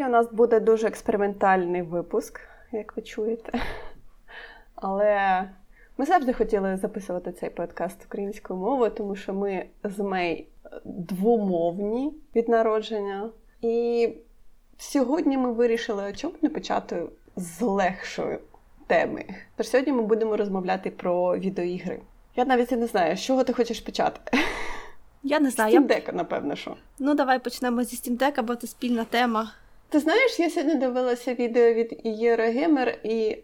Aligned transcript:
Сьогодні 0.00 0.18
у 0.18 0.22
нас 0.22 0.32
буде 0.32 0.60
дуже 0.60 0.86
експериментальний 0.86 1.82
випуск, 1.82 2.40
як 2.72 2.96
ви 2.96 3.02
чуєте. 3.02 3.52
Але 4.74 5.44
ми 5.98 6.04
завжди 6.04 6.32
хотіли 6.32 6.76
записувати 6.76 7.32
цей 7.32 7.50
подкаст 7.50 8.04
українською 8.06 8.60
мовою, 8.60 8.90
тому 8.90 9.16
що 9.16 9.34
ми 9.34 9.66
з 9.84 9.98
Мей 9.98 10.48
двомовні 10.84 12.14
від 12.36 12.48
народження. 12.48 13.30
І 13.62 14.08
сьогодні 14.78 15.38
ми 15.38 15.52
вирішили, 15.52 16.12
чому 16.12 16.34
не 16.42 16.48
почати 16.48 17.02
з 17.36 17.60
легшої 17.60 18.38
теми. 18.86 19.24
Тож 19.56 19.68
сьогодні 19.68 19.92
ми 19.92 20.02
будемо 20.02 20.36
розмовляти 20.36 20.90
про 20.90 21.38
відеоігри. 21.38 22.00
Я 22.36 22.44
навіть 22.44 22.70
не 22.70 22.86
знаю, 22.86 23.16
з 23.16 23.20
чого 23.20 23.44
ти 23.44 23.52
хочеш 23.52 23.80
почати. 23.80 24.38
Я 25.22 25.40
не 25.40 25.50
знаю. 25.50 25.80
Steam 25.80 25.86
Deck, 25.86 26.14
напевно, 26.14 26.56
що. 26.56 26.76
Ну, 26.98 27.14
давай 27.14 27.38
почнемо 27.38 27.84
зі 27.84 27.96
Steam 27.96 28.18
Deck, 28.18 28.42
бо 28.42 28.56
це 28.56 28.66
спільна 28.66 29.04
тема. 29.04 29.52
Ти 29.90 29.98
знаєш, 29.98 30.40
я 30.40 30.50
сьогодні 30.50 30.74
дивилася 30.74 31.34
відео 31.34 31.74
від 31.74 32.00
Єрогеймер, 32.04 32.98
і, 33.04 33.38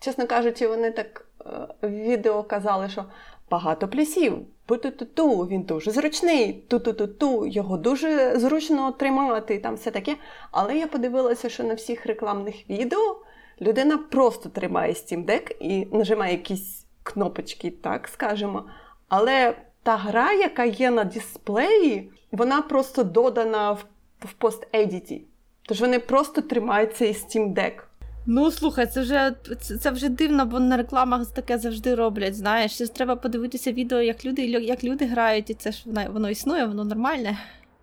чесно 0.00 0.26
кажучи, 0.26 0.68
вони 0.68 0.90
так 0.90 1.26
е, 1.40 1.44
в 1.82 1.90
відео 1.90 2.42
казали, 2.42 2.88
що 2.88 3.04
багато 3.50 3.88
плюсів. 3.88 4.38
Пу-ту-ту-ту, 4.66 5.40
він 5.40 5.62
дуже 5.62 5.90
зручний, 5.90 6.52
ту-ту-ту-ту, 6.52 7.46
його 7.46 7.76
дуже 7.76 8.38
зручно 8.38 8.92
тримати, 8.92 9.58
там 9.58 9.74
все 9.74 9.90
таке. 9.90 10.16
Але 10.50 10.76
я 10.78 10.86
подивилася, 10.86 11.48
що 11.48 11.64
на 11.64 11.74
всіх 11.74 12.06
рекламних 12.06 12.70
відео 12.70 13.16
людина 13.60 13.98
просто 13.98 14.48
тримає 14.48 14.92
Steam 14.92 15.24
Deck 15.24 15.56
і 15.60 15.86
нажимає 15.92 16.32
якісь 16.32 16.86
кнопочки, 17.02 17.70
так 17.70 18.08
скажемо. 18.08 18.64
Але 19.08 19.54
та 19.82 19.96
гра, 19.96 20.32
яка 20.32 20.64
є 20.64 20.90
на 20.90 21.04
дисплеї, 21.04 22.10
вона 22.32 22.62
просто 22.62 23.04
додана 23.04 23.72
в, 23.72 23.84
в 24.20 24.32
пост-едіті. 24.32 25.27
Тож 25.68 25.80
вони 25.80 25.98
просто 25.98 26.42
тримають 26.42 26.96
цей 26.96 27.12
Steam 27.12 27.54
Deck. 27.54 27.72
Ну, 28.26 28.50
слухай, 28.50 28.86
це 28.86 29.00
вже 29.00 29.32
це, 29.80 29.90
вже 29.90 30.08
дивно, 30.08 30.46
бо 30.46 30.60
на 30.60 30.76
рекламах 30.76 31.26
таке 31.26 31.58
завжди 31.58 31.94
роблять. 31.94 32.36
Знаєш, 32.36 32.72
Ще 32.72 32.86
треба 32.86 33.16
подивитися 33.16 33.72
відео, 33.72 34.00
як 34.00 34.24
люди 34.24 34.42
як 34.46 34.84
люди 34.84 35.04
грають, 35.04 35.50
і 35.50 35.54
це 35.54 35.72
ж 35.72 35.82
воно, 35.86 36.04
воно 36.12 36.30
існує, 36.30 36.66
воно 36.66 36.84
нормальне. 36.84 37.38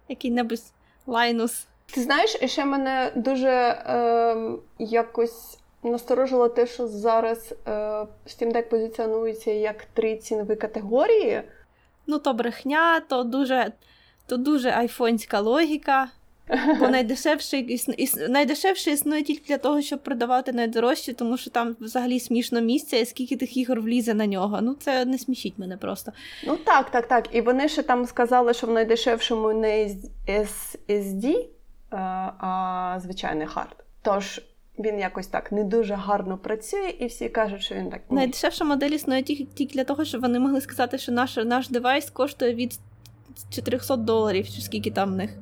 Який-небудь 0.09 0.61
лайнус. 1.07 1.67
Ти 1.93 2.01
знаєш, 2.01 2.37
і 2.41 2.47
ще 2.47 2.65
мене 2.65 3.11
дуже 3.15 3.49
е, 3.49 4.35
якось 4.79 5.57
насторожило 5.83 6.49
те, 6.49 6.67
що 6.67 6.87
зараз 6.87 7.53
е, 7.67 7.71
Steam 8.27 8.53
Deck 8.53 8.69
позиціонується 8.69 9.51
як 9.51 9.85
три 9.93 10.17
цінові 10.17 10.55
категорії. 10.55 11.41
Ну, 12.07 12.19
то 12.19 12.33
брехня, 12.33 12.99
то 12.99 13.23
дуже 13.23 13.71
то 14.25 14.37
дуже 14.37 14.69
айфонська 14.69 15.39
логіка. 15.39 16.07
Бо 16.79 16.87
найдешевше 16.87 17.57
іс, 17.59 18.15
найдешевше 18.29 18.91
існує 18.91 19.23
тільки 19.23 19.43
для 19.47 19.57
того, 19.57 19.81
щоб 19.81 20.03
продавати 20.03 20.53
найдорожче, 20.53 21.13
тому 21.13 21.37
що 21.37 21.49
там 21.49 21.75
взагалі 21.79 22.19
смішно 22.19 22.61
місце, 22.61 22.97
і 22.97 23.05
скільки 23.05 23.37
тих 23.37 23.57
ігор 23.57 23.81
влізе 23.81 24.13
на 24.13 24.27
нього. 24.27 24.59
Ну 24.61 24.73
це 24.73 25.05
не 25.05 25.17
смішіть 25.17 25.57
мене 25.57 25.77
просто. 25.77 26.11
Ну 26.47 26.57
так, 26.57 26.91
так, 26.91 27.07
так. 27.07 27.29
І 27.31 27.41
вони 27.41 27.69
ще 27.69 27.83
там 27.83 28.05
сказали, 28.05 28.53
що 28.53 28.67
в 28.67 28.71
найдешевшому 28.71 29.53
не 29.53 29.95
SSD, 30.27 31.35
а 31.91 32.99
звичайний 33.01 33.47
хард. 33.47 33.85
Тож 34.01 34.41
він 34.79 34.99
якось 34.99 35.27
так 35.27 35.51
не 35.51 35.63
дуже 35.63 35.93
гарно 35.93 36.37
працює, 36.37 36.93
і 36.99 37.05
всі 37.05 37.29
кажуть, 37.29 37.61
що 37.61 37.75
він 37.75 37.89
так. 37.89 38.01
Ні. 38.09 38.15
Найдешевша 38.15 38.65
модель 38.65 38.89
існує 38.89 39.23
тільки 39.23 39.65
для 39.65 39.83
того, 39.83 40.05
щоб 40.05 40.21
вони 40.21 40.39
могли 40.39 40.61
сказати, 40.61 40.97
що 40.97 41.11
наш 41.11 41.35
наш 41.35 41.69
девайс 41.69 42.09
коштує 42.09 42.53
від 42.53 42.79
400 43.49 43.95
доларів, 43.95 44.49
чи 44.49 44.61
скільки 44.61 44.91
там 44.91 45.13
в 45.13 45.15
них. 45.15 45.37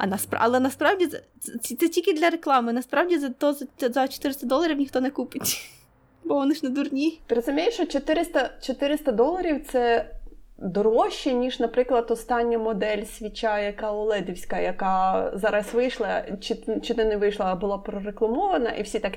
А 0.00 0.06
наспра... 0.06 0.38
Але 0.42 0.60
насправді 0.60 1.06
це, 1.06 1.20
це, 1.60 1.88
тільки 1.88 2.12
для 2.12 2.30
реклами. 2.30 2.72
Насправді 2.72 3.18
за 3.18 3.28
то 3.28 3.52
за 3.80 4.08
400 4.08 4.46
доларів 4.46 4.78
ніхто 4.78 5.00
не 5.00 5.10
купить. 5.10 5.70
Бо 6.24 6.34
вони 6.34 6.54
ж 6.54 6.60
не 6.62 6.70
дурні. 6.70 7.20
Ти 7.26 7.34
розумієш, 7.34 7.74
що 7.74 7.86
400 7.86 8.50
400 8.62 9.12
доларів 9.12 9.66
це 9.72 10.10
дорожче, 10.58 11.32
ніж, 11.32 11.60
наприклад, 11.60 12.10
остання 12.10 12.58
модель 12.58 13.04
свіча, 13.04 13.58
яка 13.58 13.92
Оледівська, 13.92 14.58
яка 14.58 15.30
зараз 15.34 15.74
вийшла, 15.74 16.24
чи 16.40 16.56
чи 16.82 16.94
не 16.94 17.16
вийшла, 17.16 17.46
а 17.46 17.54
була 17.54 17.78
прорекламована, 17.78 18.70
і 18.70 18.82
всі 18.82 18.98
так. 18.98 19.12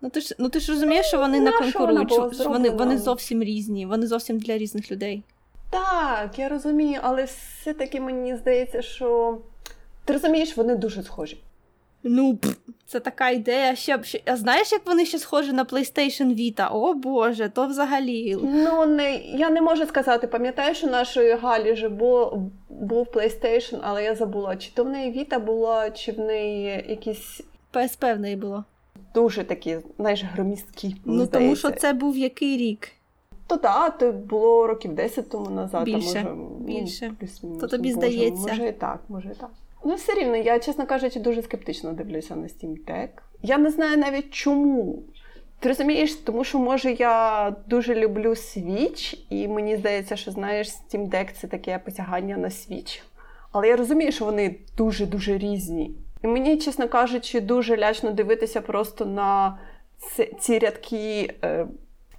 Ну 0.00 0.10
ти 0.10 0.20
ж 0.20 0.34
ну 0.38 0.48
ти 0.48 0.60
ж 0.60 0.72
розумієш, 0.72 1.06
що 1.06 1.18
вони 1.18 1.38
ну, 1.38 1.44
не 1.44 1.52
конкурують, 1.52 2.12
що 2.12 2.48
вони, 2.48 2.70
вони 2.70 2.98
зовсім 2.98 3.42
різні, 3.42 3.86
вони 3.86 4.06
зовсім 4.06 4.38
для 4.38 4.58
різних 4.58 4.90
людей. 4.92 5.22
Так, 5.70 6.38
я 6.38 6.48
розумію, 6.48 7.00
але 7.02 7.24
все-таки 7.24 8.00
мені 8.00 8.36
здається, 8.36 8.82
що 8.82 9.38
ти 10.06 10.12
розумієш, 10.12 10.56
вони 10.56 10.76
дуже 10.76 11.02
схожі. 11.02 11.38
Ну, 12.02 12.38
це 12.86 13.00
така 13.00 13.30
ідея. 13.30 13.76
Ще, 13.76 14.02
ще 14.02 14.20
А 14.24 14.36
знаєш, 14.36 14.72
як 14.72 14.86
вони 14.86 15.06
ще 15.06 15.18
схожі 15.18 15.52
на 15.52 15.64
PlayStation 15.64 16.26
Vita? 16.26 16.68
О 16.72 16.94
Боже, 16.94 17.48
то 17.48 17.66
взагалі. 17.66 18.38
Ну, 18.42 18.86
не, 18.86 19.16
я 19.16 19.50
не 19.50 19.60
можу 19.60 19.86
сказати. 19.86 20.26
Пам'ятаєш, 20.26 20.84
у 20.84 20.86
нашої 20.86 21.36
Галі 21.36 21.72
вже 21.72 21.88
був, 21.88 22.50
був 22.68 23.06
PlayStation, 23.06 23.78
але 23.82 24.04
я 24.04 24.14
забула, 24.14 24.56
чи 24.56 24.70
то 24.74 24.84
в 24.84 24.88
неї 24.88 25.18
Vita 25.18 25.40
була, 25.40 25.90
чи 25.90 26.12
в 26.12 26.18
неї 26.18 26.84
якісь. 26.88 27.42
PSP 27.74 28.16
в 28.16 28.20
неї 28.20 28.36
було. 28.36 28.64
Дуже 29.14 29.44
такі, 29.44 29.78
знаєш, 29.98 30.24
громісткі. 30.24 30.96
Ну, 31.04 31.12
здається. 31.12 31.38
тому 31.38 31.56
що 31.56 31.70
це 31.70 31.92
був 31.92 32.16
який 32.16 32.56
рік? 32.56 32.88
То 33.46 33.56
так, 33.56 33.98
то 33.98 34.12
було 34.12 34.66
років 34.66 34.94
10 34.94 35.30
тому 35.30 35.50
назад. 35.50 35.84
Більше. 35.84 36.26
а 36.26 36.34
може, 36.34 36.64
Більше. 36.64 37.12
Ну, 37.42 37.58
то 37.58 37.66
тобі 37.66 37.94
Боже, 37.94 38.08
здається. 38.08 38.48
Може 38.48 38.68
і 38.68 38.72
так, 38.72 39.00
може 39.08 39.28
і 39.28 39.34
так. 39.34 39.50
Ну, 39.84 39.94
все 39.94 40.14
рівно, 40.14 40.36
я, 40.36 40.58
чесно 40.58 40.86
кажучи, 40.86 41.20
дуже 41.20 41.42
скептично 41.42 41.92
дивлюся 41.92 42.36
на 42.36 42.46
Steam 42.46 42.84
Deck. 42.84 43.08
Я 43.42 43.58
не 43.58 43.70
знаю 43.70 43.96
навіть 43.96 44.30
чому. 44.30 45.02
Ти 45.58 45.68
розумієш, 45.68 46.14
тому 46.14 46.44
що, 46.44 46.58
може, 46.58 46.92
я 46.92 47.56
дуже 47.66 47.94
люблю 47.94 48.30
Switch, 48.30 49.18
і 49.30 49.48
мені 49.48 49.76
здається, 49.76 50.16
що 50.16 50.30
знаєш, 50.30 50.68
Steam 50.68 51.10
Deck 51.10 51.32
це 51.40 51.46
таке 51.46 51.78
посягання 51.78 52.36
на 52.36 52.48
Switch. 52.48 53.02
Але 53.52 53.68
я 53.68 53.76
розумію, 53.76 54.12
що 54.12 54.24
вони 54.24 54.56
дуже-дуже 54.76 55.38
різні. 55.38 55.90
І 56.24 56.26
мені, 56.26 56.58
чесно 56.58 56.88
кажучи, 56.88 57.40
дуже 57.40 57.76
лячно 57.76 58.10
дивитися 58.10 58.60
просто 58.60 59.06
на 59.06 59.58
ці 60.40 60.58
рядки. 60.58 61.34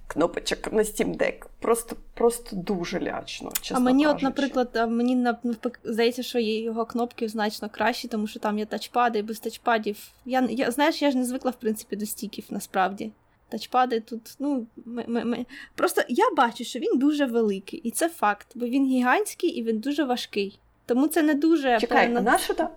Кнопочок 0.08 0.72
на 0.72 0.82
Steam 0.82 1.16
Deck. 1.16 1.46
Просто 1.60 1.96
просто 2.14 2.56
дуже 2.56 3.00
лячно. 3.00 3.50
чесно 3.60 3.76
А 3.76 3.80
мені, 3.80 4.04
кажучи. 4.04 4.26
от, 4.26 4.36
наприклад, 4.36 4.90
мені 4.90 5.14
навпаки 5.16 5.80
здається, 5.84 6.22
що 6.22 6.38
його 6.38 6.84
кнопки 6.84 7.28
значно 7.28 7.68
кращі, 7.68 8.08
тому 8.08 8.26
що 8.26 8.40
там 8.40 8.58
є 8.58 8.66
тачпади, 8.66 9.18
і 9.18 9.22
без 9.22 9.40
тачпадів. 9.40 9.98
Я, 10.24 10.46
я 10.50 10.70
знаєш, 10.70 11.02
я 11.02 11.10
ж 11.10 11.16
не 11.16 11.24
звикла, 11.24 11.50
в 11.50 11.54
принципі, 11.60 11.96
до 11.96 12.06
стіків 12.06 12.44
насправді. 12.50 13.12
Тачпади 13.48 14.00
тут, 14.00 14.36
ну 14.38 14.66
ми, 14.84 15.04
ми, 15.08 15.24
ми. 15.24 15.46
просто 15.74 16.02
я 16.08 16.24
бачу, 16.36 16.64
що 16.64 16.78
він 16.78 16.98
дуже 16.98 17.26
великий, 17.26 17.80
і 17.80 17.90
це 17.90 18.08
факт, 18.08 18.46
бо 18.54 18.66
він 18.66 18.86
гігантський 18.86 19.50
і 19.50 19.62
він 19.62 19.78
дуже 19.78 20.04
важкий. 20.04 20.60
Тому 20.86 21.08
це 21.08 21.22
не 21.22 21.34
дуже 21.34 21.80
Чекай, 21.80 22.06
певно... 22.06 22.20
а 22.20 22.22
на 22.22 22.38
що 22.38 22.54
то? 22.54 22.68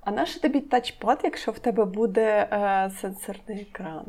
А 0.00 0.10
на 0.10 0.24
тобі 0.24 0.60
тачпад, 0.60 1.20
якщо 1.24 1.52
в 1.52 1.58
тебе 1.58 1.84
буде 1.84 2.48
е, 2.52 2.90
сенсорний 3.00 3.60
екран? 3.60 4.04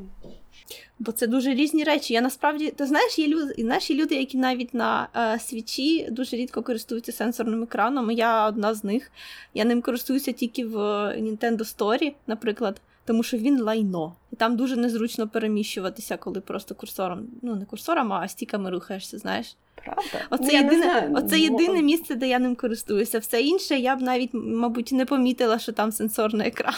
Бо 1.00 1.12
це 1.12 1.28
дуже 1.28 1.54
різні 1.54 1.84
речі. 1.84 2.14
Я 2.14 2.22
насправді, 2.22 2.72
ти 2.72 2.86
знаєш, 2.86 3.20
є 3.20 3.28
люди, 3.28 3.54
знаєш, 3.58 3.90
є 3.90 3.96
люди, 3.96 4.16
які 4.16 4.38
навіть 4.38 4.74
на 4.74 5.08
е, 5.16 5.40
свічі 5.40 6.08
дуже 6.12 6.36
рідко 6.36 6.64
користуються 6.64 7.12
сенсорним 7.12 7.64
екраном. 7.64 8.12
Я 8.12 8.48
одна 8.48 8.74
з 8.74 8.84
них. 8.84 9.12
Я 9.54 9.66
ним 9.66 9.82
користуюся 9.82 10.32
тільки 10.32 10.66
в 10.66 10.78
Nintendo 11.18 11.58
Story, 11.78 12.14
наприклад, 12.28 12.82
тому 13.06 13.24
що 13.24 13.38
він 13.38 13.62
лайно. 13.62 14.16
І 14.34 14.36
там 14.36 14.56
дуже 14.56 14.76
незручно 14.76 15.28
переміщуватися, 15.28 16.18
коли 16.18 16.42
просто 16.42 16.76
курсором, 16.76 17.28
ну 17.42 17.56
не 17.56 17.66
курсором, 17.66 18.14
а 18.14 18.28
стіками 18.28 18.70
рухаєшся, 18.70 19.18
знаєш. 19.18 19.56
Правда? 19.76 20.28
Оце, 20.30 20.44
ну, 20.44 20.52
єдине, 20.52 21.12
оце 21.16 21.40
єдине 21.40 21.82
місце, 21.82 22.16
де 22.16 22.28
я 22.28 22.40
ним 22.40 22.56
користуюся. 22.56 23.20
Все 23.20 23.42
інше 23.42 23.80
я 23.80 23.96
б 23.96 24.02
навіть, 24.02 24.30
мабуть, 24.34 24.92
не 24.92 25.06
помітила, 25.06 25.60
що 25.60 25.72
там 25.72 25.92
сенсорний 25.92 26.48
екран. 26.48 26.74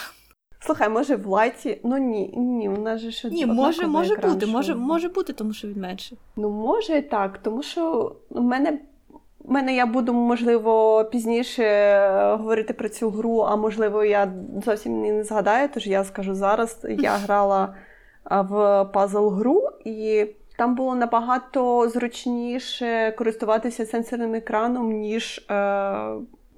Слухай, 0.60 0.88
може 0.88 1.16
в 1.16 1.26
лайті? 1.26 1.80
Ну 1.84 1.98
ні, 1.98 2.34
ні, 2.36 2.68
у 2.68 2.80
нас 2.80 3.00
же 3.00 3.10
ще 3.10 3.30
Ні, 3.30 3.46
може 3.46 3.86
може 3.86 4.14
екран, 4.14 4.32
бути, 4.32 4.46
що... 4.46 4.52
може 4.52 4.74
може 4.74 5.08
бути, 5.08 5.32
тому 5.32 5.52
що 5.52 5.68
він 5.68 5.80
менше. 5.80 6.16
Ну, 6.36 6.50
може 6.50 6.98
і 6.98 7.02
так, 7.02 7.38
тому 7.38 7.62
що 7.62 8.12
в 8.30 8.42
мене 8.42 8.78
в 9.44 9.52
мене 9.52 9.74
я 9.74 9.86
буду, 9.86 10.12
можливо, 10.12 11.04
пізніше 11.04 11.64
говорити 12.38 12.72
про 12.72 12.88
цю 12.88 13.10
гру, 13.10 13.38
а 13.38 13.56
можливо, 13.56 14.04
я 14.04 14.32
зовсім 14.64 15.00
не 15.00 15.24
згадаю, 15.24 15.68
тож 15.74 15.86
я 15.86 16.04
скажу 16.04 16.34
зараз. 16.34 16.86
Я 16.88 17.10
грала 17.16 17.74
в 18.24 18.84
пазл-гру, 18.94 19.68
і 19.84 20.26
там 20.58 20.74
було 20.74 20.94
набагато 20.94 21.88
зручніше 21.88 23.14
користуватися 23.18 23.86
сенсорним 23.86 24.34
екраном, 24.34 24.92
ніж, 24.92 25.46
е, 25.50 25.94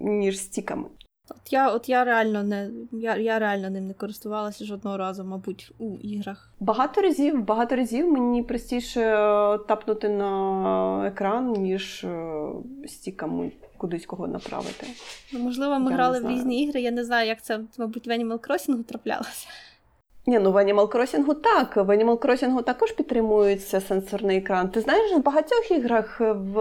ніж 0.00 0.38
стіками. 0.38 0.84
От 1.30 1.52
я 1.52 1.70
от 1.70 1.88
я 1.88 2.04
реально 2.04 2.42
не 2.42 2.70
я, 2.92 3.16
я 3.16 3.38
реально 3.38 3.70
ним 3.70 3.86
не 3.86 3.94
користувалася 3.94 4.64
жодного 4.64 4.96
разу, 4.96 5.24
мабуть, 5.24 5.72
у 5.78 5.96
іграх. 5.96 6.50
Багато 6.60 7.00
разів, 7.00 7.44
багато 7.44 7.76
разів 7.76 8.12
мені 8.12 8.42
простіше 8.42 9.00
е, 9.00 9.58
тапнути 9.58 10.08
на 10.08 11.06
екран, 11.06 11.52
ніж 11.52 12.04
е, 12.04 12.46
стіками 12.86 13.52
кудись 13.76 14.06
кого 14.06 14.26
направити. 14.28 14.86
Ну, 15.32 15.38
можливо, 15.38 15.78
ми 15.78 15.90
я 15.90 15.96
грали 15.96 16.20
в 16.20 16.28
різні 16.28 16.62
ігри. 16.62 16.80
Я 16.80 16.90
не 16.90 17.04
знаю, 17.04 17.28
як 17.28 17.42
це, 17.42 17.60
мабуть, 17.78 18.06
в 18.06 18.10
Animal 18.10 18.48
Crossing 18.48 18.84
траплялося. 18.84 19.48
Ні, 20.26 20.38
ну 20.38 20.52
в 20.52 20.56
Animal 20.56 20.88
Crossing 20.88 21.34
так. 21.34 21.76
В 21.76 21.90
Animal 21.90 22.19
Crossing 22.19 22.62
також 22.62 22.92
підтримується 22.92 23.80
сенсорний 23.80 24.38
екран. 24.38 24.69
Ти 24.69 24.80
знаєш, 24.80 25.12
в 25.16 25.22
багатьох 25.22 25.70
іграх 25.70 26.20
в 26.20 26.56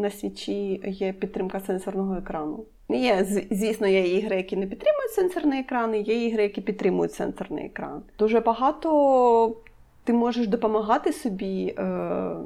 на 0.00 0.10
свічі 0.10 0.82
є 0.84 1.12
підтримка 1.12 1.60
сенсорного 1.60 2.16
екрану. 2.16 2.64
Є, 2.88 3.26
звісно, 3.50 3.86
є 3.86 4.16
ігри, 4.16 4.36
які 4.36 4.56
не 4.56 4.66
підтримують 4.66 5.10
сенсорний 5.10 5.60
екран, 5.60 5.94
і 5.94 6.02
є 6.02 6.26
ігри, 6.26 6.42
які 6.42 6.60
підтримують 6.60 7.12
сенсорний 7.12 7.66
екран. 7.66 8.02
Дуже 8.18 8.40
багато 8.40 9.56
ти 10.04 10.12
можеш 10.12 10.48
допомагати 10.48 11.12
собі, 11.12 11.74
е, 11.78 12.36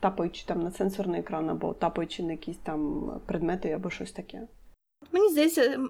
тапаючи 0.00 0.46
там 0.46 0.62
на 0.62 0.70
сенсорний 0.70 1.20
екран, 1.20 1.50
або 1.50 1.72
тапаючи 1.72 2.22
на 2.22 2.32
якісь 2.32 2.56
там 2.56 3.10
предмети, 3.26 3.70
або 3.70 3.90
щось 3.90 4.12
таке. 4.12 4.40
Мені 5.12 5.28
здається, 5.28 5.80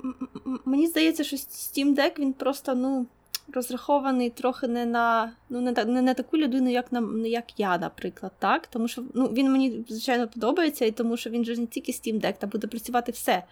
мені 0.64 0.86
здається, 0.86 1.24
що 1.24 1.36
Steam 1.36 1.96
Deck 1.96 2.18
він 2.18 2.32
просто 2.32 2.74
ну, 2.74 3.06
розрахований 3.52 4.30
трохи 4.30 4.68
не 4.68 4.86
на 4.86 5.32
ну, 5.50 5.60
не, 5.60 5.72
не 5.72 6.02
на 6.02 6.14
таку 6.14 6.36
людину, 6.36 6.70
як 6.70 6.92
на, 6.92 7.28
як 7.28 7.60
я, 7.60 7.78
наприклад. 7.78 8.32
так? 8.38 8.66
Тому 8.66 8.88
що 8.88 9.02
ну, 9.14 9.26
він 9.26 9.52
мені, 9.52 9.84
звичайно, 9.88 10.28
подобається, 10.28 10.84
і 10.84 10.90
тому 10.90 11.16
що 11.16 11.30
він 11.30 11.44
же 11.44 11.56
не 11.56 11.66
тільки 11.66 11.92
Steam 11.92 12.20
Deck, 12.20 12.38
там 12.38 12.50
буде 12.50 12.66
працювати 12.66 13.12
все. 13.12 13.42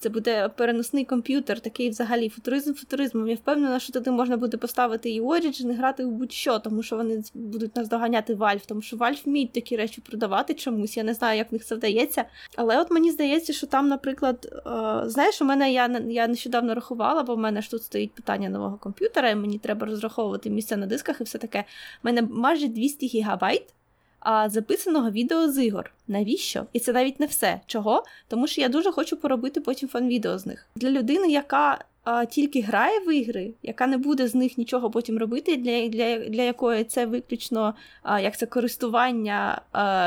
Це 0.00 0.08
буде 0.08 0.48
переносний 0.48 1.04
комп'ютер, 1.04 1.60
такий 1.60 1.90
взагалі 1.90 2.28
футуризм 2.28 2.74
футуризмом. 2.74 3.28
Я 3.28 3.34
впевнена, 3.34 3.80
що 3.80 3.92
туди 3.92 4.10
можна 4.10 4.36
буде 4.36 4.56
поставити 4.56 5.10
і 5.10 5.20
Origin, 5.20 5.70
і 5.70 5.74
грати 5.74 6.04
в 6.04 6.10
будь-що, 6.10 6.58
тому 6.58 6.82
що 6.82 6.96
вони 6.96 7.22
будуть 7.34 7.76
нас 7.76 7.88
доганяти 7.88 8.34
Valve, 8.34 8.66
тому 8.66 8.82
що 8.82 8.96
Valve 8.96 9.24
вміють 9.24 9.52
такі 9.52 9.76
речі 9.76 10.00
продавати 10.00 10.54
чомусь. 10.54 10.96
Я 10.96 11.02
не 11.02 11.14
знаю, 11.14 11.38
як 11.38 11.50
в 11.50 11.54
них 11.54 11.64
це 11.64 11.74
вдається. 11.74 12.24
Але 12.56 12.80
от 12.80 12.90
мені 12.90 13.10
здається, 13.10 13.52
що 13.52 13.66
там, 13.66 13.88
наприклад, 13.88 14.62
е, 14.66 15.08
знаєш, 15.08 15.42
у 15.42 15.44
мене 15.44 15.72
я 15.72 16.02
я 16.08 16.28
нещодавно 16.28 16.74
рахувала, 16.74 17.22
бо 17.22 17.34
в 17.34 17.38
мене 17.38 17.62
ж 17.62 17.70
тут 17.70 17.82
стоїть 17.82 18.12
питання 18.12 18.48
нового 18.48 18.76
комп'ютера, 18.76 19.30
і 19.30 19.34
мені 19.34 19.58
треба 19.58 19.86
розраховувати 19.86 20.50
місце 20.50 20.76
на 20.76 20.86
дисках 20.86 21.20
і 21.20 21.24
все 21.24 21.38
таке. 21.38 21.58
У 21.58 21.62
мене 22.02 22.22
майже 22.22 22.68
200 22.68 23.06
гігабайт 23.06 23.74
а 24.20 24.48
записаного 24.48 25.10
відео 25.10 25.52
з 25.52 25.64
ігор. 25.64 25.90
Навіщо? 26.08 26.66
І 26.72 26.80
це 26.80 26.92
навіть 26.92 27.20
не 27.20 27.26
все. 27.26 27.60
Чого? 27.66 28.04
Тому 28.28 28.46
що 28.46 28.60
я 28.60 28.68
дуже 28.68 28.92
хочу 28.92 29.16
поробити 29.16 29.60
потім 29.60 29.88
фан-відео 29.88 30.38
з 30.38 30.46
них. 30.46 30.66
Для 30.74 30.90
людини, 30.90 31.28
яка 31.28 31.78
а, 32.04 32.24
тільки 32.24 32.60
грає 32.60 33.00
в 33.00 33.14
ігри, 33.14 33.52
яка 33.62 33.86
не 33.86 33.98
буде 33.98 34.28
з 34.28 34.34
них 34.34 34.58
нічого 34.58 34.90
потім 34.90 35.18
робити, 35.18 35.56
для 35.56 35.88
для, 35.88 36.18
для 36.18 36.42
якої 36.42 36.84
це 36.84 37.06
виключно 37.06 37.74
а, 38.02 38.20
як 38.20 38.38
це 38.38 38.46
користування 38.46 39.60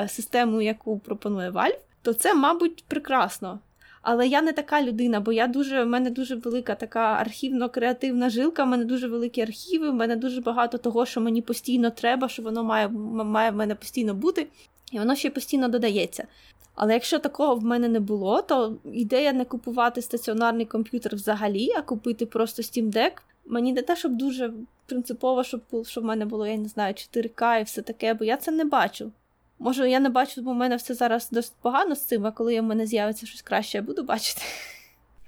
системою, 0.07 0.61
яку 0.61 0.99
пропонує 0.99 1.49
Valve, 1.49 1.79
то 2.01 2.13
це, 2.13 2.33
мабуть, 2.33 2.83
прекрасно. 2.87 3.59
Але 4.01 4.27
я 4.27 4.41
не 4.41 4.53
така 4.53 4.83
людина, 4.83 5.19
бо 5.19 5.31
я 5.31 5.47
дуже, 5.47 5.83
в 5.83 5.87
мене 5.87 6.09
дуже 6.09 6.35
велика 6.35 6.75
така 6.75 6.99
архівно-креативна 6.99 8.29
жилка, 8.29 8.63
в 8.63 8.67
мене 8.67 8.85
дуже 8.85 9.07
великі 9.07 9.41
архіви, 9.41 9.89
в 9.89 9.93
мене 9.93 10.15
дуже 10.15 10.41
багато 10.41 10.77
того, 10.77 11.05
що 11.05 11.21
мені 11.21 11.41
постійно 11.41 11.89
треба, 11.89 12.29
що 12.29 12.41
воно 12.41 12.63
має 12.63 12.87
має 12.87 13.51
в 13.51 13.55
мене 13.55 13.75
постійно 13.75 14.13
бути, 14.13 14.47
і 14.91 14.99
воно 14.99 15.15
ще 15.15 15.29
постійно 15.29 15.67
додається. 15.67 16.27
Але 16.75 16.93
якщо 16.93 17.19
такого 17.19 17.55
в 17.55 17.63
мене 17.63 17.87
не 17.87 17.99
було, 17.99 18.41
то 18.41 18.77
ідея 18.93 19.33
не 19.33 19.45
купувати 19.45 20.01
стаціонарний 20.01 20.65
комп'ютер 20.65 21.15
взагалі, 21.15 21.69
а 21.77 21.81
купити 21.81 22.25
просто 22.25 22.61
Steam 22.61 22.91
Deck, 22.91 23.11
мені 23.45 23.73
не 23.73 23.81
те, 23.81 23.95
щоб 23.95 24.11
дуже 24.11 24.53
принципово, 24.85 25.43
щоб 25.43 25.61
щоб 25.85 26.03
в 26.03 26.07
мене 26.07 26.25
було, 26.25 26.47
я 26.47 26.57
не 26.57 26.67
знаю, 26.67 26.93
4К 26.93 27.59
і 27.59 27.63
все 27.63 27.81
таке, 27.81 28.13
бо 28.13 28.25
я 28.25 28.37
це 28.37 28.51
не 28.51 28.65
бачу. 28.65 29.11
Може, 29.61 29.89
я 29.89 29.99
не 29.99 30.09
бачу, 30.09 30.41
бо 30.41 30.51
в 30.51 30.55
мене 30.55 30.75
все 30.75 30.93
зараз 30.93 31.29
досить 31.31 31.53
погано 31.61 31.95
з 31.95 32.05
цим, 32.05 32.25
а 32.25 32.31
коли 32.31 32.61
в 32.61 32.63
мене 32.63 32.85
з'явиться 32.85 33.25
щось 33.25 33.41
краще, 33.41 33.77
я 33.77 33.81
буду 33.81 34.03
бачити. 34.03 34.41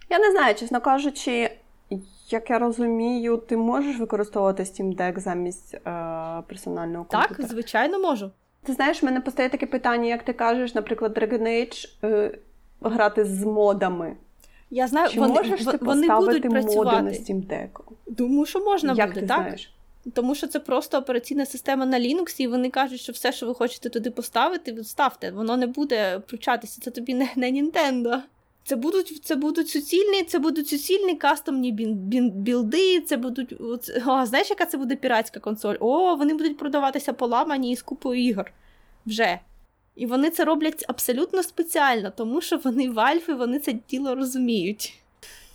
Я 0.09 0.19
не 0.19 0.31
знаю, 0.31 0.55
чесно 0.55 0.81
кажучи, 0.81 1.51
як 2.29 2.49
я 2.49 2.59
розумію, 2.59 3.37
ти 3.37 3.57
можеш 3.57 3.99
використовувати 3.99 4.63
Steam 4.63 4.97
Deck 4.97 5.19
замість 5.19 5.73
е, 5.75 5.79
персонального 6.47 7.05
комп'ютера? 7.05 7.37
Так, 7.37 7.47
звичайно, 7.47 7.99
можу. 7.99 8.31
Ти 8.63 8.73
знаєш, 8.73 9.03
в 9.03 9.05
мене 9.05 9.21
постає 9.21 9.49
таке 9.49 9.65
питання, 9.65 10.05
як 10.05 10.23
ти 10.23 10.33
кажеш, 10.33 10.75
наприклад, 10.75 11.17
Dragon 11.17 11.41
Age 11.41 11.87
е, 12.03 12.37
грати 12.81 13.25
з 13.25 13.43
модами. 13.43 14.15
Я 14.69 14.87
знаю, 14.87 15.09
Чи 15.09 15.19
вони, 15.19 15.33
можеш 15.33 15.59
ти 15.59 15.65
вони 15.65 15.77
поставити 15.77 16.25
будуть 16.25 16.45
моди 16.45 16.49
працювати. 16.49 17.01
на 17.01 17.11
Steam 17.11 17.47
Deck? 17.47 17.69
Думаю, 18.07 18.45
що 18.45 18.59
можна 18.59 18.93
як 18.93 19.09
буде, 19.09 19.21
ти 19.21 19.27
так? 19.27 19.41
Знаєш? 19.41 19.73
Тому 20.13 20.35
що 20.35 20.47
це 20.47 20.59
просто 20.59 20.97
операційна 20.97 21.45
система 21.45 21.85
на 21.85 21.99
Linux, 21.99 22.41
і 22.41 22.47
вони 22.47 22.69
кажуть, 22.69 22.99
що 22.99 23.11
все, 23.11 23.31
що 23.31 23.45
ви 23.45 23.53
хочете 23.55 23.89
туди 23.89 24.11
поставити, 24.11 24.83
ставте. 24.83 25.31
Воно 25.31 25.57
не 25.57 25.67
буде 25.67 26.17
включатися. 26.17 26.81
Це 26.81 26.91
тобі 26.91 27.13
не, 27.13 27.29
не 27.35 27.51
Nintendo. 27.51 28.21
Це 28.65 28.75
будуть 28.75 29.25
це 29.25 29.35
будуть 29.35 29.69
суцільні, 29.69 30.23
це 30.23 30.39
будуть 30.39 30.67
суцільні 30.67 31.15
кастомні 31.15 31.71
білди, 32.35 33.01
це 33.01 33.17
будуть. 33.17 33.55
О, 34.05 34.25
знаєш, 34.25 34.49
яка 34.49 34.65
це 34.65 34.77
буде 34.77 34.95
піратська 34.95 35.39
консоль? 35.39 35.75
О, 35.79 36.15
вони 36.15 36.33
будуть 36.33 36.57
продаватися 36.57 37.13
поламані 37.13 37.71
із 37.71 37.81
купою 37.81 38.23
ігор. 38.23 38.51
Вже. 39.05 39.39
І 39.95 40.05
вони 40.05 40.29
це 40.29 40.45
роблять 40.45 40.85
абсолютно 40.87 41.43
спеціально, 41.43 42.11
тому 42.11 42.41
що 42.41 42.57
вони 42.57 42.89
вальфи, 42.89 43.33
вони 43.33 43.59
це 43.59 43.75
діло 43.89 44.15
розуміють. 44.15 44.93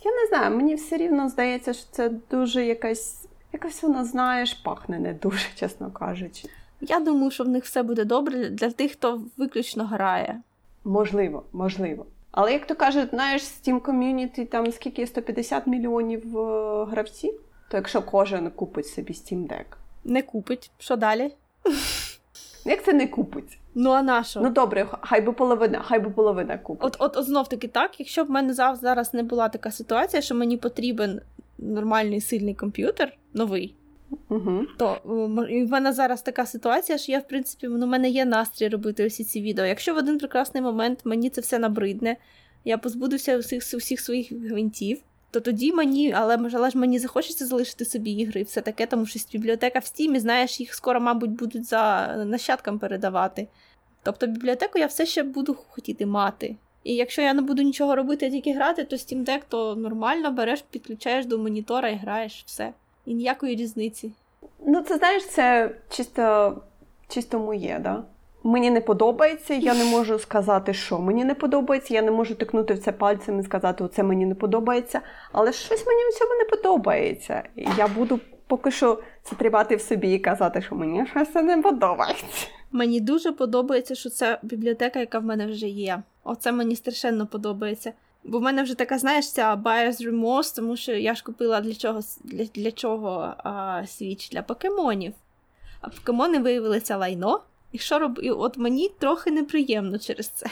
Я 0.05 0.11
не 0.11 0.27
знаю, 0.27 0.55
мені 0.55 0.75
все 0.75 0.97
рівно 0.97 1.29
здається, 1.29 1.73
що 1.73 1.83
це 1.91 2.11
дуже 2.31 2.65
якась 2.65 3.18
Якось 3.53 3.83
воно, 3.83 4.05
знаєш, 4.05 4.53
пахне 4.53 4.99
не 4.99 5.13
дуже, 5.13 5.47
чесно 5.55 5.91
кажучи. 5.91 6.49
Я 6.81 6.99
думаю, 6.99 7.31
що 7.31 7.43
в 7.43 7.47
них 7.47 7.63
все 7.63 7.83
буде 7.83 8.05
добре 8.05 8.49
для 8.49 8.71
тих, 8.71 8.91
хто 8.91 9.21
виключно 9.37 9.85
грає. 9.85 10.41
Можливо, 10.83 11.43
можливо. 11.51 12.05
Але 12.31 12.53
як 12.53 12.67
то 12.67 12.75
кажуть, 12.75 13.09
знаєш, 13.09 13.41
Steam 13.41 13.81
Community 13.81 14.45
там 14.45 14.71
скільки 14.71 15.07
150 15.07 15.67
мільйонів 15.67 16.37
е, 16.37 16.85
гравців, 16.85 17.33
то 17.69 17.77
якщо 17.77 18.01
кожен 18.01 18.51
купить 18.51 18.87
собі 18.87 19.13
Steam 19.13 19.47
Deck. 19.47 19.65
Не 20.03 20.21
купить. 20.21 20.71
Що 20.77 20.95
далі? 20.95 21.33
Як 22.65 22.83
це 22.83 22.93
не 22.93 23.07
купить? 23.07 23.59
Ну, 23.75 23.89
а 23.89 24.01
на 24.01 24.23
що? 24.23 24.41
Ну 24.41 24.49
добре, 24.49 24.87
хай 25.01 25.21
би 25.21 25.31
половина, 25.31 25.81
хай 25.81 25.99
би 25.99 26.09
половина 26.09 26.57
купить. 26.57 26.85
От, 26.85 26.95
от, 26.99 27.17
от 27.17 27.25
знов 27.25 27.47
таки 27.47 27.67
так, 27.67 27.99
якщо 27.99 28.23
б 28.23 28.27
в 28.27 28.31
мене 28.31 28.53
зараз 28.53 29.13
не 29.13 29.23
була 29.23 29.49
така 29.49 29.71
ситуація, 29.71 30.21
що 30.21 30.35
мені 30.35 30.57
потрібен 30.57 31.21
нормальний 31.61 32.21
сильний 32.21 32.53
комп'ютер, 32.53 33.17
новий, 33.33 33.75
угу. 34.29 34.65
то 34.77 35.01
в 35.05 35.67
мене 35.69 35.93
зараз 35.93 36.21
така 36.21 36.45
ситуація, 36.45 36.97
що 36.97 37.11
я, 37.11 37.19
в 37.19 37.27
принципі, 37.27 37.67
ну, 37.67 37.85
в 37.85 37.89
мене 37.89 38.09
є 38.09 38.25
настрій 38.25 38.67
робити 38.67 39.07
усі 39.07 39.23
ці 39.23 39.41
відео. 39.41 39.65
Якщо 39.65 39.93
в 39.93 39.97
один 39.97 40.17
прекрасний 40.17 40.63
момент 40.63 40.99
мені 41.03 41.29
це 41.29 41.41
все 41.41 41.59
набридне, 41.59 42.17
я 42.65 42.77
позбудуся 42.77 43.37
усіх 43.37 43.63
усіх 43.75 43.99
своїх 43.99 44.31
гвинтів, 44.31 45.01
то 45.31 45.39
тоді 45.39 45.73
мені, 45.73 46.13
але 46.13 46.49
але 46.53 46.69
ж 46.69 46.77
мені 46.77 46.99
захочеться 46.99 47.45
залишити 47.45 47.85
собі 47.85 48.11
ігри 48.11 48.41
і 48.41 48.43
все 48.43 48.61
таке, 48.61 48.85
тому 48.85 49.05
що 49.05 49.19
бібліотека 49.31 49.79
в 49.79 49.85
стімі, 49.85 50.19
знаєш, 50.19 50.59
їх 50.59 50.73
скоро, 50.73 51.01
мабуть, 51.01 51.29
будуть 51.29 51.65
за 51.65 52.15
нащадкам 52.25 52.79
передавати. 52.79 53.47
Тобто 54.03 54.27
бібліотеку 54.27 54.79
я 54.79 54.85
все 54.85 55.05
ще 55.05 55.23
буду 55.23 55.53
хотіти 55.53 56.05
мати. 56.05 56.55
І 56.83 56.95
якщо 56.95 57.21
я 57.21 57.33
не 57.33 57.41
буду 57.41 57.61
нічого 57.61 57.95
робити, 57.95 58.27
а 58.27 58.29
тільки 58.29 58.53
грати, 58.53 58.83
то 58.83 58.95
Steam 58.95 59.25
Deck 59.25 59.41
то 59.49 59.75
нормально 59.75 60.31
береш, 60.31 60.61
підключаєш 60.61 61.25
до 61.25 61.37
монітора 61.37 61.89
і 61.89 61.95
граєш 61.95 62.43
все. 62.45 62.73
І 63.05 63.13
ніякої 63.13 63.55
різниці. 63.55 64.11
Ну, 64.65 64.81
це 64.81 64.97
знаєш, 64.97 65.25
це 65.25 65.75
чисто 65.89 66.55
чисто 67.07 67.39
моє, 67.39 67.79
да? 67.83 68.03
Мені 68.43 68.71
не 68.71 68.81
подобається, 68.81 69.53
я 69.53 69.73
не 69.73 69.85
можу 69.85 70.19
сказати, 70.19 70.73
що 70.73 70.99
мені 70.99 71.25
не 71.25 71.35
подобається. 71.35 71.93
Я 71.93 72.01
не 72.01 72.11
можу 72.11 72.35
тикнути 72.35 72.73
в 72.73 72.79
це 72.79 72.91
пальцем 72.91 73.39
і 73.39 73.43
сказати, 73.43 73.83
оце 73.83 74.03
мені 74.03 74.25
не 74.25 74.35
подобається. 74.35 75.01
Але 75.31 75.53
щось 75.53 75.87
мені 75.87 76.01
в 76.09 76.13
цьому 76.13 76.33
не 76.33 76.45
подобається. 76.45 77.43
Я 77.77 77.87
буду 77.87 78.19
поки 78.47 78.71
що 78.71 78.99
це 79.23 79.35
тримати 79.35 79.75
в 79.75 79.81
собі 79.81 80.13
і 80.13 80.19
казати, 80.19 80.61
що 80.61 80.75
мені 80.75 81.05
щось 81.07 81.35
не 81.35 81.57
подобається. 81.57 82.47
Мені 82.71 82.99
дуже 82.99 83.31
подобається, 83.31 83.95
що 83.95 84.09
це 84.09 84.39
бібліотека, 84.43 84.99
яка 84.99 85.19
в 85.19 85.23
мене 85.23 85.47
вже 85.47 85.67
є. 85.67 86.03
Оце 86.29 86.51
мені 86.51 86.75
страшенно 86.75 87.27
подобається. 87.27 87.93
Бо 88.23 88.39
в 88.39 88.41
мене 88.41 88.63
вже 88.63 88.75
така, 88.75 88.97
знаєш, 88.97 89.31
ця 89.31 89.55
buyer's 89.55 90.09
remorse, 90.09 90.55
тому 90.55 90.77
що 90.77 90.91
я 90.91 91.15
ж 91.15 91.23
купила 91.23 91.61
для 91.61 91.73
чого 91.73 91.99
для, 92.23 92.45
для 92.45 92.71
чого 92.71 93.33
а, 93.37 93.81
свіч 93.87 94.29
для 94.29 94.41
покемонів. 94.41 95.13
А 95.81 95.89
покемони 95.89 96.39
виявилися 96.39 96.97
лайно. 96.97 97.41
І 97.71 97.77
що 97.77 97.99
роб... 97.99 98.19
І 98.23 98.31
от 98.31 98.57
мені 98.57 98.91
трохи 98.99 99.31
неприємно 99.31 99.99
через 99.99 100.27
це. 100.27 100.45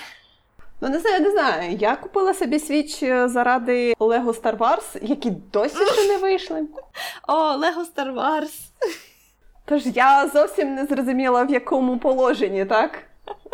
Ну, 0.81 0.89
не 0.89 0.99
знаю, 0.99 1.19
не 1.19 1.31
знаю. 1.31 1.77
Я 1.79 1.95
купила 1.95 2.33
собі 2.33 2.59
Switch 2.59 3.03
е, 3.03 3.27
заради 3.27 3.93
Lego 3.93 4.41
Star 4.41 4.57
Wars, 4.57 5.05
які 5.05 5.29
досі 5.29 5.85
ще 5.85 6.07
не 6.07 6.17
вийшли. 6.17 6.67
О, 7.27 7.33
Lego 7.33 7.85
Star 7.95 8.13
Wars! 8.15 8.59
Тож 9.65 9.85
я 9.85 10.27
зовсім 10.27 10.75
не 10.75 10.85
зрозуміла, 10.85 11.43
в 11.43 11.51
якому 11.51 11.97
положенні, 11.97 12.65
так? 12.65 13.06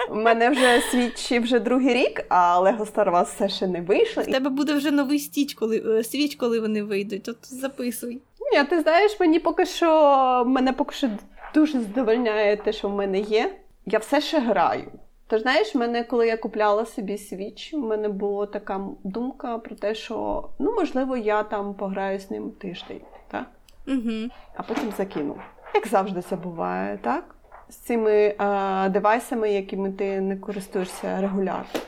У 0.09 0.15
мене 0.15 0.49
вже 0.49 0.81
Switch 0.81 1.31
і 1.31 1.39
вже 1.39 1.59
другий 1.59 1.93
рік, 1.93 2.25
а 2.29 2.59
Lego 2.59 2.83
Star 2.83 3.11
Wars 3.11 3.23
все 3.25 3.49
ще 3.49 3.67
не 3.67 3.81
вийшло. 3.81 4.23
В 4.23 4.25
тебе 4.25 4.49
буде 4.49 4.73
вже 4.73 4.91
новий 4.91 5.19
Switch, 5.19 5.53
коли 5.53 5.99
е, 5.99 6.03
Switch, 6.03 6.35
коли 6.35 6.59
вони 6.59 6.83
вийдуть. 6.83 7.29
От 7.29 7.37
записуй. 7.41 8.21
Ні, 8.53 8.63
ти 8.63 8.81
знаєш, 8.81 9.19
мені 9.19 9.39
поки 9.39 9.65
що 9.65 10.43
мене 10.47 10.73
поки 10.73 10.95
що 10.95 11.09
дуже 11.53 11.79
задовольняє 11.79 12.57
те, 12.57 12.73
що 12.73 12.89
в 12.89 12.95
мене 12.95 13.19
є. 13.19 13.55
Я 13.85 13.99
все 13.99 14.21
ще 14.21 14.39
граю. 14.39 14.91
Ти 15.27 15.39
знаєш, 15.39 15.75
мене, 15.75 16.03
коли 16.03 16.27
я 16.27 16.37
купляла 16.37 16.85
собі 16.85 17.17
Switch, 17.17 17.73
у 17.73 17.79
мене 17.79 18.09
була 18.09 18.45
така 18.45 18.81
думка 19.03 19.57
про 19.57 19.75
те, 19.75 19.95
що 19.95 20.49
ну 20.59 20.75
можливо 20.75 21.17
я 21.17 21.43
там 21.43 21.73
пограю 21.73 22.19
з 22.19 22.31
ним 22.31 22.51
тиждень, 22.51 23.01
так? 23.31 23.45
Угу. 23.87 24.29
а 24.55 24.63
потім 24.63 24.91
закину. 24.97 25.35
Як 25.75 25.87
завжди 25.87 26.21
це 26.21 26.35
буває, 26.35 26.99
так? 27.01 27.35
З 27.73 27.75
цими 27.75 28.35
а, 28.37 28.89
девайсами, 28.89 29.51
якими 29.51 29.91
ти 29.91 30.21
не 30.21 30.37
користуєшся 30.37 31.21
регулярно. 31.21 31.79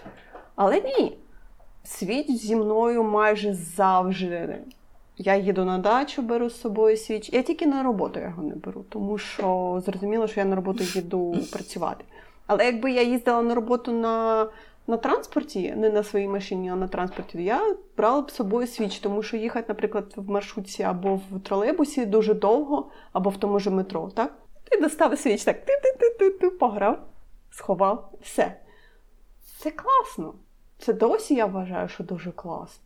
Але 0.56 0.82
ні, 0.82 1.18
Switch 1.84 2.32
зі 2.32 2.56
мною 2.56 3.04
майже 3.04 3.54
завжди. 3.54 4.58
Я 5.18 5.36
їду 5.36 5.66
на 5.66 5.78
дачу, 5.78 6.22
беру 6.22 6.50
з 6.50 6.62
собою 6.62 6.98
Switch. 6.98 7.34
Я 7.34 7.42
тільки 7.42 7.66
на 7.66 7.84
роботу 7.84 8.20
його 8.20 8.44
не 8.44 8.56
беру, 8.56 8.86
тому 8.90 9.18
що 9.18 9.82
зрозуміло, 9.86 10.28
що 10.28 10.40
я 10.40 10.46
на 10.46 10.56
роботу 10.56 10.84
їду 10.84 11.36
працювати. 11.52 12.06
Але 12.48 12.66
якби 12.66 12.92
я 12.92 13.02
їздила 13.02 13.42
на 13.42 13.56
роботу 13.56 13.92
на 13.92 14.48
на 14.88 14.98
транспорті, 14.98 15.74
не 15.78 15.90
на 15.90 16.04
своїй 16.04 16.28
машині, 16.28 16.70
а 16.70 16.76
на 16.76 16.88
транспорті, 16.88 17.44
я 17.44 17.76
брала 17.98 18.22
б 18.22 18.32
з 18.32 18.36
собою 18.36 18.68
Switch, 18.68 19.00
тому 19.00 19.24
що 19.24 19.38
їхати, 19.38 19.66
наприклад, 19.70 20.14
в 20.16 20.30
маршрутці 20.30 20.84
або 20.84 21.16
в 21.16 21.40
тролейбусі 21.40 22.06
дуже 22.06 22.34
довго, 22.34 22.90
або 23.14 23.30
в 23.30 23.38
тому 23.38 23.60
ж 23.60 23.70
метро, 23.70 24.12
так? 24.16 24.34
Ти 24.70 24.82
достав 24.82 25.20
Switch, 25.20 25.44
так 25.44 25.66
ти-ти-ти-ти, 25.66 26.50
пограв, 26.50 27.08
сховав, 27.52 28.12
все. 28.22 28.58
Це 29.60 29.72
класно. 29.72 30.34
Це 30.78 30.94
досі 30.94 31.36
я 31.36 31.46
вважаю, 31.46 31.88
що 31.88 32.04
дуже 32.04 32.32
класно. 32.32 32.84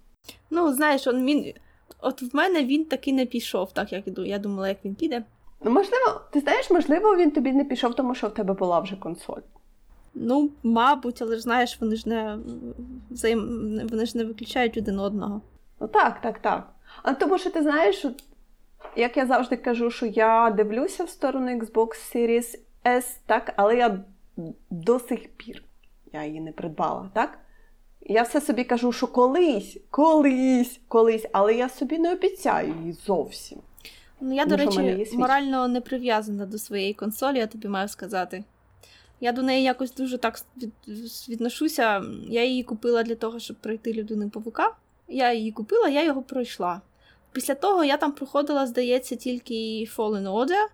Ну, 0.50 0.74
знаєш, 0.74 1.08
он, 1.08 1.26
він, 1.26 1.54
от 2.02 2.22
в 2.22 2.36
мене 2.36 2.64
він 2.64 2.86
таки 2.86 3.14
не 3.14 3.26
пішов, 3.26 3.72
так 3.72 3.94
як 3.94 4.04
я 4.18 4.40
думала, 4.40 4.70
як 4.70 4.86
він 4.86 4.96
піде. 4.96 5.24
Ну, 5.64 5.72
можливо, 5.72 6.22
ти 6.32 6.40
знаєш, 6.40 6.70
можливо, 6.70 7.16
він 7.16 7.32
тобі 7.32 7.52
не 7.52 7.66
пішов, 7.66 7.96
тому 7.96 8.16
що 8.16 8.28
в 8.28 8.34
тебе 8.34 8.54
була 8.54 8.80
вже 8.80 8.96
консоль. 8.96 9.42
Ну, 10.14 10.50
мабуть, 10.64 11.22
але 11.22 11.36
ж 11.36 11.42
знаєш, 11.42 11.82
вони 11.82 11.96
ж 11.96 12.10
не 12.10 12.40
взаєм... 13.10 13.40
вони 13.90 14.06
ж 14.06 14.18
не 14.18 14.26
виключають 14.26 14.78
один 14.78 15.00
одного. 15.00 15.42
Ну 15.80 15.88
так, 15.88 16.22
так, 16.22 16.40
так. 16.40 16.70
А 17.04 17.14
тому 17.14 17.38
що 17.38 17.50
ти 17.50 17.62
знаєш, 17.62 17.96
що, 17.96 18.12
як 18.96 19.18
я 19.18 19.26
завжди 19.26 19.58
кажу, 19.58 19.92
що 19.92 20.06
я 20.06 20.50
дивлюся 20.50 21.04
в 21.04 21.10
сторону 21.10 21.60
Xbox 21.60 22.16
Series 22.16 22.60
S, 22.86 23.06
так, 23.26 23.54
але 23.56 23.78
я 23.78 24.00
до 24.70 25.00
сих 25.00 25.30
пір 25.30 25.64
я 26.14 26.26
її 26.26 26.42
не 26.42 26.52
придбала, 26.52 27.10
так? 27.14 27.40
Я 28.02 28.22
все 28.22 28.42
собі 28.42 28.64
кажу, 28.64 28.92
що 28.92 29.08
колись, 29.08 29.78
колись, 29.90 30.80
колись, 30.88 31.26
але 31.32 31.56
я 31.56 31.70
собі 31.70 32.00
не 32.00 32.12
обіцяю 32.12 32.76
її 32.80 32.94
зовсім. 32.94 33.60
Ну, 34.22 34.36
я, 34.36 34.46
Тому, 34.46 34.58
до 34.58 34.64
речі, 34.64 35.18
морально 35.18 35.68
не 35.68 35.82
прив'язана 35.82 36.46
до 36.46 36.58
своєї 36.58 36.94
консолі, 36.94 37.38
я 37.38 37.48
тобі 37.48 37.68
маю 37.68 37.88
сказати. 37.88 38.44
Я 39.22 39.32
до 39.32 39.42
неї 39.42 39.64
якось 39.64 39.96
дуже 39.96 40.18
так 40.18 40.40
відношуся. 41.30 42.04
Я 42.30 42.44
її 42.46 42.64
купила 42.64 43.04
для 43.04 43.16
того, 43.16 43.40
щоб 43.40 43.58
пройти 43.58 43.94
людину 43.94 44.30
павука. 44.30 44.76
Я 45.08 45.34
її 45.34 45.52
купила, 45.52 45.90
я 45.90 46.04
його 46.04 46.22
пройшла. 46.22 46.82
Після 47.32 47.56
того 47.56 47.84
я 47.84 47.98
там 47.98 48.12
проходила, 48.12 48.68
здається, 48.68 49.16
тільки 49.16 49.54
Fallen 49.98 50.24
Order. 50.24 50.68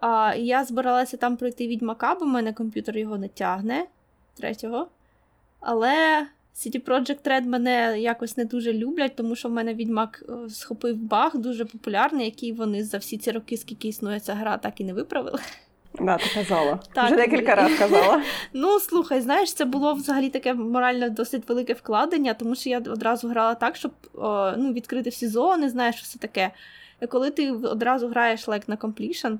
А 0.00 0.34
я 0.34 0.64
збиралася 0.64 1.16
там 1.16 1.36
пройти 1.36 1.68
відьмака, 1.68 2.14
бо 2.14 2.24
в 2.24 2.28
мене 2.28 2.52
комп'ютер 2.52 2.98
його 2.98 3.18
не 3.18 3.28
тягне 3.28 3.86
третього. 4.34 4.88
Але 5.60 6.26
City 6.56 6.84
Project 6.84 7.22
Red 7.28 7.44
мене 7.44 8.00
якось 8.00 8.36
не 8.36 8.44
дуже 8.44 8.72
люблять, 8.72 9.16
тому 9.16 9.36
що 9.36 9.48
в 9.48 9.52
мене 9.52 9.74
відьмак 9.74 10.24
е, 10.28 10.50
схопив 10.50 10.96
баг, 10.96 11.36
дуже 11.36 11.64
популярний, 11.64 12.24
який 12.24 12.52
вони 12.52 12.84
за 12.84 12.98
всі 12.98 13.18
ці 13.18 13.30
роки, 13.30 13.56
скільки 13.56 13.88
існує 13.88 14.20
ця 14.20 14.34
гра, 14.34 14.58
так 14.58 14.80
і 14.80 14.84
не 14.84 14.92
виправили. 14.92 15.38
Да, 16.00 16.16
ти 16.16 16.24
казала. 16.34 16.78
Так, 16.92 17.06
Вже 17.06 17.16
декілька 17.16 17.54
разів 17.54 17.78
казала. 17.78 18.22
Ну, 18.52 18.80
слухай, 18.80 19.20
знаєш, 19.20 19.52
це 19.52 19.64
було 19.64 19.94
взагалі 19.94 20.30
таке 20.30 20.54
морально 20.54 21.10
досить 21.10 21.48
велике 21.48 21.72
вкладення, 21.72 22.34
тому 22.34 22.54
що 22.54 22.70
я 22.70 22.78
одразу 22.78 23.28
грала 23.28 23.54
так, 23.54 23.76
щоб 23.76 23.92
о, 24.14 24.52
ну, 24.56 24.72
відкрити 24.72 25.10
всі 25.10 25.28
зони, 25.28 25.68
знаєш, 25.68 26.02
все 26.02 26.18
таке. 26.18 26.50
І 27.02 27.06
коли 27.06 27.30
ти 27.30 27.52
одразу 27.52 28.08
граєш 28.08 28.48
like, 28.48 28.64
на 28.66 28.76
completion, 28.76 29.38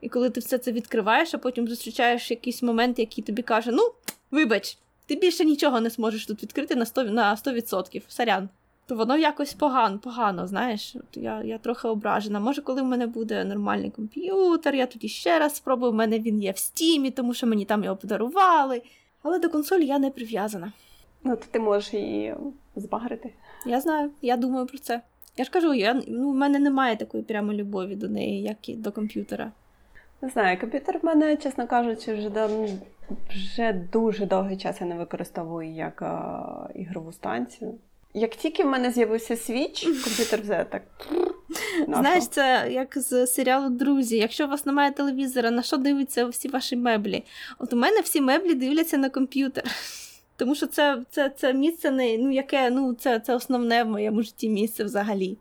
і 0.00 0.08
коли 0.08 0.30
ти 0.30 0.40
все 0.40 0.58
це 0.58 0.72
відкриваєш, 0.72 1.34
а 1.34 1.38
потім 1.38 1.68
зустрічаєш 1.68 2.30
якийсь 2.30 2.62
момент, 2.62 2.98
який 2.98 3.24
тобі 3.24 3.42
каже: 3.42 3.70
ну, 3.72 3.90
вибач, 4.30 4.78
ти 5.06 5.14
більше 5.14 5.44
нічого 5.44 5.80
не 5.80 5.90
зможеш 5.90 6.26
тут 6.26 6.42
відкрити 6.42 6.76
на 6.76 6.84
100%, 6.84 7.10
на 7.10 7.34
100%. 7.34 8.02
Сорян 8.08 8.48
то 8.90 8.96
воно 8.96 9.16
якось 9.16 9.54
погано, 9.54 9.98
погано, 9.98 10.46
знаєш. 10.46 10.96
Я 11.14 11.42
я 11.42 11.58
трохи 11.58 11.88
ображена. 11.88 12.40
Може, 12.40 12.62
коли 12.62 12.82
в 12.82 12.84
мене 12.84 13.06
буде 13.06 13.44
нормальний 13.44 13.90
комп'ютер, 13.90 14.74
я 14.74 14.86
тоді 14.86 15.08
ще 15.08 15.38
раз 15.38 15.56
спробую. 15.56 15.92
У 15.92 15.94
мене 15.94 16.18
він 16.18 16.42
є 16.42 16.52
в 16.52 16.58
стімі, 16.58 17.10
тому 17.10 17.34
що 17.34 17.46
мені 17.46 17.64
там 17.64 17.84
його 17.84 17.96
подарували. 17.96 18.82
Але 19.22 19.38
до 19.38 19.48
консолі 19.48 19.86
я 19.86 19.98
не 19.98 20.10
прив'язана. 20.10 20.72
Ну, 21.24 21.36
то 21.36 21.44
ти 21.50 21.60
можеш 21.60 21.94
її 21.94 22.34
збагрити. 22.76 23.32
Я 23.66 23.80
знаю, 23.80 24.10
я 24.22 24.36
думаю 24.36 24.66
про 24.66 24.78
це. 24.78 25.00
Я 25.36 25.44
ж 25.44 25.50
кажу, 25.50 25.74
я, 25.74 26.02
ну, 26.08 26.30
в 26.30 26.34
мене 26.34 26.58
немає 26.58 26.96
такої 26.96 27.22
прямо 27.22 27.52
любові 27.52 27.96
до 27.96 28.08
неї, 28.08 28.42
як 28.42 28.68
і 28.68 28.74
до 28.74 28.92
комп'ютера. 28.92 29.52
Не 30.22 30.28
знаю, 30.28 30.60
комп'ютер 30.60 30.98
в 31.02 31.04
мене, 31.04 31.36
чесно 31.36 31.66
кажучи, 31.66 32.14
вже 32.14 32.30
дав, 32.30 32.50
вже 33.28 33.72
дуже 33.92 34.26
довгий 34.26 34.56
час 34.56 34.80
я 34.80 34.86
не 34.86 34.94
використовую 34.94 35.72
як 35.72 36.02
а, 36.02 36.68
ігрову 36.74 37.12
станцію. 37.12 37.74
Як 38.14 38.36
тільки 38.36 38.64
в 38.64 38.66
мене 38.66 38.90
з'явився 38.90 39.36
свіч, 39.36 39.82
комп'ютер 39.84 40.40
взяв 40.42 40.70
так. 40.70 40.82
Знаєш, 41.88 42.26
це 42.28 42.68
як 42.70 42.98
з 42.98 43.26
серіалу 43.26 43.70
Друзі. 43.70 44.16
Якщо 44.16 44.44
у 44.44 44.48
вас 44.48 44.66
немає 44.66 44.90
телевізора, 44.92 45.50
на 45.50 45.62
що 45.62 45.76
дивляться 45.76 46.26
всі 46.26 46.48
ваші 46.48 46.76
меблі? 46.76 47.24
От 47.58 47.72
у 47.72 47.76
мене 47.76 48.00
всі 48.00 48.20
меблі 48.20 48.54
дивляться 48.54 48.98
на 48.98 49.10
комп'ютер. 49.10 49.64
Тому 50.36 50.54
що 50.54 50.66
це 50.66 51.02
це, 51.10 51.28
це 51.36 51.52
місце, 51.54 51.90
не, 51.90 52.18
ну, 52.18 52.30
яке 52.30 52.70
ну, 52.70 52.94
це, 52.94 53.20
це 53.20 53.34
основне 53.34 53.84
в 53.84 53.86
моєму 53.86 54.22
житті 54.22 54.48
місце 54.48 54.84
взагалі. 54.84 55.38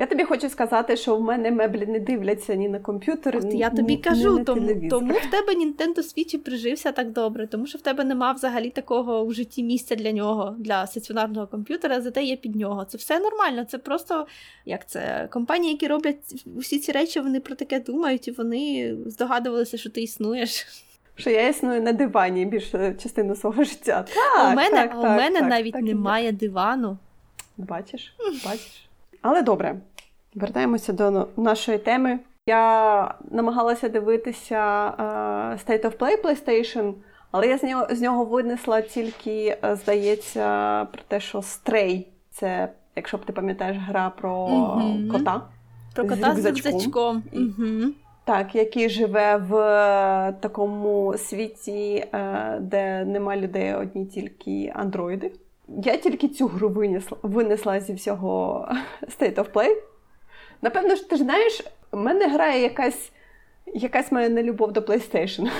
Я 0.00 0.06
тобі 0.06 0.24
хочу 0.24 0.48
сказати, 0.48 0.96
що 0.96 1.16
в 1.16 1.22
мене 1.22 1.50
меблі 1.50 1.86
не 1.86 2.00
дивляться 2.00 2.54
ні 2.54 2.68
на 2.68 2.78
комп'ютер, 2.78 3.36
От 3.36 3.44
ні 3.44 3.58
Я 3.58 3.70
тобі 3.70 3.96
ні, 3.96 4.02
кажу, 4.02 4.38
ні 4.38 4.44
тому 4.44 4.88
тому 4.90 5.12
в 5.12 5.30
тебе 5.30 5.54
Nintendo 5.54 5.98
Switch 5.98 6.38
прижився 6.38 6.92
так 6.92 7.10
добре, 7.10 7.46
тому 7.46 7.66
що 7.66 7.78
в 7.78 7.80
тебе 7.80 8.04
нема 8.04 8.32
взагалі 8.32 8.70
такого 8.70 9.24
в 9.24 9.32
житті 9.32 9.62
місця 9.62 9.94
для 9.94 10.12
нього, 10.12 10.54
для 10.58 10.86
стаціонарного 10.86 11.46
комп'ютера, 11.46 12.00
зате 12.00 12.22
є 12.22 12.36
під 12.36 12.56
нього. 12.56 12.84
Це 12.84 12.98
все 12.98 13.20
нормально. 13.20 13.64
Це 13.64 13.78
просто 13.78 14.26
як 14.64 14.88
це 14.88 15.28
компанії, 15.32 15.72
які 15.72 15.86
роблять 15.86 16.44
усі 16.56 16.78
ці 16.78 16.92
речі, 16.92 17.20
вони 17.20 17.40
про 17.40 17.54
таке 17.54 17.80
думають, 17.80 18.28
і 18.28 18.30
вони 18.30 18.94
здогадувалися, 19.06 19.78
що 19.78 19.90
ти 19.90 20.02
існуєш. 20.02 20.66
Що 21.14 21.30
я 21.30 21.48
існую 21.48 21.82
на 21.82 21.92
дивані 21.92 22.46
більшу 22.46 22.78
частину 23.02 23.36
свого 23.36 23.64
життя. 23.64 24.04
Так, 24.14 24.52
У 24.52 24.56
мене 24.56 24.70
так, 24.70 24.98
у 24.98 25.02
мене 25.02 25.40
так, 25.40 25.50
навіть 25.50 25.72
так, 25.72 25.82
немає 25.82 26.32
дивану. 26.32 26.98
Бачиш? 27.56 28.14
Бачиш? 28.44 28.90
Але 29.22 29.42
добре, 29.42 29.80
вертаємося 30.34 30.92
до 30.92 31.28
нашої 31.36 31.78
теми. 31.78 32.18
Я 32.46 33.14
намагалася 33.30 33.88
дивитися 33.88 34.92
uh, 34.98 35.66
State 35.66 35.84
of 35.84 35.98
Play 35.98 36.22
PlayStation, 36.22 36.92
але 37.30 37.46
я 37.46 37.58
з 37.58 37.62
нього 37.62 37.86
з 37.90 38.00
нього 38.00 38.24
винесла 38.24 38.80
тільки, 38.80 39.58
е, 39.64 39.76
здається, 39.76 40.86
про 40.92 41.02
те, 41.08 41.20
що 41.20 41.38
Stray– 41.38 42.04
це, 42.30 42.68
якщо 42.96 43.16
б 43.16 43.24
ти 43.24 43.32
пам'ятаєш, 43.32 43.76
гра 43.80 44.10
про 44.10 44.46
mm-hmm. 44.46 45.10
кота. 45.10 45.42
Про 45.94 46.08
кота 46.08 46.34
з 46.34 46.46
рюкзачком. 46.46 47.22
Mm-hmm. 47.34 47.88
Так, 48.24 48.54
який 48.54 48.88
живе 48.88 49.36
в 49.36 49.56
е, 49.56 50.34
такому 50.40 51.14
світі, 51.18 52.06
де 52.60 53.04
нема 53.04 53.36
людей, 53.36 53.74
одні 53.74 54.06
тільки 54.06 54.72
андроїди. 54.74 55.32
Я 55.68 55.96
тільки 55.96 56.28
цю 56.28 56.46
гру 56.46 56.68
винесла, 56.68 57.18
винесла 57.22 57.80
зі 57.80 57.92
всього 57.92 58.68
State 59.02 59.34
of 59.34 59.52
Play. 59.52 59.89
Напевно, 60.62 60.94
ж 60.94 61.08
ти 61.08 61.16
ж 61.16 61.22
знаєш, 61.22 61.62
в 61.92 61.96
мене 61.96 62.28
грає 62.28 62.62
якась 62.62 63.10
якась 63.66 64.12
моя 64.12 64.28
нелюбов 64.28 64.72
до 64.72 64.80
PlayStation. 64.80 65.50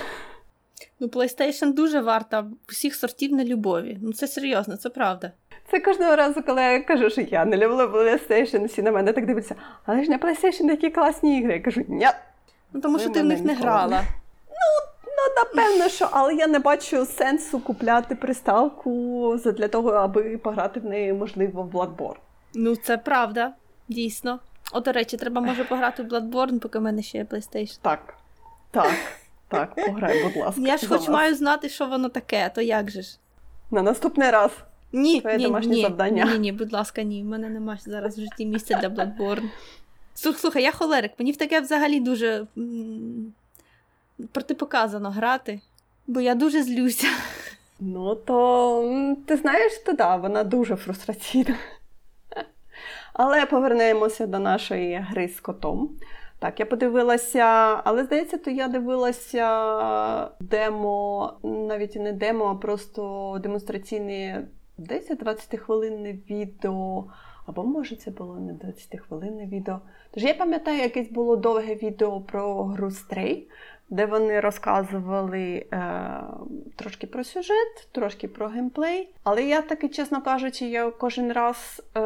Ну, 1.01 1.07
PlayStation 1.07 1.75
дуже 1.75 2.01
варта 2.01 2.47
всіх 2.67 2.95
сортів 2.95 3.33
нелюбові. 3.33 3.99
Ну, 4.03 4.13
це 4.13 4.27
серйозно, 4.27 4.77
це 4.77 4.89
правда. 4.91 5.33
Це 5.71 5.81
кожного 5.81 6.17
разу, 6.17 6.43
коли 6.43 6.63
я 6.63 6.81
кажу, 6.83 7.11
що 7.11 7.21
я 7.21 7.45
не 7.45 7.57
люблю 7.57 7.77
PlayStation, 7.77 8.67
всі 8.67 8.83
на 8.83 8.93
мене 8.93 9.13
так 9.13 9.27
дивляться, 9.27 9.55
але 9.87 10.05
ж 10.05 10.11
не 10.11 10.19
PlayStation 10.19 10.71
які 10.71 10.91
класні 10.91 11.39
ігри. 11.39 11.53
Я 11.53 11.61
кажу, 11.61 11.85
ні. 11.89 12.09
Ну, 12.73 12.81
тому 12.81 12.99
що 12.99 13.11
ти 13.11 13.23
в 13.23 13.25
них 13.25 13.45
не 13.45 13.55
грала. 13.55 14.03
Ну, 14.49 14.91
Ну, 15.21 15.35
напевно, 15.37 15.89
що, 15.89 16.09
але 16.13 16.35
я 16.35 16.47
не 16.47 16.59
бачу 16.59 17.07
сенсу 17.07 17.61
купляти 17.61 18.15
приставку 18.15 19.37
для 19.45 19.69
того, 19.69 19.91
аби 19.91 20.39
пограти 20.39 20.81
в 20.81 20.85
неї, 20.85 21.13
можливо, 21.13 21.63
в 21.63 21.77
Bloodborne. 21.77 22.17
Ну, 22.55 22.77
це 22.77 22.99
правда, 22.99 23.53
дійсно. 23.89 24.39
О, 24.73 24.81
до 24.81 24.93
речі, 24.93 25.17
треба 25.17 25.41
може 25.41 25.65
пограти 25.65 26.03
в 26.03 26.07
Bloodborne, 26.07 26.59
поки 26.59 26.79
в 26.79 26.83
мене 26.83 27.03
ще 27.03 27.19
є 27.19 27.25
PlayStation. 27.25 27.79
Так. 27.83 28.15
Так. 28.71 28.91
Так, 29.49 29.75
пограй, 29.75 30.25
будь 30.25 30.37
ласка. 30.37 30.61
Я 30.61 30.77
ж 30.77 30.87
хоч 30.89 31.09
маю 31.09 31.35
знати, 31.35 31.69
що 31.69 31.87
воно 31.87 32.09
таке, 32.09 32.51
то 32.55 32.61
як 32.61 32.91
же 32.91 33.03
ж? 33.03 33.19
На 33.71 33.83
наступний 33.83 34.31
раз. 34.31 34.51
Ні, 34.93 35.21
Твоє 35.21 35.37
ні, 35.37 35.45
домашнє 35.45 35.75
ні, 35.75 35.83
завдання. 35.83 36.25
ні, 36.25 36.39
ні, 36.39 36.53
будь 36.53 36.73
ласка, 36.73 37.03
ні. 37.03 37.23
В 37.23 37.27
мене 37.27 37.49
немає 37.49 37.79
зараз 37.87 38.19
в 38.19 38.21
житті 38.21 38.47
місця 38.47 38.79
для 38.79 38.89
Bloodborne. 38.89 39.49
Слух, 40.15 40.39
слухай, 40.39 40.63
я 40.63 40.73
холерик, 40.73 41.13
мені 41.19 41.33
в 41.33 41.37
таке 41.37 41.61
взагалі 41.61 42.01
дуже 42.01 42.47
м- 42.59 43.33
протипоказано 44.33 45.11
грати, 45.11 45.61
бо 46.07 46.21
я 46.21 46.35
дуже 46.35 46.63
злюся. 46.63 47.07
Ну, 47.81 48.15
то 48.15 49.15
ти 49.27 49.37
знаєш, 49.37 49.73
то 49.87 49.93
да, 49.93 50.17
вона 50.17 50.45
дуже 50.45 50.77
фрустраційна. 50.77 51.55
Але 53.13 53.47
повернемося 53.47 54.27
до 54.27 54.39
нашої 54.39 54.97
гри 54.97 55.29
з 55.29 55.41
котом. 55.41 55.91
Так, 56.39 56.61
я 56.61 56.67
подивилася, 56.67 57.45
але 57.85 58.05
здається, 58.05 58.39
то 58.39 58.51
я 58.51 58.69
дивилася 58.69 60.31
демо, 60.41 61.33
навіть 61.43 61.97
не 61.97 62.13
демо, 62.13 62.45
а 62.45 62.55
просто 62.55 63.37
демонстраційне 63.43 64.49
10-20 64.79 65.57
хвилинне 65.57 66.13
відео. 66.31 67.05
Або 67.47 67.65
може 67.65 67.97
це 67.97 68.11
було 68.11 68.37
не 68.37 68.53
20 68.53 69.01
хвилинне 69.01 69.47
відео. 69.47 69.81
Тож 70.11 70.23
я 70.23 70.35
пам'ятаю, 70.35 70.79
якесь 70.79 71.11
було 71.11 71.37
довге 71.37 71.75
відео 71.75 72.21
про 72.21 72.65
гру 72.65 72.89
Stray, 72.89 73.43
де 73.91 74.07
вони 74.07 74.41
розказували 74.41 75.67
е, 75.73 76.21
трошки 76.77 77.07
про 77.07 77.25
сюжет, 77.25 77.89
трошки 77.93 78.29
про 78.29 78.49
геймплей. 78.49 79.15
Але 79.25 79.43
я 79.43 79.63
таки, 79.63 79.89
чесно 79.89 80.23
кажучи, 80.23 80.65
я 80.65 80.91
кожен 80.91 81.33
раз 81.33 81.83
е, 81.97 82.01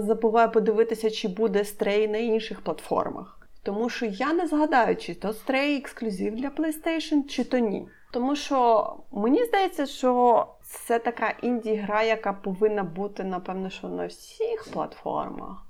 забуваю 0.00 0.50
подивитися, 0.50 1.10
чи 1.10 1.28
буде 1.28 1.58
Stray 1.58 2.08
на 2.10 2.18
інших 2.18 2.60
платформах. 2.60 3.38
Тому 3.62 3.88
що 3.88 4.06
я 4.06 4.32
не 4.32 4.46
згадаю, 4.46 4.96
чи 4.96 5.14
то 5.14 5.28
Stray 5.28 5.76
ексклюзив 5.78 6.36
для 6.36 6.48
PlayStation, 6.48 7.26
чи 7.26 7.44
то 7.44 7.58
ні. 7.58 7.88
Тому 8.12 8.36
що 8.36 8.86
мені 9.12 9.44
здається, 9.44 9.86
що 9.86 10.46
це 10.62 10.98
така 10.98 11.34
інді-гра, 11.42 12.02
яка 12.02 12.32
повинна 12.32 12.84
бути, 12.84 13.24
напевно, 13.24 13.70
що 13.70 13.88
на 13.88 14.06
всіх 14.06 14.68
платформах. 14.72 15.66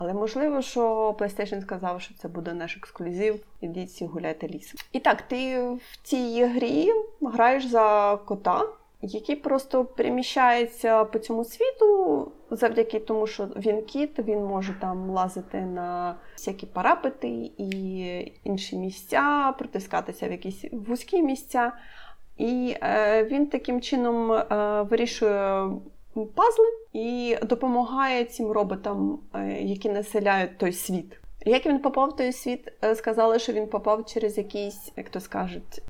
Але 0.00 0.14
можливо, 0.14 0.62
що 0.62 1.10
PlayStation 1.18 1.60
сказав, 1.60 2.00
що 2.00 2.14
це 2.14 2.28
буде 2.28 2.54
наш 2.54 2.76
ексклюзив, 2.76 3.40
ідіть 3.60 3.88
всі 3.88 4.06
гуляйте 4.06 4.48
лісом. 4.48 4.80
І 4.92 5.00
так, 5.00 5.22
ти 5.22 5.60
в 5.62 5.80
цій 6.02 6.44
грі 6.44 6.90
граєш 7.20 7.66
за 7.66 8.18
кота, 8.24 8.62
який 9.02 9.36
просто 9.36 9.84
переміщається 9.84 11.04
по 11.04 11.18
цьому 11.18 11.44
світу 11.44 12.32
завдяки 12.50 13.00
тому, 13.00 13.26
що 13.26 13.44
він 13.44 13.82
кіт, 13.82 14.18
він 14.18 14.44
може 14.44 14.74
там 14.80 15.10
лазити 15.10 15.60
на 15.60 16.16
всякі 16.36 16.66
парапети 16.66 17.50
і 17.58 18.32
інші 18.44 18.76
місця, 18.76 19.54
протискатися 19.58 20.28
в 20.28 20.30
якісь 20.30 20.64
вузькі 20.72 21.22
місця. 21.22 21.72
І 22.36 22.76
е, 22.82 23.24
він 23.24 23.46
таким 23.46 23.80
чином 23.80 24.32
е, 24.32 24.46
вирішує 24.82 25.70
пазли 26.26 26.66
і 26.92 27.36
допомагає 27.42 28.24
цим 28.24 28.50
роботам, 28.50 29.18
е, 29.34 29.62
які 29.62 29.88
населяють 29.88 30.58
той 30.58 30.72
світ. 30.72 31.20
Як 31.46 31.66
він 31.66 31.78
попав 31.78 32.08
в 32.08 32.16
той 32.16 32.32
світ, 32.32 32.72
е, 32.84 32.94
сказали, 32.94 33.38
що 33.38 33.52
він 33.52 33.66
попав 33.66 34.06
через 34.06 34.38
якийсь, 34.38 34.92
як 34.96 35.08
то 35.10 35.20
скажуть, 35.20 35.82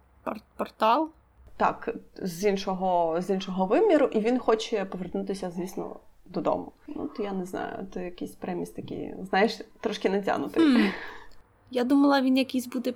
портал? 0.57 1.11
так, 1.59 1.95
з 2.17 2.45
іншого, 2.45 3.17
з 3.21 3.31
іншого 3.31 3.67
виміру, 3.67 4.07
і 4.07 4.21
він 4.21 4.39
хоче 4.39 4.85
повернутися, 4.85 5.51
звісно, 5.51 5.97
додому. 6.27 6.73
Ну, 6.87 7.11
то 7.17 7.23
я 7.23 7.33
не 7.33 7.45
знаю, 7.45 7.87
то 7.95 8.01
якийсь 8.01 8.31
преміс 8.31 8.71
такий, 8.71 9.15
знаєш, 9.29 9.61
трошки 9.81 10.11
натягнутий. 10.11 10.63
Хм. 10.63 10.89
Я 11.71 11.85
думала, 11.85 12.21
він 12.21 12.37
якийсь 12.37 12.67
буде 12.67 12.95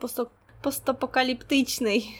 постапокаліптичний. 0.62 2.14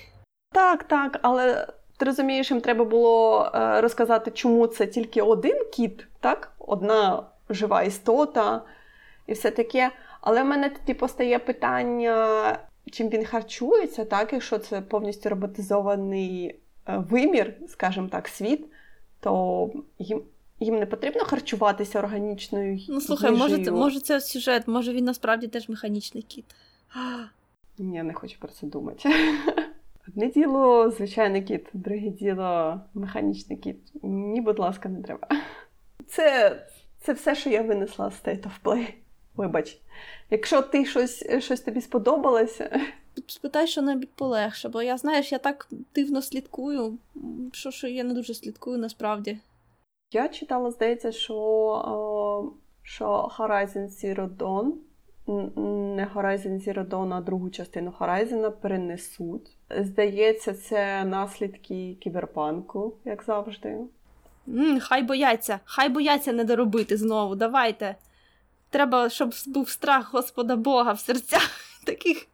Так, 0.53 0.85
так, 0.85 1.19
але 1.23 1.67
ти 2.03 2.07
розумієш, 2.07 2.51
їм 2.51 2.61
треба 2.61 2.85
було 2.85 3.45
е, 3.55 3.81
розказати, 3.81 4.31
чому 4.31 4.67
це 4.67 4.87
тільки 4.87 5.23
один 5.23 5.65
кіт, 5.73 6.07
так? 6.21 6.53
Одна 6.59 7.23
жива 7.51 7.83
істота 7.83 8.63
і 9.27 9.33
все 9.33 9.51
таке. 9.51 9.91
Але 10.21 10.43
в 10.43 10.47
мене 10.47 10.71
тоді 10.71 10.95
постає 10.95 11.39
питання, 11.39 12.59
чим 12.93 13.09
він 13.09 13.25
харчується, 13.25 14.05
так? 14.05 14.33
Якщо 14.33 14.59
це 14.59 14.81
повністю 14.81 15.29
роботизований 15.29 16.57
е, 16.89 17.05
вимір, 17.11 17.55
скажімо 17.69 18.09
так, 18.09 18.29
світ, 18.29 18.65
то 19.21 19.71
їм. 19.99 20.23
Їм 20.61 20.79
не 20.79 20.87
потрібно 20.87 21.25
харчуватися 21.25 21.99
органічною 21.99 22.79
Ну 22.89 23.01
слухай, 23.01 23.31
може, 23.31 23.65
це, 23.65 23.71
може 23.71 24.01
це 24.01 24.21
сюжет, 24.21 24.69
може 24.69 24.93
він 24.93 25.05
насправді 25.05 25.49
теж 25.49 25.69
механічний 25.69 26.23
кіт. 26.23 26.45
Я 27.79 28.03
не 28.03 28.15
хочу 28.15 28.39
про 28.39 28.49
це 28.49 28.67
думати. 28.67 29.11
Одне 30.17 30.27
діло 30.29 30.91
звичайний 30.91 31.43
кіт, 31.43 31.67
друге 31.73 32.09
діло 32.09 32.81
механічний 32.95 33.59
кіт. 33.59 33.77
Ні, 34.03 34.41
будь 34.41 34.59
ласка, 34.59 34.89
не 34.89 35.03
треба. 35.03 35.29
Це, 36.07 36.57
це 37.01 37.13
все, 37.13 37.35
що 37.35 37.51
я 37.51 37.63
винесла 37.63 38.11
з 38.11 38.23
State 38.27 38.43
of 38.43 38.63
Play. 38.65 38.89
Вибач. 39.37 39.79
Якщо 40.31 40.63
ти 40.63 40.85
щось, 40.85 41.27
щось 41.39 41.61
тобі 41.61 41.81
сподобалося, 41.81 42.81
Спитай, 43.27 43.67
що 43.67 43.83
небудь 43.83 44.13
полегше, 44.15 44.69
бо 44.69 44.83
я 44.83 44.97
знаєш, 44.97 45.33
я 45.33 45.39
так 45.39 45.69
дивно 45.95 46.23
слідкую, 46.23 46.99
що, 47.53 47.71
що 47.71 47.89
я 47.89 48.05
не 48.05 48.15
дуже 48.15 48.35
слідкую 48.35 48.79
насправді. 48.79 49.39
я 50.13 50.29
читала, 50.29 50.71
здається, 50.71 51.13
що, 51.13 51.35
о, 51.35 52.53
що 52.83 53.31
Horizon 53.39 53.89
Zero 53.89 54.37
Dawn, 54.37 54.73
не 55.27 56.11
Horizon 56.15 56.69
Zero 56.69 56.89
Dawn, 56.89 57.15
а 57.15 57.21
другу 57.21 57.51
частину 57.51 57.95
Horizon 58.01 58.51
перенесуть. 58.51 59.57
Здається, 59.79 60.55
це 60.55 61.05
наслідки 61.05 61.97
кіберпанку, 62.01 62.95
як 63.05 63.23
завжди. 63.23 63.79
М, 64.49 64.81
хай 64.81 65.03
бояться, 65.03 65.61
хай 65.65 65.89
бояться 65.89 66.33
не 66.33 66.45
доробити 66.45 66.97
знову. 66.97 67.35
Давайте. 67.35 67.97
Треба, 68.71 69.09
щоб 69.09 69.31
був 69.47 69.69
страх 69.69 70.13
Господа 70.13 70.57
Бога 70.57 70.93
в 70.93 71.01
серцях 71.01 71.51
таких 71.87 72.27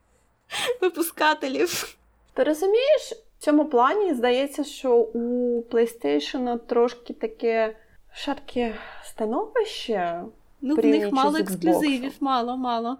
випускателів. 0.81 1.99
Ти 2.35 2.45
розумієш, 2.45 3.13
в 3.39 3.45
цьому 3.45 3.65
плані 3.65 4.15
здається, 4.15 4.65
що 4.65 4.97
у 4.97 5.61
PlayStation 5.63 6.59
трошки 6.59 7.15
таке 7.15 7.77
шатке 8.13 8.75
становище. 9.05 10.23
Ну, 10.61 10.75
в 10.75 10.85
них 10.85 11.13
мало 11.13 11.39
ексклюзивів, 11.39 12.13
мало, 12.21 12.57
мало. 12.57 12.97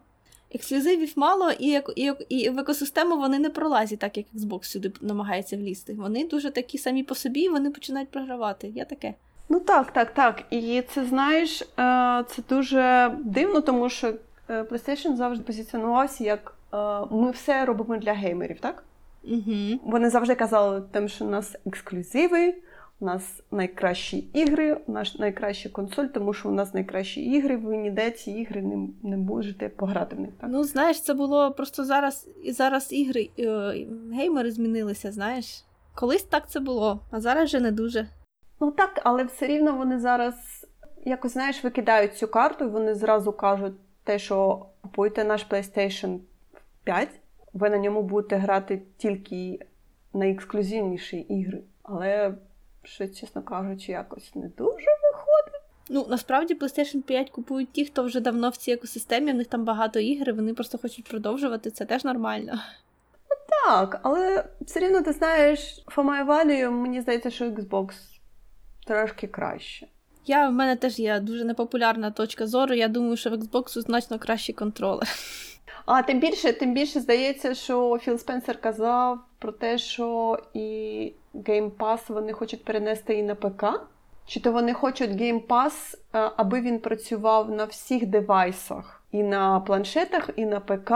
Ексклюзивів 0.55 1.13
мало, 1.17 1.51
і, 1.51 1.81
і, 1.97 2.13
і 2.29 2.51
в 2.51 2.59
екосистему 2.59 3.17
вони 3.17 3.39
не 3.39 3.51
пролазять, 3.51 3.99
так 3.99 4.17
як 4.17 4.27
Xbox 4.35 4.65
сюди 4.65 4.93
намагається 5.01 5.57
влізти. 5.57 5.95
Вони 5.95 6.29
дуже 6.29 6.51
такі 6.51 6.79
самі 6.79 7.03
по 7.03 7.15
собі, 7.15 7.41
і 7.41 7.49
вони 7.49 7.71
починають 7.71 8.09
програвати. 8.09 8.73
Я 8.75 8.85
таке. 8.85 9.15
Ну 9.49 9.61
так, 9.61 9.93
так, 9.93 10.15
так. 10.15 10.43
І 10.51 10.83
це 10.95 11.05
знаєш, 11.05 11.63
е, 11.63 11.67
це 12.29 12.43
дуже 12.49 13.15
дивно, 13.25 13.61
тому 13.61 13.89
що 13.89 14.15
е, 14.49 14.63
PlayStation 14.63 15.17
завжди 15.17 15.45
позиціонувався 15.45 16.25
як 16.25 16.55
е, 16.75 16.77
ми 17.11 17.31
все 17.31 17.65
робимо 17.65 17.97
для 17.97 18.13
геймерів, 18.13 18.61
так? 18.61 18.85
Угу. 19.25 19.81
Вони 19.85 20.11
завжди 20.11 20.35
казали, 20.35 20.83
тим, 20.93 21.09
що 21.09 21.25
у 21.25 21.29
нас 21.29 21.57
ексклюзиви, 21.67 22.55
у 23.01 23.05
нас 23.05 23.43
найкращі 23.51 24.19
ігри, 24.19 24.77
у 24.87 24.93
нас 24.93 25.19
найкраща 25.19 25.69
консоль, 25.69 26.05
тому 26.05 26.33
що 26.33 26.49
у 26.49 26.53
нас 26.53 26.75
найкращі 26.75 27.21
ігри, 27.21 27.57
ви 27.57 27.77
ніде 27.77 28.11
ці 28.11 28.31
ігри 28.31 28.63
не, 28.63 28.89
не 29.03 29.17
можете 29.17 29.69
пограти 29.69 30.17
в 30.17 30.21
них. 30.21 30.31
Так? 30.41 30.51
Ну, 30.53 30.65
знаєш, 30.65 31.03
це 31.03 31.15
було 31.15 31.53
просто 31.53 31.85
зараз, 31.85 32.29
і 32.45 32.53
зараз 32.53 32.93
ігри, 32.93 33.31
е, 33.39 33.87
геймери 34.13 34.51
змінилися, 34.51 35.13
знаєш. 35.13 35.65
Колись 35.95 36.23
так 36.23 36.51
це 36.51 36.61
було, 36.61 37.01
а 37.11 37.21
зараз 37.21 37.45
вже 37.45 37.61
не 37.61 37.73
дуже. 37.73 38.09
Ну 38.61 38.71
так, 38.71 39.01
але 39.05 39.25
все 39.25 39.47
рівно 39.47 39.77
вони 39.77 39.99
зараз 39.99 40.35
якось 41.05 41.33
знаєш, 41.33 41.65
викидають 41.65 42.17
цю 42.17 42.29
карту, 42.29 42.65
і 42.65 42.69
вони 42.69 42.95
зразу 42.95 43.33
кажуть 43.33 43.75
те, 44.05 44.19
що 44.19 44.67
купуйте 44.81 45.25
наш 45.25 45.47
PlayStation 45.51 46.19
5, 46.85 47.09
ви 47.53 47.71
на 47.71 47.79
ньому 47.79 48.03
будете 48.03 48.37
грати 48.37 48.83
тільки 48.97 49.59
найексклюзивніші 50.15 51.17
ігри. 51.17 51.63
Але 51.83 52.35
що, 52.89 53.09
чесно 53.09 53.43
кажучи, 53.43 53.93
якось 53.93 54.35
не 54.35 54.49
дуже 54.49 54.87
виходить. 55.03 55.63
Ну, 55.89 56.07
насправді 56.09 56.55
PlayStation 56.55 57.03
5 57.03 57.31
купують 57.31 57.73
ті, 57.73 57.85
хто 57.85 58.03
вже 58.03 58.21
давно 58.21 58.51
в 58.51 58.57
цій 58.57 58.73
екосистемі, 58.73 59.33
в 59.33 59.35
них 59.35 59.47
там 59.47 59.65
багато 59.65 60.01
ігр, 60.01 60.29
і 60.29 60.33
вони 60.33 60.55
просто 60.55 60.79
хочуть 60.79 61.09
продовжувати, 61.09 61.71
це 61.71 61.85
теж 61.85 62.05
нормально. 62.05 62.61
Так, 63.67 64.01
але 64.03 64.45
все 64.61 64.81
рівно 64.81 65.03
ти 65.03 65.13
знаєш, 65.13 65.85
for 65.87 66.05
my 66.05 66.27
value, 66.27 66.71
мені 66.71 67.01
здається, 67.01 67.31
що 67.31 67.45
Xbox 67.45 67.93
трошки 68.87 69.27
краще. 69.27 69.87
Я 70.27 70.49
в 70.49 70.53
мене 70.53 70.77
теж 70.77 70.99
є 70.99 71.21
дуже 71.21 71.45
непопулярна 71.45 72.11
точка 72.11 72.47
зору. 72.47 72.75
Я 72.75 72.89
думаю, 72.89 73.17
що 73.17 73.31
в 73.31 73.33
Xbox 73.33 73.81
значно 73.81 74.19
кращий 74.19 74.55
контролер. 74.55 75.09
А 75.91 76.03
тим 76.03 76.21
більше, 76.21 76.53
тим 76.53 76.75
більше 76.75 77.01
здається, 77.01 77.55
що 77.55 77.99
Філ 77.99 78.19
Спенсер 78.19 78.61
казав 78.61 79.19
про 79.39 79.53
те, 79.53 79.79
що 79.79 80.39
і 80.55 81.13
Game 81.35 81.71
Pass 81.71 82.13
вони 82.13 82.33
хочуть 82.33 82.65
перенести 82.65 83.15
і 83.15 83.23
на 83.23 83.35
ПК. 83.35 83.65
Чи 84.27 84.41
то 84.41 84.53
вони 84.53 84.75
хочуть 84.75 85.11
Game 85.11 85.47
Pass, 85.47 85.95
е, 85.95 86.31
аби 86.37 86.61
він 86.61 86.79
працював 86.79 87.51
на 87.51 87.65
всіх 87.65 88.07
девайсах, 88.07 89.03
і 89.13 89.23
на 89.23 89.61
планшетах, 89.61 90.31
і 90.37 90.47
на 90.47 90.61
ПК. 90.61 90.93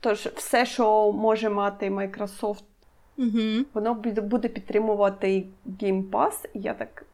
Тож, 0.00 0.18
все, 0.26 0.66
що 0.66 1.12
може 1.12 1.50
мати 1.50 1.90
Microsoft, 1.90 2.62
Угу. 3.18 3.64
воно 3.74 3.94
буде 4.22 4.48
підтримувати 4.48 5.46
Game 5.66 6.10
Pass. 6.10 6.48
І 6.54 6.60
я 6.60 6.74
так 6.74 7.04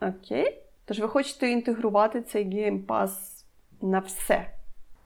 окей. 0.00 0.58
Тож 0.84 1.00
ви 1.00 1.08
хочете 1.08 1.50
інтегрувати 1.50 2.22
цей 2.22 2.46
Game 2.46 2.86
Pass 2.86 3.10
на 3.82 3.98
все. 3.98 4.57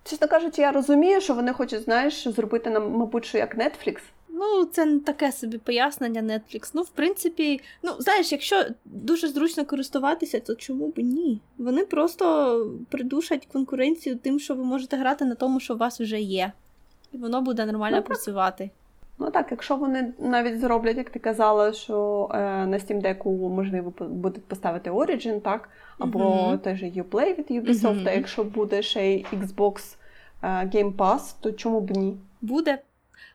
Чесно 0.04 0.28
кажучи, 0.28 0.62
я 0.62 0.72
розумію, 0.72 1.20
що 1.20 1.34
вони 1.34 1.52
хочуть, 1.52 1.82
знаєш, 1.82 2.28
зробити 2.28 2.70
нам, 2.70 2.90
мабуть, 2.92 3.24
що 3.24 3.38
як 3.38 3.56
Netflix. 3.56 3.98
Ну, 4.28 4.64
це 4.64 4.84
не 4.84 5.00
таке 5.00 5.32
собі 5.32 5.58
пояснення 5.58 6.22
Netflix. 6.22 6.70
Ну, 6.74 6.82
в 6.82 6.88
принципі, 6.88 7.60
ну, 7.82 7.92
знаєш, 7.98 8.32
якщо 8.32 8.64
дуже 8.84 9.28
зручно 9.28 9.64
користуватися, 9.64 10.40
то 10.40 10.54
чому 10.54 10.88
б 10.88 10.98
ні? 10.98 11.40
Вони 11.58 11.84
просто 11.84 12.66
придушать 12.90 13.48
конкуренцію 13.52 14.16
тим, 14.16 14.40
що 14.40 14.54
ви 14.54 14.64
можете 14.64 14.96
грати 14.96 15.24
на 15.24 15.34
тому, 15.34 15.60
що 15.60 15.74
у 15.74 15.76
вас 15.76 16.00
вже 16.00 16.20
є. 16.20 16.52
І 17.12 17.16
воно 17.18 17.42
буде 17.42 17.66
нормально 17.66 17.96
Ну, 17.96 18.02
працювати. 18.02 18.70
Ну 19.22 19.30
так, 19.30 19.46
якщо 19.50 19.76
вони 19.76 20.12
навіть 20.18 20.60
зроблять, 20.60 20.96
як 20.96 21.10
ти 21.10 21.18
казала, 21.18 21.72
що 21.72 22.28
е, 22.34 22.38
на 22.66 22.78
Steam 22.78 23.02
Deck 23.02 23.48
можливо 23.48 23.92
будуть 24.00 24.44
поставити 24.44 24.90
Origin, 24.90 25.40
так, 25.40 25.68
або 25.98 26.56
той 26.64 26.76
же 26.76 26.86
Uplay 26.86 27.38
від 27.38 27.50
Ubisoft, 27.50 27.94
Мгм. 27.94 28.08
а 28.08 28.10
якщо 28.10 28.44
буде 28.44 28.82
ще 28.82 29.06
й 29.12 29.26
Xbox 29.32 29.96
е, 30.42 30.46
Game 30.48 30.96
Pass, 30.96 31.34
то 31.40 31.52
чому 31.52 31.80
б 31.80 31.90
ні? 31.90 32.16
Буде. 32.40 32.78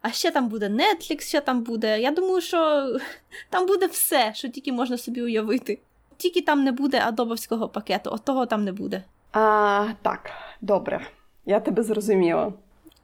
А 0.02 0.10
ще 0.12 0.32
там 0.32 0.47
буде 0.47 0.69
Netflix, 0.69 1.21
ще 1.21 1.41
там 1.41 1.63
буде. 1.63 2.00
Я 2.02 2.12
думаю, 2.12 2.41
що 2.41 2.88
там 3.50 3.67
буде 3.67 3.86
все, 3.86 4.32
що 4.34 4.47
тільки 4.50 4.71
можна 4.71 4.97
собі 4.97 5.21
уявити. 5.21 5.80
Тільки 6.17 6.41
там 6.41 6.63
не 6.63 6.71
буде 6.71 7.02
адобовського 7.06 7.69
пакету, 7.69 8.10
от 8.13 8.23
того 8.23 8.45
там 8.45 8.63
не 8.63 8.71
буде. 8.71 9.04
А, 9.32 9.86
так, 10.02 10.32
добре. 10.62 11.02
Я 11.45 11.60
тебе 11.60 11.84
зрозуміла. 11.84 12.54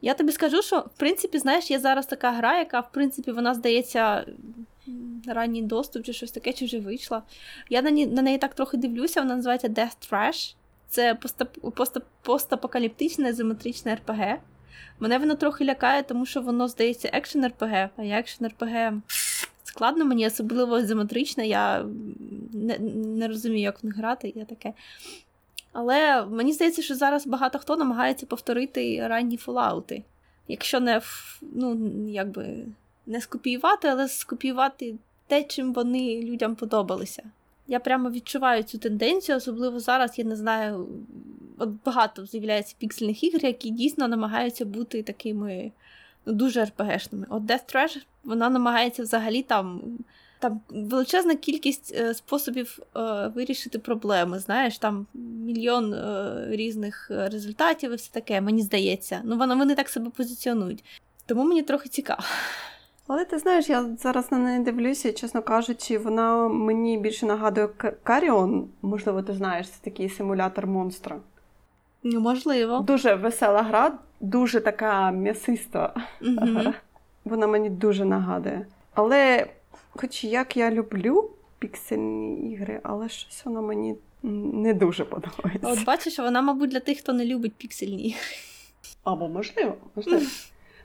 Я 0.04 0.14
тобі 0.14 0.32
скажу, 0.32 0.62
що 0.62 0.80
в 0.80 0.98
принципі, 0.98 1.38
знаєш, 1.38 1.70
є 1.70 1.78
зараз 1.78 2.06
така 2.06 2.30
гра, 2.30 2.58
яка 2.58 2.80
в 2.80 2.92
принципі 2.92 3.32
вона 3.32 3.54
здається 3.54 4.26
ранній 5.26 5.62
доступ 5.62 6.04
чи 6.04 6.12
щось 6.12 6.30
таке, 6.30 6.52
чи 6.52 6.64
вже 6.64 6.78
вийшла. 6.78 7.22
Я 7.70 7.82
на, 7.82 7.90
ні, 7.90 8.06
на 8.06 8.22
неї 8.22 8.38
так 8.38 8.54
трохи 8.54 8.76
дивлюся, 8.76 9.20
вона 9.20 9.36
називається 9.36 9.68
Death 9.68 10.10
Trash. 10.10 10.54
Це 10.88 11.14
постап- 11.14 12.00
постапокаліптичне 12.22 13.28
ізометричне 13.28 13.94
РПГ. 13.94 14.38
Мене 15.00 15.18
воно 15.18 15.34
трохи 15.34 15.64
лякає, 15.64 16.02
тому 16.02 16.26
що 16.26 16.40
воно 16.40 16.68
здається 16.68 17.10
екшен 17.12 17.46
РПГ, 17.46 17.88
а 17.96 18.02
я 18.02 18.18
екшен 18.18 18.46
РПГ 18.46 18.92
складно 19.64 20.04
мені, 20.04 20.26
особливо 20.26 20.78
ізометричне, 20.78 21.46
я 21.46 21.84
не, 22.52 22.78
не 23.18 23.28
розумію, 23.28 23.62
як 23.62 23.82
в 23.82 23.86
них 23.86 23.96
грати, 23.96 24.32
я 24.36 24.44
таке. 24.44 24.72
Але 25.74 26.24
мені 26.24 26.52
здається, 26.52 26.82
що 26.82 26.94
зараз 26.94 27.26
багато 27.26 27.58
хто 27.58 27.76
намагається 27.76 28.26
повторити 28.26 29.08
ранні 29.08 29.36
фолаути. 29.36 30.02
Якщо 30.48 30.80
не 30.80 31.00
ну, 31.42 31.90
якби 32.08 32.66
не 33.06 33.20
скопіювати, 33.20 33.88
але 33.88 34.08
скопіювати 34.08 34.94
те, 35.26 35.42
чим 35.42 35.72
вони 35.72 36.22
людям 36.22 36.54
подобалися. 36.54 37.22
Я 37.66 37.80
прямо 37.80 38.10
відчуваю 38.10 38.62
цю 38.62 38.78
тенденцію, 38.78 39.36
особливо 39.36 39.80
зараз, 39.80 40.18
я 40.18 40.24
не 40.24 40.36
знаю, 40.36 40.88
от 41.58 41.70
багато 41.84 42.26
з'являється 42.26 42.76
піксельних 42.78 43.24
ігор, 43.24 43.44
які 43.44 43.70
дійсно 43.70 44.08
намагаються 44.08 44.64
бути 44.64 45.02
такими 45.02 45.72
ну, 46.26 46.32
дуже 46.32 46.64
РПГшними. 46.64 47.26
От 47.28 47.42
Death 47.42 47.74
Trash, 47.74 48.04
вона 48.24 48.50
намагається 48.50 49.02
взагалі 49.02 49.42
там. 49.42 49.82
Там 50.44 50.60
величезна 50.68 51.34
кількість 51.34 51.94
е, 51.96 52.14
способів 52.14 52.78
е, 52.96 53.00
вирішити 53.34 53.78
проблеми. 53.78 54.38
Знаєш, 54.38 54.78
там 54.78 55.06
мільйон 55.14 55.94
е, 55.94 56.46
різних 56.50 57.06
результатів 57.10 57.92
і 57.92 57.94
все 57.94 58.12
таке, 58.12 58.40
мені 58.40 58.62
здається. 58.62 59.20
Ну, 59.24 59.38
вони, 59.38 59.54
вони 59.54 59.74
так 59.74 59.88
себе 59.88 60.10
позиціонують. 60.10 60.84
Тому 61.26 61.44
мені 61.44 61.62
трохи 61.62 61.88
цікаво. 61.88 62.22
Але 63.06 63.24
ти 63.24 63.38
знаєш, 63.38 63.68
я 63.68 63.96
зараз 63.98 64.32
на 64.32 64.38
неї 64.38 64.64
дивлюся, 64.64 65.08
і, 65.08 65.12
чесно 65.12 65.42
кажучи, 65.42 65.98
вона 65.98 66.48
мені 66.48 66.98
більше 66.98 67.26
нагадує 67.26 67.68
Каріон. 68.02 68.68
Можливо, 68.82 69.22
ти 69.22 69.32
знаєш, 69.32 69.68
це 69.68 69.76
такий 69.84 70.08
симулятор 70.08 70.66
монстра. 70.66 71.16
Ну, 72.02 72.20
можливо. 72.20 72.78
Дуже 72.78 73.14
весела 73.14 73.62
гра, 73.62 73.98
дуже 74.20 74.60
така 74.60 75.10
м'ясиста. 75.10 75.94
Угу. 76.22 76.60
Вона 77.24 77.46
мені 77.46 77.70
дуже 77.70 78.04
нагадує. 78.04 78.66
Але, 78.94 79.46
хоч 79.96 80.24
як 80.24 80.56
я 80.56 80.70
люблю 80.70 81.30
піксельні 81.58 82.52
ігри, 82.52 82.80
але 82.82 83.08
щось 83.08 83.44
вона 83.44 83.60
мені 83.60 83.96
не 84.22 84.74
дуже 84.74 85.04
подобається. 85.04 85.68
От 85.68 85.84
бачиш, 85.84 86.18
вона, 86.18 86.42
мабуть, 86.42 86.70
для 86.70 86.80
тих, 86.80 86.98
хто 86.98 87.12
не 87.12 87.24
любить 87.24 87.54
піксельні 87.54 88.02
ігри. 88.08 88.36
Або 89.04 89.28
можливо, 89.28 89.74
можливо. 89.96 90.22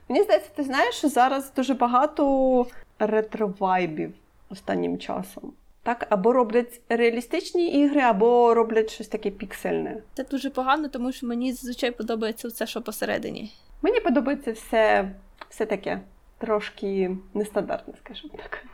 Мені 0.08 0.22
здається, 0.22 0.50
ти 0.54 0.62
знаєш, 0.62 0.94
що 0.94 1.08
зараз 1.08 1.52
дуже 1.56 1.74
багато 1.74 2.66
ретро-вайбів 2.98 4.10
останнім 4.50 4.98
часом. 4.98 5.52
Так, 5.82 6.06
або 6.10 6.32
роблять 6.32 6.80
реалістичні 6.88 7.68
ігри, 7.82 8.00
або 8.00 8.54
роблять 8.54 8.90
щось 8.90 9.08
таке 9.08 9.30
піксельне. 9.30 10.02
Це 10.14 10.24
дуже 10.24 10.50
погано, 10.50 10.88
тому 10.88 11.12
що 11.12 11.26
мені 11.26 11.52
зазвичай 11.52 11.90
подобається 11.90 12.48
все, 12.48 12.66
що 12.66 12.82
посередині. 12.82 13.52
Мені 13.82 14.00
подобається 14.00 14.52
все, 14.52 15.10
все 15.48 15.66
таке 15.66 16.00
трошки 16.38 17.16
нестандартне, 17.34 17.94
скажімо 18.04 18.34
так. 18.36 18.64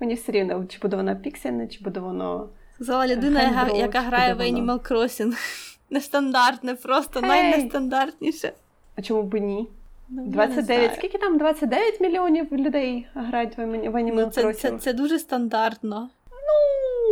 Мені 0.00 0.14
все 0.14 0.32
рівно, 0.32 0.64
чи 0.68 0.78
буде 0.82 0.96
вона 0.96 1.14
піксельна, 1.14 1.66
чи 1.66 1.84
буде 1.84 2.00
воно. 2.00 2.48
Сказала 2.74 3.06
людина, 3.06 3.42
яка, 3.42 3.76
яка 3.76 4.00
грає 4.00 4.34
в 4.34 4.36
воно. 4.36 4.48
Animal 4.74 4.90
Crossing. 4.92 5.32
Нестандартне, 5.90 6.74
просто 6.74 7.20
Гей! 7.20 7.28
найнестандартніше. 7.28 8.52
А 8.96 9.02
чому 9.02 9.22
б 9.22 9.34
ні? 9.40 9.68
Ну, 10.08 10.22
29, 10.26 10.94
скільки 10.94 11.18
там? 11.18 11.38
29 11.38 12.00
мільйонів 12.00 12.52
людей 12.52 13.06
грають 13.14 13.58
в 13.58 13.60
Animal 13.60 13.90
в 13.90 13.94
Animal 13.94 14.12
Ну, 14.14 14.30
це, 14.30 14.44
Crossing? 14.44 14.52
це, 14.54 14.78
це 14.78 14.92
дуже 14.92 15.18
стандартно. 15.18 16.08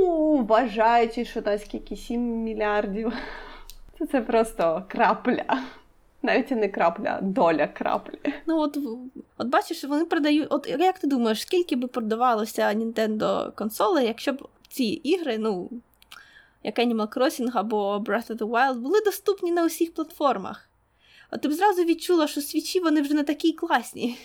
Ну, 0.01 0.37
вважаючи, 0.49 1.25
що 1.25 1.43
там 1.43 1.59
скільки 1.59 1.97
7 1.97 2.21
мільярдів. 2.43 3.13
Це, 3.99 4.07
це 4.07 4.21
просто 4.21 4.83
крапля. 4.89 5.45
Навіть 6.23 6.51
і 6.51 6.55
не 6.55 6.69
крапля, 6.69 7.19
а 7.19 7.25
доля 7.25 7.67
краплі. 7.67 8.19
Ну, 8.47 8.59
от, 8.59 8.79
от 9.39 9.47
бачиш, 9.47 9.85
вони 9.85 10.05
продають. 10.05 10.47
От 10.51 10.69
як 10.79 10.99
ти 10.99 11.07
думаєш, 11.07 11.43
скільки 11.43 11.77
би 11.77 11.89
продавалося 11.89 12.63
Nintendo 12.63 13.55
консолей, 13.55 14.07
якщо 14.07 14.33
б 14.33 14.49
ці 14.69 14.85
ігри, 14.85 15.39
ну, 15.39 15.71
як 16.63 16.79
Animal 16.79 17.17
Crossing 17.17 17.51
або 17.55 17.97
Breath 17.99 18.31
of 18.31 18.37
the 18.37 18.51
Wild, 18.51 18.75
були 18.75 19.01
доступні 19.05 19.53
на 19.53 19.67
усіх 19.67 19.95
платформах? 19.95 20.69
От 21.31 21.41
ти 21.41 21.49
б 21.49 21.53
зразу 21.53 21.85
відчула, 21.85 22.27
що 22.27 22.41
свічі 22.41 22.81
вони 22.81 23.03
вже 23.03 23.15
не 23.15 23.23
такі 23.23 23.53
класні. 23.53 24.19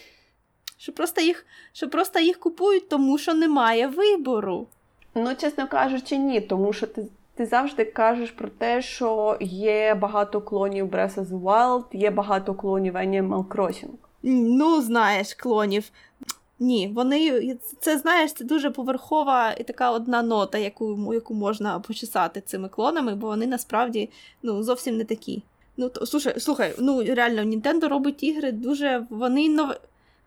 Що 0.78 0.92
просто 0.92 1.22
їх, 1.22 1.46
що 1.74 1.90
просто 1.90 2.20
їх 2.20 2.40
купують, 2.40 2.90
тому 2.90 3.18
що 3.18 3.34
немає 3.34 3.88
вибору. 3.88 4.68
Ну, 5.16 5.36
чесно 5.36 5.68
кажучи, 5.68 6.18
ні, 6.18 6.42
тому 6.42 6.74
що 6.74 6.88
ти, 6.88 7.08
ти 7.38 7.46
завжди 7.46 7.86
кажеш 7.86 8.32
про 8.32 8.50
те, 8.50 8.82
що 8.82 9.38
є 9.42 9.96
багато 9.96 10.42
клонів 10.42 10.86
Breath 10.86 11.16
of 11.16 11.26
the 11.26 11.42
Wild, 11.42 11.84
є 11.92 12.12
багато 12.12 12.54
клонів 12.54 12.96
Animal 12.96 13.46
Crossing. 13.46 13.90
Ну, 14.24 14.82
знаєш, 14.82 15.34
клонів. 15.34 15.92
Ні, 16.60 16.92
вони 16.96 17.58
це 17.80 17.98
знаєш, 17.98 18.34
це 18.34 18.46
дуже 18.46 18.70
поверхова 18.72 19.52
і 19.52 19.64
така 19.64 19.92
одна 19.92 20.24
нота, 20.24 20.58
яку, 20.58 21.14
яку 21.14 21.34
можна 21.34 21.80
почесати 21.80 22.42
цими 22.42 22.70
клонами, 22.70 23.16
бо 23.16 23.28
вони 23.28 23.48
насправді 23.48 24.10
ну, 24.44 24.64
зовсім 24.64 24.98
не 24.98 25.06
такі. 25.06 25.44
Ну, 25.78 25.90
то, 25.90 26.06
слушай, 26.06 26.40
слухай, 26.40 26.74
ну 26.80 27.04
реально, 27.04 27.42
Nintendo 27.42 27.88
робить 27.88 28.24
ігри 28.24 28.52
дуже. 28.52 29.06
Вони 29.10 29.44
іннов... 29.44 29.68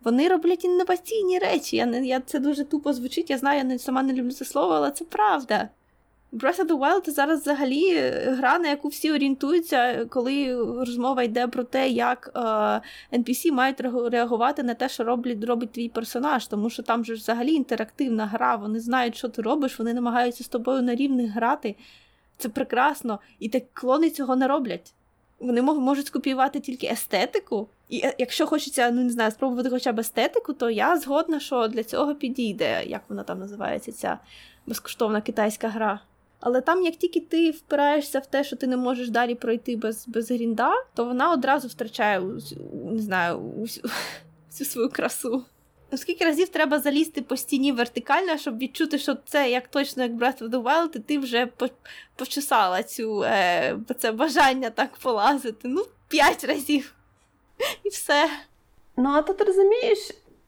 Вони 0.05 0.29
роблять 0.29 0.65
інноваційні 0.65 1.39
речі. 1.39 1.77
Я, 1.77 1.87
не, 1.87 2.07
я, 2.07 2.21
це 2.21 2.39
дуже 2.39 2.65
тупо 2.65 2.93
звучить. 2.93 3.31
Я 3.31 3.39
знаю, 3.39 3.59
я 3.59 3.65
не, 3.65 3.79
сама 3.79 4.03
не 4.03 4.13
люблю 4.13 4.33
це 4.33 4.45
слово, 4.45 4.73
але 4.73 4.91
це 4.91 5.05
правда. 5.05 5.69
Breath 6.33 6.61
of 6.61 6.67
the 6.67 6.79
Wild 6.79 7.01
це 7.01 7.13
зараз 7.13 7.41
взагалі 7.41 7.95
е, 7.95 8.35
гра, 8.39 8.59
на 8.59 8.69
яку 8.69 8.89
всі 8.89 9.13
орієнтуються, 9.13 10.05
коли 10.05 10.55
розмова 10.85 11.23
йде 11.23 11.47
про 11.47 11.65
те, 11.65 11.89
як 11.89 12.31
е, 12.35 12.41
NPC 13.19 13.53
мають 13.53 13.81
реагувати 14.11 14.63
на 14.63 14.75
те, 14.75 14.89
що 14.89 15.05
роблять, 15.05 15.45
робить 15.45 15.73
твій 15.73 15.89
персонаж, 15.89 16.47
тому 16.47 16.71
що 16.71 16.83
там 16.83 17.05
же 17.05 17.15
взагалі 17.15 17.53
інтерактивна 17.53 18.27
гра, 18.27 18.57
вони 18.57 18.81
знають, 18.81 19.17
що 19.17 19.29
ти 19.29 19.43
робиш, 19.43 19.79
вони 19.79 19.95
намагаються 19.95 20.45
з 20.45 20.49
тобою 20.49 20.83
на 20.83 20.95
рівних 20.95 21.31
грати. 21.31 21.77
Це 22.39 22.49
прекрасно. 22.49 23.19
І 23.39 23.49
так 23.49 23.63
клони 23.73 24.11
цього 24.11 24.37
не 24.37 24.47
роблять. 24.47 24.93
Вони 25.41 25.63
можуть 25.63 26.07
скопіювати 26.07 26.61
тільки 26.61 26.87
естетику. 26.87 27.69
І 27.89 28.01
е, 28.05 28.15
якщо 28.19 28.47
хочеться, 28.47 28.91
ну 28.91 29.03
не 29.03 29.11
знаю, 29.11 29.31
спробувати 29.31 29.71
хоча 29.71 29.93
б 29.93 29.99
естетику, 29.99 30.53
то 30.53 30.71
я 30.71 30.97
згодна, 30.97 31.41
що 31.41 31.69
для 31.69 31.85
цього 31.85 32.15
підійде, 32.15 32.85
як 32.87 33.03
вона 33.09 33.23
там 33.23 33.39
називається, 33.39 33.93
ця 33.93 34.19
безкоштовна 34.67 35.21
китайська 35.21 35.69
гра. 35.69 36.01
Але 36.41 36.61
там, 36.61 36.83
як 36.83 36.97
тільки 36.97 37.21
ти 37.21 37.51
впираєшся 37.51 38.19
в 38.19 38.27
те, 38.27 38.45
що 38.45 38.57
ти 38.57 38.67
не 38.67 38.77
можеш 38.77 39.09
далі 39.11 39.35
пройти 39.35 39.77
без, 39.77 40.09
без 40.09 40.31
грінда, 40.31 40.73
то 40.95 41.05
вона 41.05 41.33
одразу 41.33 41.69
втрачає 41.69 42.21
не 42.85 42.99
знаю, 43.03 43.39
усю, 43.39 43.81
всю 44.51 44.69
свою 44.71 44.89
красу. 44.89 45.45
Ну, 45.93 45.99
Скільки 45.99 46.25
разів 46.25 46.49
треба 46.49 46.79
залізти 46.79 47.23
по 47.23 47.37
стіні 47.37 47.73
вертикально, 47.73 48.39
щоб 48.39 48.59
відчути, 48.59 48.99
що 48.99 49.15
це 49.25 49.51
як 49.51 49.69
точно 49.69 50.03
як 50.03 50.13
Breath 50.13 50.39
of 50.43 50.49
the 50.49 50.63
Wild, 50.63 50.97
і 50.97 50.99
ти 50.99 51.19
вже 51.19 51.47
по- 51.47 51.69
почесала 52.17 52.83
цю 52.83 53.23
е, 53.23 53.77
це 53.99 54.13
бажання 54.13 54.71
так 54.71 54.97
полазити. 54.97 55.69
Ну, 55.69 55.85
п'ять 56.09 56.45
разів. 56.45 56.95
І 57.85 57.89
все. 57.89 58.31
Ну, 58.97 59.09
а 59.11 59.23
тут 59.23 59.41
розумієш, 59.41 59.99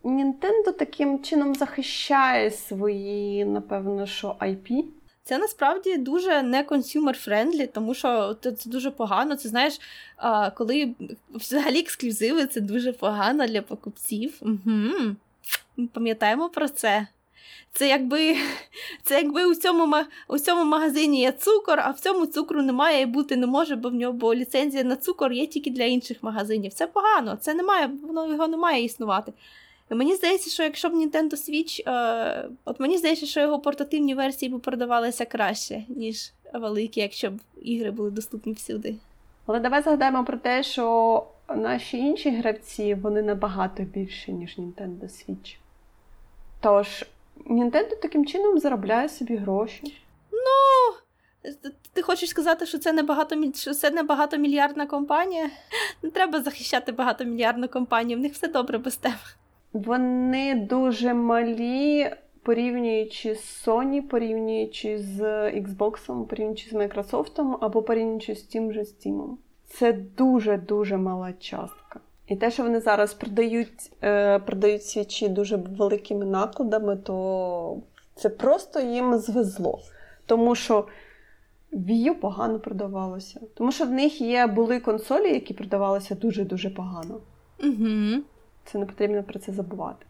Nintendo 0.04 0.72
таким 0.78 1.22
чином 1.22 1.54
захищає 1.54 2.50
свої, 2.50 3.44
напевно, 3.44 4.06
що 4.06 4.28
IP. 4.40 4.84
Це 5.32 5.38
насправді 5.38 5.96
дуже 5.96 6.42
не 6.42 6.62
consumer 6.62 7.28
friendly, 7.28 7.68
тому 7.72 7.94
що 7.94 8.36
це 8.42 8.52
дуже 8.66 8.90
погано. 8.90 9.36
Це 9.36 9.48
знаєш, 9.48 9.80
коли 10.54 10.94
взагалі 11.34 11.78
ексклюзиви 11.78 12.46
це 12.46 12.60
дуже 12.60 12.92
погано 12.92 13.46
для 13.46 13.62
покупців. 13.62 14.34
Угу. 14.40 15.86
Пам'ятаємо 15.92 16.48
про 16.48 16.68
це. 16.68 17.06
Це 17.72 17.88
якби 17.88 18.36
це 19.02 19.14
якби 19.14 19.44
у 19.44 19.54
цьому 19.54 19.94
у 20.28 20.38
цьому 20.38 20.64
магазині 20.64 21.20
є 21.20 21.32
цукор, 21.32 21.80
а 21.80 21.90
в 21.90 22.00
цьому 22.00 22.26
цукру 22.26 22.62
немає 22.62 23.02
і 23.02 23.06
бути 23.06 23.36
не 23.36 23.46
може, 23.46 23.76
бо 23.76 23.88
в 23.88 23.94
нього 23.94 24.12
бо 24.12 24.34
ліцензія 24.34 24.84
на 24.84 24.96
цукор 24.96 25.32
є 25.32 25.46
тільки 25.46 25.70
для 25.70 25.84
інших 25.84 26.22
магазинів. 26.22 26.74
Це 26.74 26.86
погано, 26.86 27.38
це 27.40 27.54
немає, 27.54 27.90
воно 28.02 28.28
його 28.28 28.48
не 28.48 28.56
має 28.56 28.84
існувати. 28.84 29.32
Мені 29.94 30.14
здається, 30.14 30.50
що 30.50 30.62
якщо 30.62 30.88
б 30.88 30.94
Nintendo 30.94 31.32
Switch, 31.32 31.90
е, 31.90 32.48
от 32.64 32.80
мені 32.80 32.98
здається, 32.98 33.26
що 33.26 33.40
його 33.40 33.58
портативні 33.58 34.14
версії 34.14 34.52
б 34.52 34.60
продавалися 34.60 35.24
краще, 35.24 35.84
ніж 35.88 36.32
великі, 36.54 37.00
якщо 37.00 37.30
б 37.30 37.40
ігри 37.62 37.90
були 37.90 38.10
доступні 38.10 38.52
всюди. 38.52 38.94
Але 39.46 39.60
давай 39.60 39.82
згадаємо 39.82 40.24
про 40.24 40.36
те, 40.38 40.62
що 40.62 41.26
наші 41.56 41.98
інші 41.98 42.30
гравці 42.30 42.94
вони 42.94 43.22
набагато 43.22 43.82
більше, 43.82 44.32
ніж 44.32 44.58
Nintendo 44.58 45.02
Switch. 45.02 45.56
Тож, 46.60 47.04
Nintendo 47.46 48.00
таким 48.02 48.26
чином 48.26 48.58
заробляє 48.58 49.08
собі 49.08 49.36
гроші. 49.36 49.98
Ну, 50.32 50.94
ти 51.92 52.02
хочеш 52.02 52.28
сказати, 52.28 52.66
що 52.66 52.78
це 52.78 52.92
не 52.92 53.02
багато, 53.02 53.52
що 53.54 53.74
це 53.74 53.90
не 53.90 54.02
багатомільярдна 54.02 54.86
компанія? 54.86 55.50
Не 56.02 56.10
треба 56.10 56.42
захищати 56.42 56.92
багатомільярдну 56.92 57.68
компанію, 57.68 58.18
в 58.18 58.20
них 58.20 58.32
все 58.32 58.48
добре 58.48 58.78
без 58.78 58.96
тебе. 58.96 59.16
Вони 59.72 60.54
дуже 60.54 61.14
малі, 61.14 62.10
порівнюючи 62.42 63.34
з 63.34 63.66
Sony, 63.66 64.02
порівнюючи 64.02 64.98
з 64.98 65.20
Xbox, 65.50 66.26
порівнюючи 66.26 66.70
з 66.70 66.72
Microsoft 66.72 67.56
або 67.60 67.82
порівнюючи 67.82 68.34
з 68.34 68.42
тим 68.42 68.72
же 68.72 68.80
Steam. 68.80 69.36
Це 69.66 69.92
дуже-дуже 69.92 70.96
мала 70.96 71.32
частка. 71.32 72.00
І 72.26 72.36
те, 72.36 72.50
що 72.50 72.62
вони 72.62 72.80
зараз 72.80 73.14
продають 73.14 73.92
е, 74.02 74.38
продають 74.38 74.84
свічі 74.84 75.28
дуже 75.28 75.56
великими 75.56 76.24
накладами, 76.24 76.96
то 76.96 77.76
це 78.14 78.28
просто 78.28 78.80
їм 78.80 79.18
звезло. 79.18 79.78
Тому 80.26 80.54
що 80.54 80.86
Wii 81.72 82.14
погано 82.14 82.58
продавалося. 82.58 83.40
Тому 83.54 83.72
що 83.72 83.84
в 83.84 83.90
них 83.90 84.20
є 84.20 84.46
були 84.46 84.80
консолі, 84.80 85.32
які 85.32 85.54
продавалися 85.54 86.14
дуже-дуже 86.14 86.70
погано. 86.70 87.20
Угу. 87.64 88.22
Це 88.64 88.78
не 88.78 88.86
потрібно 88.86 89.22
про 89.22 89.38
це 89.38 89.52
забувати. 89.52 90.06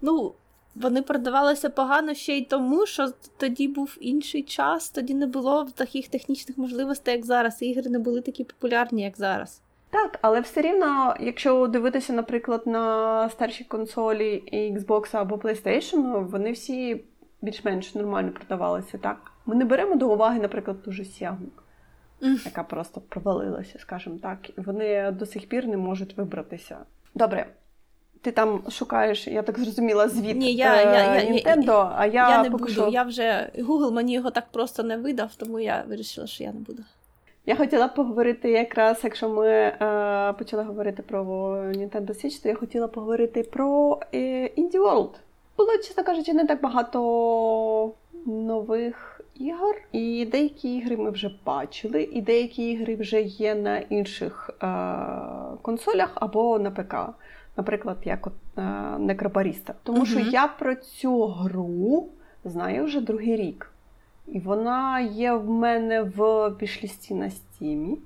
Ну, 0.00 0.34
вони 0.74 1.02
продавалися 1.02 1.70
погано 1.70 2.14
ще 2.14 2.38
й 2.38 2.44
тому, 2.44 2.86
що 2.86 3.08
тоді 3.36 3.68
був 3.68 3.96
інший 4.00 4.42
час, 4.42 4.90
тоді 4.90 5.14
не 5.14 5.26
було 5.26 5.64
таких 5.64 6.08
технічних 6.08 6.58
можливостей, 6.58 7.14
як 7.14 7.24
зараз. 7.24 7.62
І 7.62 7.66
ігри 7.66 7.90
не 7.90 7.98
були 7.98 8.20
такі 8.20 8.44
популярні, 8.44 9.02
як 9.02 9.16
зараз. 9.16 9.60
Так, 9.90 10.18
але 10.22 10.40
все 10.40 10.62
рівно, 10.62 11.16
якщо 11.20 11.66
дивитися, 11.66 12.12
наприклад, 12.12 12.62
на 12.66 13.28
старші 13.30 13.64
консолі 13.64 14.42
Xbox 14.52 15.16
або 15.16 15.36
PlayStation, 15.36 16.26
вони 16.26 16.52
всі 16.52 17.04
більш-менш 17.42 17.94
нормально 17.94 18.32
продавалися. 18.32 18.98
так? 18.98 19.32
Ми 19.46 19.54
не 19.54 19.64
беремо 19.64 19.94
до 19.94 20.08
уваги, 20.12 20.38
наприклад, 20.38 20.82
ту 20.82 20.92
же 20.92 21.02
mm. 21.02 22.44
яка 22.44 22.62
просто 22.62 23.00
провалилася, 23.00 23.78
скажімо 23.78 24.18
так. 24.22 24.50
І 24.58 24.60
вони 24.60 25.10
до 25.10 25.26
сих 25.26 25.48
пір 25.48 25.66
не 25.66 25.76
можуть 25.76 26.16
вибратися. 26.16 26.78
Добре, 27.14 27.46
ти 28.24 28.32
там 28.32 28.62
шукаєш, 28.70 29.26
я 29.26 29.42
так 29.42 29.58
зрозуміла, 29.58 30.08
звіт 30.08 30.36
Ні, 30.36 30.54
я, 30.54 30.82
я, 30.82 31.14
я, 31.14 31.32
Nintendo, 31.32 31.92
а 31.96 32.06
я 32.06 32.30
я 32.30 32.42
не 32.42 32.50
поки 32.50 32.62
буду. 32.62 32.72
що... 32.72 32.88
Я 32.88 33.02
вже 33.02 33.50
Google 33.58 33.92
мені 33.92 34.12
його 34.12 34.30
так 34.30 34.44
просто 34.52 34.82
не 34.82 34.96
видав, 34.96 35.34
тому 35.36 35.60
я 35.60 35.84
вирішила, 35.88 36.26
що 36.26 36.44
я 36.44 36.52
не 36.52 36.60
буду. 36.60 36.82
Я 37.46 37.56
хотіла 37.56 37.88
поговорити 37.88 38.50
якраз, 38.50 39.00
якщо 39.04 39.28
ми 39.28 39.48
е, 39.48 40.34
почали 40.38 40.62
говорити 40.62 41.02
про 41.02 41.22
Nintendo 41.56 42.08
Switch, 42.08 42.42
то 42.42 42.48
я 42.48 42.54
хотіла 42.54 42.88
поговорити 42.88 43.42
про 43.42 44.00
е, 44.14 44.18
Indie 44.58 44.80
World. 44.80 45.10
Було, 45.56 45.76
чесно 45.76 46.04
кажучи, 46.04 46.32
не 46.32 46.46
так 46.46 46.60
багато 46.60 47.92
нових 48.26 49.20
ігор, 49.34 49.76
і 49.92 50.26
деякі 50.32 50.76
ігри 50.76 50.96
ми 50.96 51.10
вже 51.10 51.30
бачили, 51.44 52.02
і 52.02 52.20
деякі 52.22 52.70
ігри 52.70 52.96
вже 52.96 53.20
є 53.20 53.54
на 53.54 53.78
інших 53.78 54.50
е, 54.62 54.66
консолях 55.62 56.12
або 56.14 56.58
на 56.58 56.70
ПК 56.70 56.94
наприклад, 57.56 57.96
як 58.04 58.26
от 58.26 58.32
е, 58.58 58.62
некробаріста. 58.98 59.74
Тому 59.82 60.00
uh 60.00 60.06
що 60.06 60.18
я 60.18 60.48
про 60.48 60.74
цю 60.74 61.26
гру 61.26 62.08
знаю 62.44 62.84
вже 62.84 63.00
другий 63.00 63.36
рік. 63.36 63.70
І 64.26 64.40
вона 64.40 65.00
є 65.00 65.32
в 65.32 65.50
мене 65.50 66.02
в 66.02 66.50
пішлісті 66.50 67.14
на 67.14 67.30
стімі. 67.30 67.98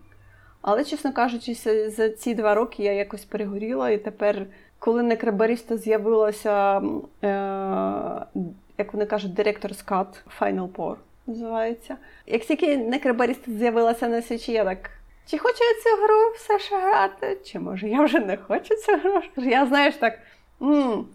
Але, 0.63 0.85
чесно 0.85 1.13
кажучи, 1.13 1.55
за 1.89 2.11
ці 2.11 2.35
два 2.35 2.55
роки 2.55 2.83
я 2.83 2.93
якось 2.93 3.25
перегоріла, 3.25 3.91
і 3.91 3.99
тепер, 3.99 4.47
коли 4.79 5.03
некробаріста 5.03 5.77
з'явилася, 5.77 6.83
е, 7.25 7.29
як 8.79 8.93
вони 8.93 9.07
кажуть, 9.07 9.39
Director's 9.39 9.89
Cut 9.89 10.07
Final 10.41 10.69
Pour 10.69 10.97
називається. 11.27 11.97
Як 12.27 12.43
тільки 12.43 12.77
некробаріста 12.77 13.53
з'явилася 13.53 14.09
на 14.09 14.23
свічі, 14.23 14.53
я 14.53 14.65
так 14.65 14.91
чи 15.31 15.39
хочу 15.39 15.65
я 15.65 15.83
цю 15.83 16.03
гру 16.03 16.33
все 16.35 16.59
ще 16.59 16.81
грати, 16.81 17.39
чи 17.45 17.59
може 17.59 17.89
я 17.89 18.03
вже 18.03 18.21
не 18.21 18.37
хочу 18.37 18.75
цю 18.75 18.93
гру? 18.93 19.23
Я 19.37 19.67
знаєш 19.67 19.95
так. 19.95 20.19
м 20.63 21.07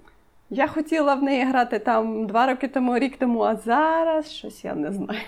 я 0.49 0.67
хотіла 0.67 1.15
в 1.15 1.23
неї 1.23 1.45
грати 1.45 1.79
там 1.79 2.27
два 2.27 2.47
роки 2.47 2.67
тому, 2.67 2.97
рік 2.97 3.17
тому, 3.17 3.41
а 3.41 3.55
зараз 3.55 4.31
щось 4.31 4.63
я 4.63 4.75
не 4.75 4.91
знаю. 4.91 5.19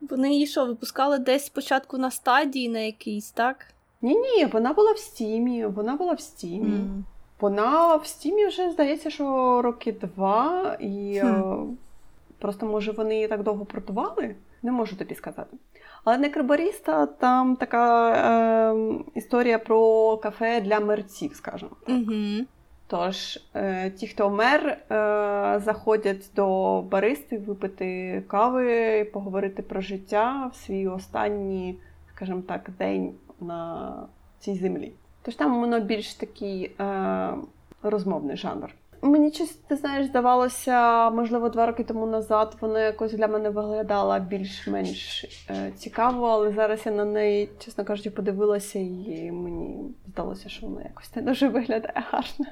Вони 0.00 0.32
її 0.32 0.46
що, 0.46 0.66
випускали 0.66 1.18
десь 1.18 1.46
спочатку 1.46 1.98
на 1.98 2.10
стадії 2.10 2.68
на 2.68 2.78
якійсь, 2.78 3.30
так? 3.30 3.66
Ні, 4.02 4.14
ні, 4.14 4.46
вона 4.46 4.72
була 4.72 4.92
в 4.92 4.98
стімі. 4.98 5.66
Вона 5.66 5.96
була 5.96 6.12
в 6.12 6.20
стімі. 6.20 6.76
Mm. 6.76 7.02
Вона 7.40 7.96
в 7.96 8.06
стімі 8.06 8.46
вже 8.46 8.70
здається, 8.70 9.10
що 9.10 9.24
роки 9.62 9.92
два, 9.92 10.76
і 10.80 11.20
mm. 11.24 11.74
просто 12.38 12.66
може 12.66 12.92
вони 12.92 13.14
її 13.14 13.28
так 13.28 13.42
довго 13.42 13.64
продавали. 13.64 14.34
Не 14.62 14.72
можу 14.72 14.96
тобі 14.96 15.14
сказати. 15.14 15.56
Але 16.04 16.18
некробаріста 16.18 17.06
там 17.06 17.56
така 17.56 18.12
е, 18.12 18.74
історія 19.14 19.58
про 19.58 20.16
кафе 20.16 20.60
для 20.60 20.80
мерців, 20.80 21.34
скажімо 21.34 21.70
так. 21.86 21.96
Угу. 21.96 22.46
Тож, 22.86 23.38
е, 23.54 23.90
ті, 23.90 24.06
хто 24.06 24.30
мер, 24.30 24.66
е, 24.66 24.78
заходять 25.64 26.30
до 26.36 26.82
баристи 26.82 27.38
випити 27.38 28.22
кави, 28.28 29.04
поговорити 29.04 29.62
про 29.62 29.80
життя 29.80 30.50
в 30.52 30.56
свій 30.56 30.88
останній, 30.88 31.78
скажімо 32.14 32.42
так, 32.48 32.70
день 32.78 33.14
на 33.40 33.92
цій 34.38 34.54
землі. 34.54 34.92
Тож 35.22 35.34
там 35.34 35.60
воно 35.60 35.80
більш 35.80 36.14
такий 36.14 36.64
е, 36.80 37.34
розмовний 37.82 38.36
жанр. 38.36 38.74
Мені 39.02 39.32
щось, 39.32 39.50
ти 39.50 39.76
знаєш, 39.76 40.06
здавалося, 40.06 41.10
можливо, 41.10 41.48
два 41.48 41.66
роки 41.66 41.84
тому 41.84 42.06
назад 42.06 42.56
вона 42.60 42.80
якось 42.80 43.12
для 43.12 43.28
мене 43.28 43.50
виглядала 43.50 44.18
більш-менш 44.18 45.24
е, 45.50 45.72
цікаво, 45.76 46.26
але 46.26 46.52
зараз 46.52 46.80
я 46.86 46.92
на 46.92 47.04
неї, 47.04 47.48
чесно 47.58 47.84
кажучи, 47.84 48.10
подивилася, 48.10 48.78
і 48.78 49.30
мені 49.32 49.94
здалося, 50.06 50.48
що 50.48 50.66
вона 50.66 50.82
якось 50.82 51.16
не 51.16 51.22
дуже 51.22 51.48
виглядає 51.48 52.04
гарно. 52.10 52.46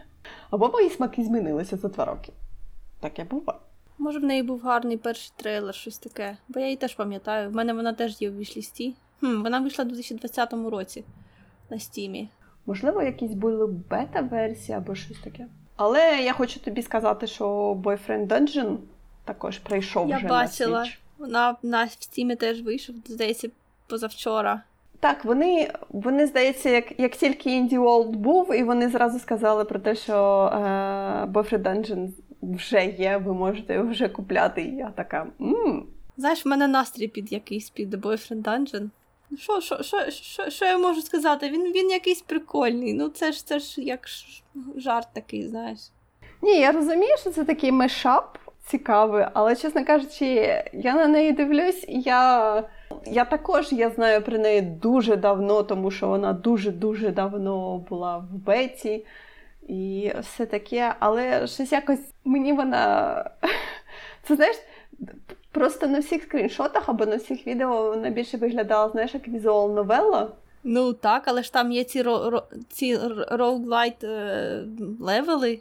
Або 0.51 0.69
мої 0.69 0.91
смаки 0.91 1.25
змінилися 1.25 1.77
за 1.77 1.89
два 1.89 2.05
роки. 2.05 2.33
Так 3.01 3.19
я 3.19 3.25
буває. 3.25 3.59
Може, 3.99 4.19
в 4.19 4.25
неї 4.25 4.43
був 4.43 4.61
гарний 4.61 4.97
перший 4.97 5.33
трейлер, 5.37 5.75
щось 5.75 5.99
таке. 5.99 6.37
Бо 6.49 6.61
я 6.61 6.67
її 6.67 6.77
теж 6.77 6.95
пам'ятаю. 6.95 7.51
В 7.51 7.55
мене 7.55 7.73
вона 7.73 7.93
теж 7.93 8.23
є 8.23 8.31
в 8.31 8.39
вішлісті. 8.39 8.95
Хм, 9.21 9.43
Вона 9.43 9.61
вийшла 9.61 9.85
у 9.85 9.89
2020 9.89 10.53
році 10.53 11.05
на 11.71 11.79
стімі. 11.79 12.29
Можливо, 12.67 13.03
якісь 13.03 13.33
були 13.33 13.67
бета-версії 13.67 14.79
або 14.79 14.95
щось 14.95 15.19
таке. 15.19 15.47
Але 15.79 16.21
я 16.23 16.33
хочу 16.33 16.61
тобі 16.61 16.83
сказати, 16.83 17.27
що 17.27 17.47
Boyfriend 17.73 18.27
Dungeon 18.27 18.77
також 19.25 19.59
прийшов 19.59 20.09
я 20.09 20.17
вже 20.17 20.27
бачила. 20.27 20.79
на 20.79 20.85
Switch. 20.85 20.97
Вона 21.19 21.57
на 21.63 21.85
Steam 21.85 22.37
теж 22.37 22.63
вийшов, 22.63 22.95
здається, 23.07 23.49
позавчора. 23.87 24.63
Так, 25.01 25.25
вони, 25.25 25.71
вони 25.89 26.27
здається, 26.27 26.71
як 26.71 27.01
як 27.01 27.17
тільки 27.17 27.51
Indie 27.51 27.79
World 27.81 28.11
був, 28.11 28.55
і 28.55 28.63
вони 28.63 28.89
зразу 28.89 29.19
сказали 29.19 29.65
про 29.65 29.79
те, 29.79 29.95
що 29.95 30.15
е, 30.55 30.59
Boyfriend 31.25 31.63
Dungeon 31.63 32.09
вже 32.43 32.85
є, 32.87 33.17
ви 33.17 33.35
можете 33.35 33.75
його 33.75 33.91
вже 33.91 34.09
купляти. 34.09 34.63
І 34.63 34.77
я 34.77 34.91
така. 34.91 35.27
м 35.41 35.87
Знаєш, 36.17 36.45
в 36.47 36.49
мене 36.49 36.69
настрій 36.69 37.09
під 37.09 37.33
якийсь 37.33 37.71
під 37.71 37.95
Boyfriend 37.95 38.43
Dungeon. 38.43 38.89
Що 39.37 39.61
що, 39.61 39.83
що, 39.83 40.11
що, 40.11 40.51
що 40.51 40.65
я 40.65 40.79
можу 40.79 41.03
сказати? 41.03 41.49
Він 41.49 41.73
він 41.73 41.91
якийсь 41.91 42.23
прикольний. 42.23 42.95
Ну 42.95 43.09
це 43.09 43.33
ж 43.33 43.47
це 43.47 43.59
ж 43.59 43.81
як 43.81 44.01
жарт 44.77 45.09
такий, 45.15 45.49
знаєш. 45.49 45.79
Ні, 46.43 46.61
я 46.61 46.73
розумію, 46.73 47.17
що 47.21 47.31
це 47.31 47.45
такий 47.45 47.73
мешап 47.73 48.39
цікавий, 48.67 49.27
але, 49.35 49.57
чесно 49.57 49.85
кажучи, 49.85 50.27
я 50.73 50.95
на 50.95 51.07
неї 51.07 51.33
дивлюсь, 51.33 51.85
і 51.89 52.01
я 52.01 52.65
я 53.07 53.25
також 53.25 53.73
я 53.73 53.91
знаю 53.91 54.23
про 54.23 54.39
неї 54.39 54.61
дуже 54.61 55.17
давно, 55.17 55.63
тому 55.63 55.91
що 55.91 56.09
вона 56.09 56.33
дуже-дуже 56.33 57.11
давно 57.11 57.79
була 57.79 58.19
в 58.19 58.33
Беті. 58.33 59.07
і 59.69 60.13
все 60.21 60.47
таке, 60.47 60.95
але 60.99 61.47
щось 61.47 61.73
якось 61.73 62.15
мені 62.25 62.53
вона. 62.53 63.25
Це 64.23 64.37
знаєш, 64.37 64.57
просто 65.53 65.87
на 65.87 65.99
всіх 65.99 66.23
скріншотах 66.23 66.89
або 66.89 67.07
на 67.07 67.17
всіх 67.17 67.47
відео 67.47 67.89
вона 67.91 68.11
більше 68.11 68.37
виглядала, 68.37 68.89
знаєш, 68.89 69.15
як 69.15 69.29
visual 69.29 69.75
новела. 69.75 70.29
Ну 70.65 70.93
так, 70.93 71.23
але 71.27 71.43
ж 71.43 71.53
там 71.53 71.73
є 71.73 71.85
ці 71.85 72.03
ро- 72.03 72.31
ро- 72.31 72.43
ці 72.69 72.99
roguelite 73.31 74.05
е- 74.05 74.65
левели. 75.01 75.61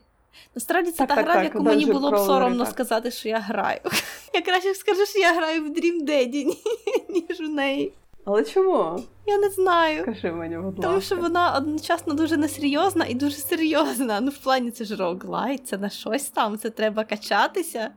Насправді 0.55 0.91
це 0.91 0.97
Так, 0.97 1.07
та 1.09 1.15
так, 1.15 1.25
гра, 1.25 1.33
так, 1.33 1.43
в 1.43 1.45
яку 1.45 1.63
мені 1.63 1.85
було 1.85 2.11
б 2.11 2.17
соромно 2.17 2.63
так. 2.63 2.73
сказати, 2.73 3.11
що 3.11 3.29
я 3.29 3.39
граю. 3.39 3.79
Я 4.33 4.41
краще 4.41 4.73
скажу, 4.73 5.05
що 5.05 5.19
я 5.19 5.33
граю 5.33 5.63
в 5.63 5.67
Dream 5.67 6.03
Daddy, 6.09 6.45
ніж 7.09 7.39
у 7.39 7.47
неї. 7.47 7.93
Але 8.25 8.43
чому? 8.43 9.03
Я 9.25 9.37
не 9.37 9.49
знаю. 9.49 10.05
Кажи 10.05 10.31
мені, 10.31 10.57
будь 10.57 10.81
Тому 10.81 11.01
що 11.01 11.15
вона 11.15 11.57
одночасно 11.57 12.13
дуже 12.13 12.37
несерйозна 12.37 13.05
і 13.05 13.13
дуже 13.13 13.35
серйозна. 13.49 14.21
Ну, 14.21 14.31
в 14.31 14.37
плані 14.37 14.71
це 14.71 14.85
ж 14.85 14.95
roguelite, 14.95 15.67
це 15.67 15.77
на 15.77 15.89
щось 15.89 16.29
там, 16.29 16.57
це 16.57 16.69
треба 16.69 17.03
качатися. 17.03 17.91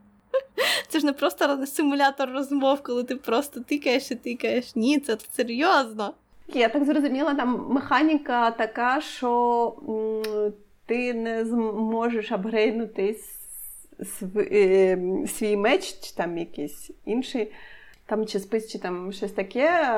Це 0.91 0.99
ж 1.01 1.07
не 1.07 1.13
просто 1.13 1.67
симулятор 1.67 2.31
розмов, 2.31 2.83
коли 2.83 3.05
ти 3.05 3.17
просто 3.17 3.61
тикаєш 3.61 4.11
і 4.11 4.15
тикаєш. 4.15 4.77
Ні, 4.77 4.99
це 4.99 5.17
серйозно. 5.37 6.15
Я 6.55 6.69
так 6.69 6.85
зрозуміла, 6.85 7.35
там 7.35 7.67
механіка 7.71 8.51
така, 8.51 9.01
що 9.01 9.75
м, 9.89 10.53
ти 10.87 11.15
не 11.15 11.45
зможеш 11.45 12.33
апгрейднути 12.33 13.17
с- 14.01 14.23
е, 14.37 14.99
свій 15.39 15.57
меч, 15.57 15.95
чи 16.01 16.15
там 16.17 16.39
якийсь 16.39 16.91
інший, 17.07 17.53
там 18.07 18.27
чи 18.27 18.41
спис, 18.41 18.69
чи 18.73 18.79
там 18.79 19.13
щось 19.13 19.33
таке, 19.33 19.95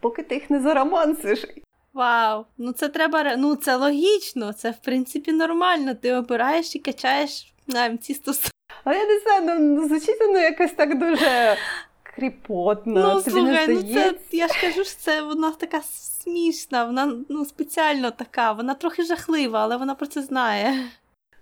поки 0.00 0.22
ти 0.22 0.34
їх 0.34 0.50
не 0.50 0.60
заромансиш. 0.60 1.46
Вау, 1.94 2.44
ну 2.58 2.72
це 2.72 2.88
треба, 2.88 3.36
ну 3.36 3.56
це 3.56 3.76
логічно, 3.76 4.52
це 4.52 4.70
в 4.70 4.78
принципі 4.78 5.32
нормально. 5.32 5.94
Ти 5.94 6.14
обираєш 6.14 6.76
і 6.76 6.78
качаєш 6.78 7.52
а, 7.74 7.96
ці 7.96 8.14
стосунки. 8.14 8.51
Але 8.84 8.98
я 8.98 9.06
не 9.06 9.18
знаю, 9.18 9.42
ну, 9.44 9.58
ну 9.58 9.88
звучить 9.88 10.20
воно 10.20 10.38
якось 10.38 10.72
так 10.72 10.98
дуже 10.98 11.56
кріпотно. 12.02 13.14
Ну, 13.14 13.20
слухай, 13.20 13.68
ну 13.68 13.82
це 13.82 14.14
я 14.32 14.48
ж 14.48 14.60
кажу, 14.60 14.84
що 14.84 14.96
це 14.98 15.22
вона 15.22 15.50
така 15.50 15.82
смішна, 15.82 16.84
вона 16.84 17.16
ну 17.28 17.44
спеціально 17.44 18.10
така, 18.10 18.52
вона 18.52 18.74
трохи 18.74 19.04
жахлива, 19.04 19.60
але 19.62 19.76
вона 19.76 19.94
про 19.94 20.06
це 20.06 20.22
знає. 20.22 20.74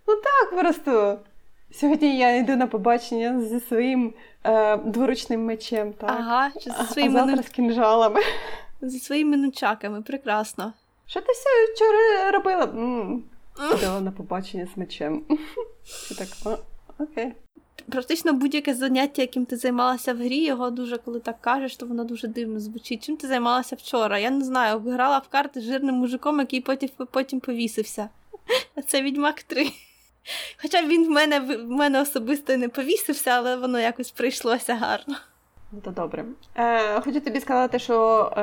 Ну 0.08 0.14
Так 0.16 0.60
просто. 0.60 1.18
Сьогодні 1.72 2.18
я 2.18 2.36
йду 2.36 2.56
на 2.56 2.66
побачення 2.66 3.40
зі 3.40 3.60
своїм 3.60 4.14
е, 4.44 4.76
дворучним 4.76 5.44
мечем, 5.44 5.92
так. 5.92 6.10
Ага, 6.10 6.50
чи 6.60 6.70
зі 6.70 6.92
своїми, 6.92 7.14
а 7.14 7.18
завтра 7.18 7.36
ну, 7.36 7.42
з 7.42 7.48
кінжалами. 7.48 8.20
зі 8.82 8.98
своїми 9.00 9.36
нунчаками, 9.36 10.02
прекрасно. 10.02 10.72
Що 11.06 11.20
ти 11.20 11.26
все 11.32 11.72
вчора 11.74 12.30
робила? 12.30 12.66
Ходила 13.54 14.00
на 14.00 14.10
побачення 14.12 14.68
з 14.74 14.78
мечем. 14.78 15.22
Так, 16.18 16.28
«О, 16.44 16.58
окей. 17.00 17.32
Практично 17.88 18.32
будь-яке 18.32 18.74
заняття, 18.74 19.22
яким 19.22 19.46
ти 19.46 19.56
займалася 19.56 20.14
в 20.14 20.16
грі, 20.16 20.44
його 20.44 20.70
дуже, 20.70 20.98
коли 20.98 21.20
так 21.20 21.40
кажеш, 21.40 21.76
то 21.76 21.86
воно 21.86 22.04
дуже 22.04 22.28
дивно 22.28 22.60
звучить. 22.60 23.06
Чим 23.06 23.16
ти 23.16 23.26
займалася 23.26 23.76
вчора? 23.76 24.18
Я 24.18 24.30
не 24.30 24.44
знаю, 24.44 24.78
грала 24.78 25.18
в 25.18 25.28
карти 25.28 25.60
з 25.60 25.64
жирним 25.64 25.94
мужиком, 25.94 26.38
який 26.38 26.60
потім, 26.60 26.88
потім 27.10 27.40
повісився. 27.40 28.08
А 28.74 28.82
це 28.82 29.02
відьмак 29.02 29.42
3. 29.42 29.70
Хоча 30.62 30.86
він 30.86 31.06
в 31.06 31.10
мене, 31.10 31.40
в 31.40 31.70
мене 31.70 32.00
особисто 32.00 32.56
не 32.56 32.68
повісився, 32.68 33.30
але 33.30 33.56
воно 33.56 33.80
якось 33.80 34.10
прийшлося 34.10 34.74
гарно. 34.74 35.16
Ну, 35.72 35.80
то 35.80 35.90
добре. 35.90 36.24
Е, 36.54 37.00
хочу 37.00 37.20
тобі 37.20 37.40
сказати, 37.40 37.78
що 37.78 37.94
е, 38.36 38.40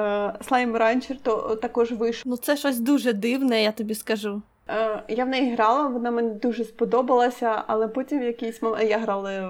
Slime 0.50 0.78
Rancher 0.78 1.18
то 1.24 1.56
також 1.56 1.92
вийшов. 1.92 2.24
Ну 2.26 2.38
це 2.38 2.58
щось 2.58 2.80
дуже 2.80 3.14
дивне, 3.14 3.64
я 3.64 3.72
тобі 3.72 3.96
скажу. 3.96 4.42
Е, 4.70 5.04
я 5.08 5.26
в 5.26 5.28
неї 5.28 5.54
грала, 5.54 5.88
вона 5.88 6.12
мені 6.12 6.34
дуже 6.34 6.64
сподобалася, 6.64 7.64
але 7.68 7.88
потім 7.88 8.20
в 8.20 8.24
якийсь 8.24 8.62
момент 8.62 8.90
я 8.90 8.98
грала 8.98 9.50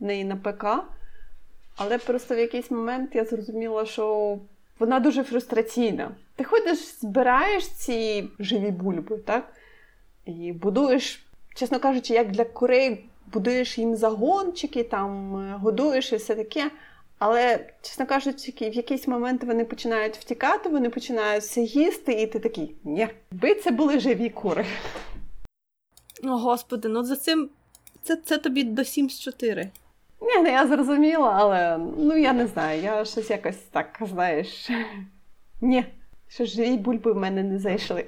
в 0.00 0.04
неї 0.04 0.24
на 0.24 0.36
ПК, 0.36 0.66
але 1.76 1.98
просто 1.98 2.34
в 2.34 2.38
якийсь 2.38 2.70
момент 2.70 3.14
я 3.14 3.24
зрозуміла, 3.24 3.86
що 3.86 4.38
вона 4.78 5.00
дуже 5.00 5.22
фрустраційна. 5.22 6.10
Ти 6.36 6.44
ходиш, 6.44 6.78
збираєш 7.00 7.68
ці 7.68 8.28
живі 8.38 8.70
бульби, 8.70 9.18
так? 9.18 9.52
І 10.24 10.52
будуєш, 10.52 11.26
чесно 11.54 11.80
кажучи, 11.80 12.14
як 12.14 12.30
для 12.30 12.44
курей, 12.44 13.08
будуєш 13.32 13.78
їм 13.78 13.96
загончики, 13.96 14.84
там 14.84 15.36
е, 15.36 15.56
годуєш 15.58 16.12
і 16.12 16.16
все 16.16 16.34
таке. 16.34 16.70
Але, 17.24 17.66
чесно 17.82 18.06
кажучи, 18.06 18.52
в 18.60 18.74
якийсь 18.74 19.08
момент 19.08 19.44
вони 19.44 19.64
починають 19.64 20.16
втікати, 20.16 20.68
вони 20.68 20.90
починають 20.90 21.44
все 21.44 21.60
їсти, 21.60 22.12
і 22.12 22.26
ти 22.26 22.38
такий, 22.38 22.74
ні, 22.84 23.08
би 23.30 23.54
це 23.54 23.70
були 23.70 24.00
живі 24.00 24.30
кури. 24.30 24.66
О, 26.24 26.28
господи, 26.28 26.88
ну 26.88 27.04
за 27.04 27.16
цим. 27.16 27.50
Це, 28.02 28.16
це 28.16 28.38
тобі 28.38 28.64
до 28.64 28.82
Sims 28.82 29.22
4. 29.22 29.70
Ні, 30.20 30.36
ну 30.36 30.46
я 30.46 30.66
зрозуміла, 30.66 31.32
але 31.36 31.78
ну 31.98 32.16
я 32.16 32.32
не 32.32 32.46
знаю, 32.46 32.82
я 32.82 33.04
щось 33.04 33.30
якось 33.30 33.62
так, 33.70 33.98
знаєш. 34.00 34.70
Ні, 35.60 35.84
що 36.28 36.44
живі 36.44 36.76
бульби 36.76 37.12
в 37.12 37.16
мене 37.16 37.42
не 37.42 37.58
зайшли. 37.58 38.06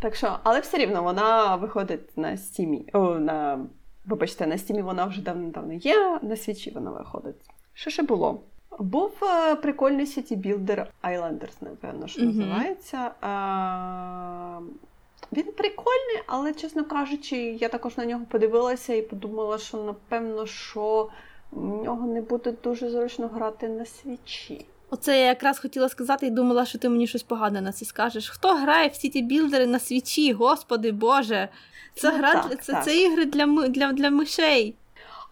Так 0.00 0.14
що, 0.14 0.38
але 0.42 0.60
все 0.60 0.78
рівно 0.78 1.02
вона 1.02 1.56
виходить 1.56 2.18
на 2.18 2.36
стімі. 2.36 2.86
О, 2.92 3.18
на, 3.18 3.66
вибачте, 4.06 4.46
на 4.46 4.58
стімі 4.58 4.82
вона 4.82 5.04
вже 5.04 5.22
давно-давно 5.22 5.72
є, 5.72 6.18
на 6.22 6.36
свічі 6.36 6.70
вона 6.70 6.90
виходить. 6.90 7.53
Що 7.74 7.90
ще 7.90 8.02
було? 8.02 8.40
Був 8.78 9.12
е, 9.22 9.54
прикольний 9.56 10.06
Builder 10.06 10.86
Islanders, 11.04 11.52
напевно, 11.60 12.06
що 12.08 12.22
Мгм. 12.22 12.38
називається. 12.38 13.10
А, 13.20 14.58
він 15.32 15.52
прикольний, 15.52 16.22
але, 16.26 16.52
чесно 16.52 16.84
кажучи, 16.84 17.36
я 17.36 17.68
також 17.68 17.96
на 17.96 18.04
нього 18.04 18.24
подивилася 18.30 18.94
і 18.94 19.02
подумала, 19.02 19.58
що 19.58 19.76
напевно, 19.76 20.46
що 20.46 21.08
в 21.52 21.84
нього 21.84 22.06
не 22.06 22.20
буде 22.20 22.52
дуже 22.64 22.90
зручно 22.90 23.28
грати 23.28 23.68
на 23.68 23.84
свічі. 23.86 24.66
Оце 24.90 25.20
я 25.20 25.26
якраз 25.26 25.58
хотіла 25.58 25.88
сказати 25.88 26.26
і 26.26 26.30
думала, 26.30 26.64
що 26.66 26.78
ти 26.78 26.88
мені 26.88 27.06
щось 27.06 27.22
погане 27.22 27.60
на 27.60 27.72
це 27.72 27.84
скажеш. 27.84 28.28
Хто 28.30 28.54
грає 28.54 28.88
в 28.88 28.96
ці 28.96 29.22
білдери 29.22 29.66
на 29.66 29.78
свічі? 29.78 30.32
Господи 30.32 30.92
Боже! 30.92 31.48
Це 31.94 32.10
Ну, 32.10 32.18
гра 32.18 32.32
так, 32.34 32.64
це, 32.64 32.72
так. 32.72 32.84
це 32.84 32.96
ігри 33.02 33.24
для, 33.24 33.46
для, 33.68 33.92
для 33.92 34.10
мишей. 34.10 34.74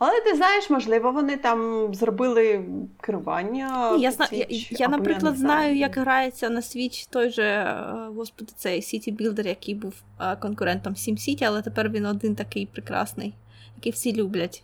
Але 0.05 0.21
ти 0.21 0.37
знаєш, 0.37 0.71
можливо, 0.71 1.13
вони 1.13 1.37
там 1.37 1.89
зробили 1.95 2.65
керування. 3.01 3.93
Ні, 3.97 4.03
я, 4.03 4.11
зна... 4.11 4.29
я, 4.31 4.47
я, 4.71 4.89
наприклад, 4.89 5.37
знаю, 5.37 5.77
як 5.77 5.97
грається 5.97 6.51
на 6.51 6.61
Switch 6.61 7.09
той 7.11 7.31
же, 7.31 7.43
е, 7.43 7.75
господи, 8.17 8.53
цей 8.57 8.81
City 8.81 9.17
Builder, 9.17 9.49
який 9.49 9.75
був 9.75 9.95
е, 10.21 10.37
конкурентом 10.37 10.93
SimCity, 10.93 11.45
але 11.45 11.63
тепер 11.63 11.89
він 11.89 12.07
один 12.07 12.35
такий 12.35 12.67
прекрасний, 12.67 13.35
який 13.77 13.93
всі 13.93 14.13
люблять. 14.13 14.63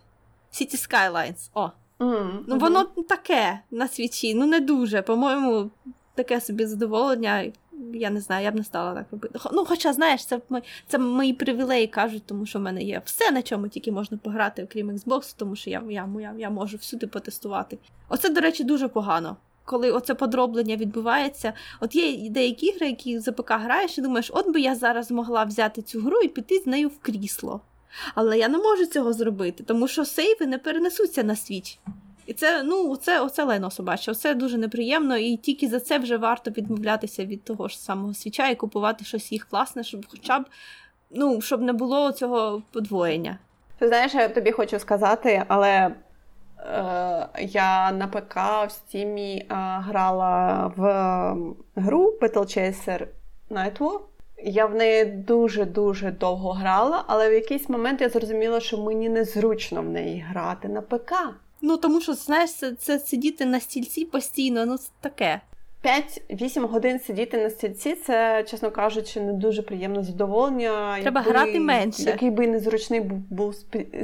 City 0.52 0.88
Skylines. 0.88 1.50
О, 1.54 1.70
Мгм, 1.98 2.44
ну 2.48 2.58
воно 2.58 2.84
таке 2.84 3.60
на 3.70 3.88
свічі, 3.88 4.34
ну 4.34 4.46
не 4.46 4.60
дуже. 4.60 5.02
По-моєму, 5.02 5.70
таке 6.14 6.40
собі 6.40 6.66
задоволення. 6.66 7.52
Я 7.94 8.10
не 8.10 8.20
знаю, 8.20 8.44
я 8.44 8.50
б 8.50 8.54
не 8.54 8.64
стала 8.64 8.94
так 8.94 9.06
робити. 9.12 9.38
Ну, 9.52 9.64
хоча, 9.64 9.92
знаєш, 9.92 10.24
це, 10.24 10.40
це 10.86 10.98
мої 10.98 11.32
привілеї 11.32 11.86
кажуть, 11.86 12.22
тому 12.26 12.46
що 12.46 12.58
в 12.58 12.62
мене 12.62 12.82
є 12.82 13.02
все, 13.04 13.30
на 13.30 13.42
чому 13.42 13.68
тільки 13.68 13.92
можна 13.92 14.18
пограти, 14.18 14.64
окрім 14.64 14.90
Xbox, 14.90 15.34
тому 15.36 15.56
що 15.56 15.70
я, 15.70 15.82
я, 15.90 16.08
я, 16.20 16.34
я 16.38 16.50
можу 16.50 16.76
всюди 16.76 17.06
потестувати. 17.06 17.78
Оце, 18.08 18.28
до 18.28 18.40
речі, 18.40 18.64
дуже 18.64 18.88
погано. 18.88 19.36
Коли 19.64 19.90
оце 19.90 20.14
подроблення 20.14 20.76
відбувається, 20.76 21.52
от 21.80 21.94
є 21.94 22.30
деякі 22.30 22.66
ігри, 22.66 22.86
які 22.86 23.18
за 23.18 23.32
ПК 23.32 23.50
граєш, 23.50 23.98
і 23.98 24.00
думаєш, 24.00 24.30
от 24.34 24.52
би 24.52 24.60
я 24.60 24.74
зараз 24.74 25.06
змогла 25.06 25.44
взяти 25.44 25.82
цю 25.82 26.00
гру 26.00 26.20
і 26.20 26.28
піти 26.28 26.58
з 26.58 26.66
нею 26.66 26.88
в 26.88 26.98
крісло. 26.98 27.60
Але 28.14 28.38
я 28.38 28.48
не 28.48 28.58
можу 28.58 28.86
цього 28.86 29.12
зробити, 29.12 29.64
тому 29.64 29.88
що 29.88 30.04
сейви 30.04 30.46
не 30.46 30.58
перенесуться 30.58 31.22
на 31.22 31.36
свіч. 31.36 31.78
І 32.28 32.32
це, 32.34 32.62
ну, 32.62 32.96
це, 32.96 33.20
оце 33.20 33.44
лайно 33.44 33.70
собаче, 33.70 34.14
це 34.14 34.34
дуже 34.34 34.58
неприємно, 34.58 35.16
і 35.16 35.36
тільки 35.36 35.68
за 35.68 35.80
це 35.80 35.98
вже 35.98 36.16
варто 36.16 36.50
відмовлятися 36.50 37.24
від 37.24 37.44
того 37.44 37.68
ж 37.68 37.80
самого 37.80 38.14
свіча 38.14 38.48
і 38.48 38.54
купувати 38.54 39.04
щось 39.04 39.32
їх 39.32 39.46
власне, 39.50 39.84
щоб 39.84 40.06
хоча 40.10 40.38
б 40.38 40.44
ну, 41.10 41.40
щоб 41.40 41.62
не 41.62 41.72
було 41.72 42.12
цього 42.12 42.62
подвоєння. 42.72 43.38
Ти 43.78 43.88
знаєш, 43.88 44.14
я 44.14 44.28
тобі 44.28 44.52
хочу 44.52 44.78
сказати, 44.78 45.42
але 45.48 45.70
е, 45.70 45.92
я 47.40 47.92
на 47.92 48.08
ПК 48.08 48.36
в 48.66 48.70
Стімі 48.70 49.36
е, 49.38 49.54
грала 49.80 50.66
в 50.76 50.84
м, 50.86 51.56
гру 51.76 52.18
Battle 52.20 52.58
Chaser 52.58 53.06
Nightwar. 53.50 54.00
Я 54.44 54.66
в 54.66 54.74
неї 54.74 55.04
дуже-дуже 55.04 56.10
довго 56.10 56.52
грала, 56.52 57.04
але 57.06 57.30
в 57.30 57.32
якийсь 57.32 57.68
момент 57.68 58.00
я 58.00 58.08
зрозуміла, 58.08 58.60
що 58.60 58.78
мені 58.78 59.08
незручно 59.08 59.82
в 59.82 59.88
неї 59.88 60.24
грати 60.28 60.68
на 60.68 60.82
ПК. 60.82 61.12
Ну 61.62 61.76
тому 61.76 62.00
що, 62.00 62.14
знаєш, 62.14 62.52
це, 62.52 62.72
це 62.72 62.98
сидіти 62.98 63.44
на 63.44 63.60
стільці 63.60 64.04
постійно, 64.04 64.66
ну 64.66 64.78
це 64.78 64.88
таке. 65.00 65.40
5-8 65.84 66.66
годин 66.66 67.00
сидіти 67.00 67.42
на 67.42 67.50
стільці 67.50 67.94
це, 67.94 68.44
чесно 68.44 68.70
кажучи, 68.70 69.20
не 69.20 69.32
дуже 69.32 69.62
приємне 69.62 70.02
задоволення. 70.02 70.98
Треба 71.02 71.20
грати 71.20 71.60
менше. 71.60 72.02
Який 72.02 72.30
би 72.30 72.46
незручний 72.46 73.00
був, 73.00 73.18
був 73.18 73.54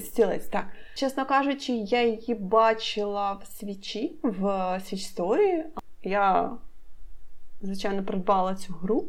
стілець. 0.01 0.47
Так. 0.47 0.67
Чесно 0.95 1.27
кажучи, 1.27 1.73
я 1.73 2.03
її 2.03 2.35
бачила 2.35 3.33
в 3.33 3.47
Switch-і, 3.59 4.17
в 4.23 4.81
Switch 4.87 5.05
Store-і. 5.05 5.65
Я, 6.03 6.51
звичайно, 7.63 8.05
придбала 8.05 8.55
цю 8.55 8.73
гру. 8.73 9.05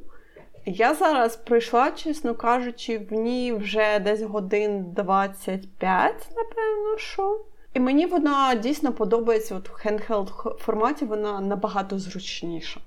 Я 0.65 0.93
зараз 0.93 1.35
прийшла, 1.35 1.91
чесно 1.91 2.35
кажучи, 2.35 2.97
в 2.97 3.13
ній 3.13 3.53
вже 3.53 3.99
десь 3.99 4.21
годин 4.21 4.85
25, 4.91 6.13
напевно, 6.35 6.97
що. 6.97 7.39
І 7.75 7.79
мені 7.79 8.05
вона 8.05 8.55
дійсно 8.55 8.93
подобається 8.93 9.55
от 9.55 9.69
в 9.69 9.73
handheld 9.73 10.29
форматі, 10.59 11.05
вона 11.05 11.41
набагато 11.41 11.99
зручніша. 11.99 12.79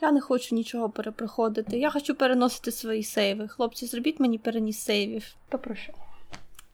Я 0.00 0.12
не 0.12 0.20
хочу 0.20 0.54
нічого 0.54 0.90
перепроходити. 0.90 1.78
Я 1.78 1.90
хочу 1.90 2.14
переносити 2.14 2.72
свої 2.72 3.02
сейви. 3.02 3.48
Хлопці, 3.48 3.86
зробіть 3.86 4.20
мені 4.20 4.38
переніс 4.38 4.84
сейвів. 4.84 5.34
То 5.48 5.58
про 5.58 5.74
що? 5.74 5.92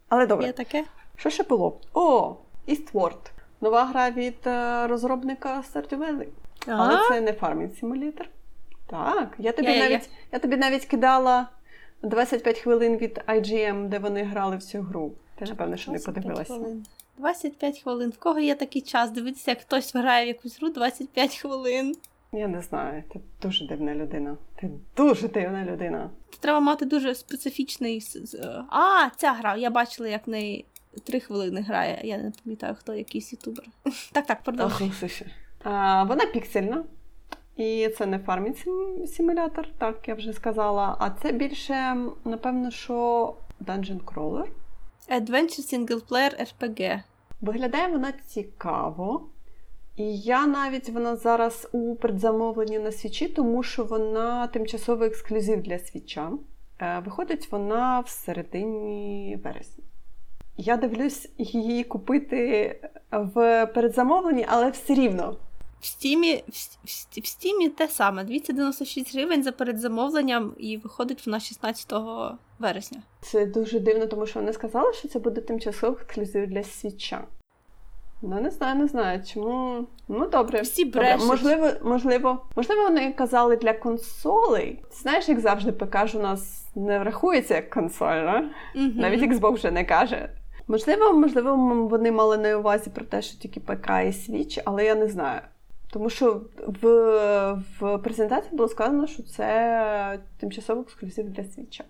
Але 0.09 0.27
добре. 0.27 0.47
Є 0.47 0.53
таке? 0.53 0.85
Що 1.17 1.31
ще 1.31 1.43
було? 1.43 1.81
О, 1.95 2.37
Eastward. 2.69 3.31
Нова 3.61 3.85
гра 3.85 4.11
від 4.11 4.47
е, 4.47 4.87
розробника 4.87 5.65
Stardew 5.73 5.99
Valley. 5.99 6.27
Але 6.67 7.09
це 7.09 7.21
не 7.21 7.33
фармінг 7.33 7.71
симулятор. 7.81 8.29
Так, 8.87 9.35
я 9.39 9.53
тобі, 9.53 9.79
навіть, 9.79 10.11
я 10.33 10.39
тобі 10.39 10.57
навіть 10.57 10.85
кидала 10.85 11.49
25 12.03 12.59
хвилин 12.59 12.97
від 12.97 13.21
IGM, 13.27 13.89
де 13.89 13.99
вони 13.99 14.23
грали 14.23 14.57
в 14.57 14.63
цю 14.63 14.81
гру. 14.83 15.13
Ти, 15.39 15.45
напевно, 15.45 15.77
що 15.77 15.93
не 15.93 15.99
25 15.99 16.25
подивилася. 16.25 16.55
хвилин. 16.55 16.87
25 17.21 17.83
хвилин. 17.83 18.11
В 18.11 18.19
кого 18.19 18.39
є 18.39 18.55
такий 18.55 18.83
час? 18.83 19.11
Дивитися, 19.11 19.51
як 19.51 19.61
хтось 19.61 19.95
грає 19.95 20.25
в 20.25 20.29
якусь 20.29 20.61
гру 20.61 20.69
25 20.71 21.37
хвилин. 21.37 21.97
Я 22.33 22.49
не 22.49 22.63
знаю, 22.63 23.03
ти 23.13 23.21
дуже 23.43 23.67
дивна 23.67 23.95
людина. 23.95 24.37
Ти 24.61 24.71
дуже 24.97 25.29
дивна 25.29 25.65
людина. 25.65 26.11
Треба 26.41 26.61
мати 26.61 26.85
дуже 26.85 27.15
специфічний. 27.15 28.03
А, 28.71 29.09
ця 29.17 29.33
гра. 29.33 29.57
Я 29.57 29.71
бачила, 29.71 30.09
як 30.09 30.27
в 30.27 30.31
неї 30.31 30.65
3 31.05 31.21
хвилини 31.21 31.61
грає. 31.61 32.01
Я 32.05 32.19
не 32.19 32.33
пам'ятаю, 32.45 32.75
хто 32.79 32.95
якийсь 32.95 33.33
ютубер. 33.33 33.65
Так, 34.13 34.27
так, 34.27 34.43
продовжуй. 34.43 34.93
А, 35.63 36.03
вона 36.05 36.27
піксельна. 36.27 36.85
І 37.57 37.89
це 37.99 38.07
не 38.07 38.19
фармінг 38.19 38.57
симулятор, 39.07 39.69
так 39.79 40.09
я 40.09 40.15
вже 40.15 40.33
сказала. 40.33 40.97
А 41.01 41.11
це 41.11 41.33
більше, 41.33 41.97
напевно, 42.25 42.71
що 42.71 42.95
Dungeon 43.61 44.01
Crawler. 44.05 44.47
Adventure 45.11 45.75
Single 45.75 46.09
Player 46.09 46.47
RPG. 46.53 47.03
Виглядає 47.41 47.89
вона 47.89 48.13
цікаво. 48.27 49.29
І 49.97 50.19
я 50.19 50.47
навіть 50.47 50.89
вона 50.89 51.17
зараз 51.17 51.69
у 51.73 51.95
предзамовленні 51.95 52.79
на 52.79 52.93
свічі, 52.93 53.29
тому 53.29 53.63
що 53.63 53.85
вона 53.85 54.47
тимчасовий 54.47 55.09
ексклюзив 55.09 55.63
для 55.63 55.79
свіча. 55.79 56.31
Е, 56.79 57.03
Виходить 57.05 57.53
вона 57.53 58.01
в 58.01 58.09
середині 58.09 59.39
вересня. 59.45 59.85
Я 60.57 60.77
дивлюсь 60.77 61.29
її 61.39 61.85
купити 61.85 62.77
в 63.11 63.67
передзамовленні, 63.67 64.47
але 64.49 64.71
все 64.71 64.95
рівно. 64.95 65.37
В 65.81 65.87
стімі, 65.87 66.45
в, 66.49 66.53
в, 67.21 67.27
стімі 67.27 67.69
те 67.69 67.89
саме. 67.89 68.25
296 68.25 69.15
гривень 69.15 69.43
за 69.43 69.53
передзамовленням 69.53 70.53
і 70.59 70.77
виходить 70.77 71.27
вона 71.27 71.41
16 71.41 71.93
вересня. 72.59 73.03
Це 73.21 73.47
дуже 73.47 73.81
дивно, 73.81 74.07
тому 74.07 74.27
що 74.27 74.41
вони 74.41 74.53
сказали, 74.53 74.93
що 74.93 75.09
це 75.09 75.19
буде 75.19 75.41
тимчасовий 75.41 75.97
ексклюзив 76.01 76.47
для 76.47 76.63
свіча. 76.63 77.25
Ну, 78.23 78.41
не 78.41 78.51
знаю, 78.51 78.79
не 78.79 78.87
знаю, 78.87 79.23
чому. 79.33 79.87
Ну, 80.09 80.27
добре. 80.27 80.61
Всі 80.61 80.85
Добре. 80.85 81.17
Можливо, 81.17 81.71
можливо, 81.83 82.47
можливо, 82.57 82.83
вони 82.83 83.13
казали 83.13 83.57
для 83.57 83.73
консолей. 83.73 84.83
Знаєш, 84.93 85.29
як 85.29 85.41
завжди, 85.41 85.73
ПК 85.73 86.07
ж 86.07 86.19
у 86.19 86.23
нас 86.23 86.67
не 86.75 86.99
врахується 86.99 87.55
як 87.55 87.71
консоль, 87.71 88.07
да? 88.07 88.45
Мгм. 88.75 88.93
навіть 88.97 89.23
Xbox 89.23 89.53
вже 89.53 89.71
не 89.71 89.85
каже. 89.85 90.31
Можливо, 90.69 91.13
можливо, 91.13 91.57
вони 91.91 92.13
мали 92.13 92.39
на 92.39 92.57
увазі 92.57 92.91
про 92.91 93.05
те, 93.05 93.23
що 93.23 93.39
тільки 93.39 93.61
ПК 93.61 93.89
і 93.89 94.11
Switch, 94.11 94.63
але 94.65 94.85
я 94.85 94.95
не 94.95 95.09
знаю. 95.09 95.41
Тому 95.93 96.11
що 96.11 96.41
в, 96.67 96.87
в 97.81 97.99
презентації 97.99 98.57
було 98.57 98.69
сказано, 98.69 99.07
що 99.07 99.23
це 99.23 100.21
тимчасовий 100.41 100.83
ексклюзив 100.83 101.31
для 101.31 101.45
свіча. 101.45 101.85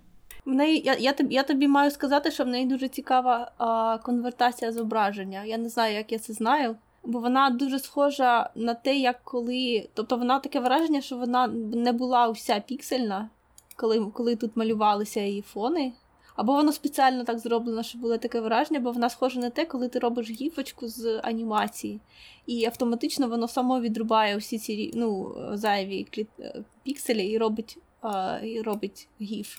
В 0.44 0.50
неї, 0.50 0.82
я, 0.84 0.94
я, 0.94 1.14
я 1.30 1.42
тобі 1.42 1.68
маю 1.68 1.90
сказати, 1.90 2.30
що 2.30 2.44
в 2.44 2.46
неї 2.46 2.66
дуже 2.66 2.88
цікава 2.88 3.52
а, 3.58 3.98
конвертація 3.98 4.72
зображення. 4.72 5.44
Я 5.44 5.58
не 5.58 5.68
знаю, 5.68 5.94
як 5.94 6.12
я 6.12 6.18
це 6.18 6.32
знаю. 6.32 6.76
Бо 7.04 7.18
вона 7.18 7.50
дуже 7.50 7.78
схожа 7.78 8.50
на 8.54 8.74
те, 8.74 8.96
як 8.96 9.22
коли. 9.24 9.88
Тобто 9.94 10.16
вона 10.16 10.38
таке 10.38 10.60
враження, 10.60 11.00
що 11.00 11.16
вона 11.16 11.46
не 11.74 11.92
була 11.92 12.28
вся 12.28 12.60
піксельна, 12.60 13.28
коли, 13.76 14.06
коли 14.14 14.36
тут 14.36 14.56
малювалися 14.56 15.20
її 15.20 15.42
фони. 15.42 15.92
Або 16.40 16.52
воно 16.52 16.72
спеціально 16.72 17.24
так 17.24 17.38
зроблено, 17.38 17.82
щоб 17.82 18.00
було 18.00 18.18
таке 18.18 18.40
враження, 18.40 18.80
бо 18.80 18.92
вона 18.92 19.10
схожа 19.10 19.40
на 19.40 19.50
те, 19.50 19.64
коли 19.64 19.88
ти 19.88 19.98
робиш 19.98 20.30
гіфочку 20.30 20.88
з 20.88 21.20
анімації, 21.22 22.00
і 22.46 22.64
автоматично 22.64 23.28
воно 23.28 23.48
само 23.48 23.80
відрубає 23.80 24.36
всі 24.36 24.58
ці 24.58 24.92
ну, 24.94 25.36
зайві 25.52 26.06
кліт... 26.10 26.28
е, 26.40 26.64
пікселі 26.82 27.26
і 27.26 27.38
робить, 27.38 27.78
а, 28.02 28.38
і 28.42 28.60
робить 28.60 29.08
гіф. 29.20 29.58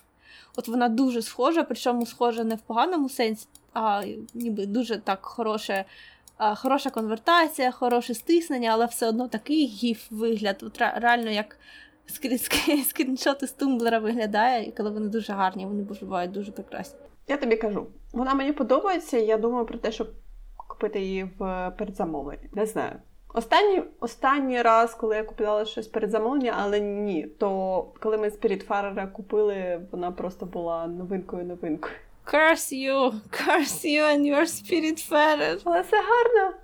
От 0.56 0.68
вона 0.68 0.90
дуже 0.90 1.22
схожа, 1.22 1.64
причому 1.64 2.06
схожа 2.06 2.44
не 2.44 2.56
в 2.56 2.62
поганому 2.62 3.10
сенсі, 3.10 3.48
а 3.74 4.04
ніби 4.34 4.66
дуже 4.66 4.98
так 4.98 5.26
хороше, 5.26 5.86
хороша 6.56 6.90
конвертація, 6.90 7.72
хороше 7.72 8.14
стиснення, 8.14 8.70
але 8.72 8.86
все 8.86 9.08
одно 9.08 9.28
такий 9.28 9.66
гіф 9.66 10.08
вигляд. 10.12 10.64
От 10.64 10.78
реально 10.78 11.30
як 11.30 11.58
скрі- 12.10 12.38
скрі- 12.50 12.84
скріншоти 12.84 13.48
з 13.48 13.52
тумблера 13.52 14.00
виглядає, 14.00 14.66
і 14.68 14.72
коли 14.72 14.90
вони 14.90 15.08
дуже 15.10 15.34
гарні, 15.34 15.66
вони 15.66 15.84
бувають 15.84 16.32
дуже 16.32 16.52
прекрасні. 16.52 17.00
Я 17.28 17.38
тобі 17.38 17.56
кажу, 17.56 17.88
вона 18.14 18.34
мені 18.34 18.54
подобається, 18.54 19.18
і 19.18 19.26
я 19.26 19.38
думаю 19.38 19.66
про 19.66 19.78
те, 19.78 19.92
щоб 19.92 20.08
купити 20.68 21.00
її 21.00 21.30
в 21.40 21.72
передзамовленні. 21.78 22.50
Не 22.54 22.66
знаю. 22.66 22.96
Останній, 23.34 23.84
останній 24.00 24.62
раз, 24.62 24.94
коли 24.94 25.16
я 25.16 25.24
купувала 25.24 25.66
щось 25.66 25.88
передзамовлення, 25.88 26.56
але 26.58 26.80
ні, 26.80 27.24
то 27.24 27.82
коли 28.00 28.18
ми 28.18 28.30
Spiritfarer 28.30 29.12
купили, 29.12 29.82
вона 29.92 30.12
просто 30.12 30.46
була 30.46 30.88
новинкою 30.88 31.46
новинкою. 31.46 31.94
Curse 32.26 32.74
you! 32.74 33.12
Curse 33.30 33.86
you 33.86 34.04
and 34.04 34.22
your 34.36 34.42
spirit 34.46 35.12
fairer! 35.12 35.62
Але 35.64 35.84
це 35.84 35.98
гарно. 35.98 36.58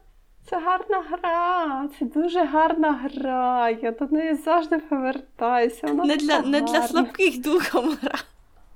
Це 0.50 0.60
гарна 0.60 1.04
гра, 1.10 1.89
це 2.00 2.06
дуже 2.06 2.45
гарна 2.45 2.93
гра. 2.93 3.70
Я 3.70 3.91
до 3.91 4.06
неї 4.06 4.36
завжди 4.36 4.78
повертаюся. 4.78 5.88
Вона 5.88 6.06
Не 6.06 6.18
для, 6.18 6.39
не 6.41 6.62
для 6.62 6.88
слабких 6.88 7.41
духом 7.41 7.98
гра. 8.02 8.20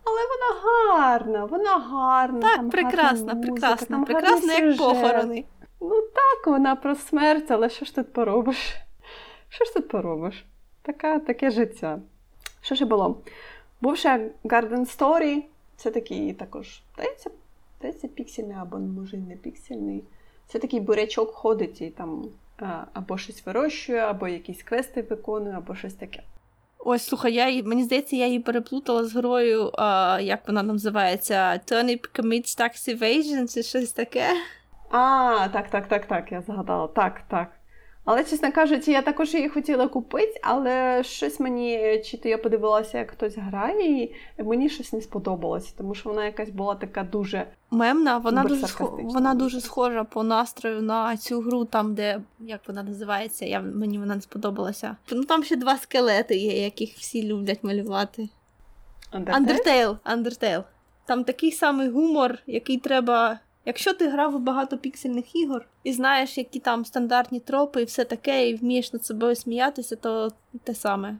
Але 0.03 0.19
вона 0.28 0.61
гарна, 0.93 1.45
вона 1.45 1.78
гарна. 1.80 2.41
Так, 2.41 2.55
там 2.55 2.69
прекрасна, 2.69 3.34
музика, 3.34 3.53
прекрасна, 3.53 3.88
там 3.88 4.05
прекрасна, 4.05 4.53
як 4.53 4.78
похорони. 4.78 5.45
Ну 5.82 6.01
так, 6.01 6.47
вона 6.47 6.76
про 6.76 6.95
смерть, 6.95 7.51
але 7.51 7.69
що 7.69 7.86
ж 7.86 7.95
тут 7.95 8.13
поробиш? 8.13 8.76
Що 9.49 9.65
ж 9.65 9.74
тут 9.74 9.88
поробиш? 9.88 10.45
Така, 10.82 11.19
таке 11.19 11.51
життя. 11.51 11.99
Що 12.61 12.76
ще 12.76 12.86
було? 12.86 13.22
Був 13.82 13.97
ще 13.97 14.30
Garden 14.43 14.97
Story. 14.97 15.43
Це 15.76 15.91
такий 15.91 16.34
також, 16.34 16.82
здається, 16.93 17.30
здається, 17.80 18.07
піксельний 18.07 18.57
або 18.61 18.78
може 18.78 19.17
не 19.17 19.36
піксельний. 19.36 20.03
Це 20.52 20.60
такий 20.60 20.80
бурячок 20.80 21.32
ходить 21.32 21.82
і 21.82 21.89
там 21.89 22.26
або 22.93 23.18
щось 23.18 23.45
вирощує, 23.45 23.99
або 23.99 24.28
якісь 24.28 24.64
квести 24.64 25.02
виконує, 25.10 25.56
або 25.58 25.76
щось 25.76 25.93
таке. 25.93 26.24
Ось, 26.80 27.04
слухай, 27.04 27.34
я 27.34 27.49
її, 27.49 27.64
мені 27.64 27.84
здається, 27.84 28.16
я 28.16 28.26
її 28.26 28.39
переплутала 28.39 29.06
з 29.06 29.16
грою, 29.16 29.72
а, 29.74 30.20
як 30.22 30.47
вона 30.47 30.64
називається, 30.64 31.62
Turnip 31.72 32.20
Commits 32.20 32.60
Tax 32.60 32.97
Evasion 32.97 33.54
чи 33.54 33.64
щось 33.64 33.91
таке. 33.91 34.28
А, 34.89 35.47
так, 35.54 35.70
так, 35.70 35.88
так, 35.88 36.06
так, 36.06 36.32
я 36.32 36.41
згадала. 36.41 36.88
Так, 36.88 37.22
так. 37.28 37.47
Але, 38.06 38.24
чесно 38.24 38.52
кажучи, 38.52 38.91
я 38.91 39.02
також 39.02 39.34
її 39.34 39.49
хотіла 39.49 39.88
купити, 39.88 40.39
але 40.43 41.04
щось 41.04 41.39
мені, 41.39 42.02
чи 42.06 42.18
то 42.18 42.30
я 42.30 42.38
подивилася, 42.38 42.97
як 42.97 43.12
хтось 43.12 43.38
грає, 43.38 44.04
і 44.04 44.16
мені 44.38 44.70
щось 44.70 44.93
не 44.93 45.02
сподобалося, 45.02 45.74
тому 45.78 45.95
що 45.95 46.10
вона 46.10 46.26
якась 46.26 46.49
була 46.49 46.76
така 46.76 47.04
дуже. 47.04 47.47
Мемна, 47.72 48.18
вона 48.18 48.43
дуже, 48.43 48.68
схо... 48.68 48.99
вона 49.04 49.34
дуже 49.34 49.62
схожа 49.62 50.04
по 50.04 50.24
настрою 50.24 50.82
на 50.82 51.18
цю 51.18 51.41
гру, 51.41 51.66
там, 51.66 51.95
де 51.95 52.22
як 52.39 52.62
вона 52.68 52.84
називається, 52.84 53.45
я... 53.45 53.60
мені 53.60 53.99
вона 53.99 54.16
не 54.16 54.22
сподобалася. 54.22 54.95
Ну 55.12 55.24
там 55.24 55.43
ще 55.43 55.56
два 55.56 55.78
скелети 55.78 56.38
є, 56.38 56.64
яких 56.64 56.95
всі 56.97 57.28
люблять 57.28 57.64
малювати. 57.64 58.30
Undertale. 59.14 59.38
Undertale, 59.38 59.97
Undertale. 60.06 60.64
Там 61.06 61.24
такий 61.24 61.52
самий 61.52 61.89
гумор, 61.89 62.38
який 62.47 62.78
треба. 62.78 63.39
Якщо 63.66 63.93
ти 63.93 64.07
грав 64.07 64.36
у 64.36 64.39
багато 64.39 64.78
піксельних 64.78 65.36
ігор 65.36 65.66
і 65.84 65.93
знаєш, 65.93 66.38
які 66.38 66.59
там 66.59 66.86
стандартні 66.86 67.39
тропи 67.39 67.82
і 67.82 67.86
все 67.86 68.05
таке, 68.05 68.49
і 68.49 68.55
вмієш 68.55 68.93
над 68.93 69.05
собою 69.05 69.36
сміятися, 69.36 69.95
то 69.95 70.30
те 70.64 70.76
саме. 70.76 71.16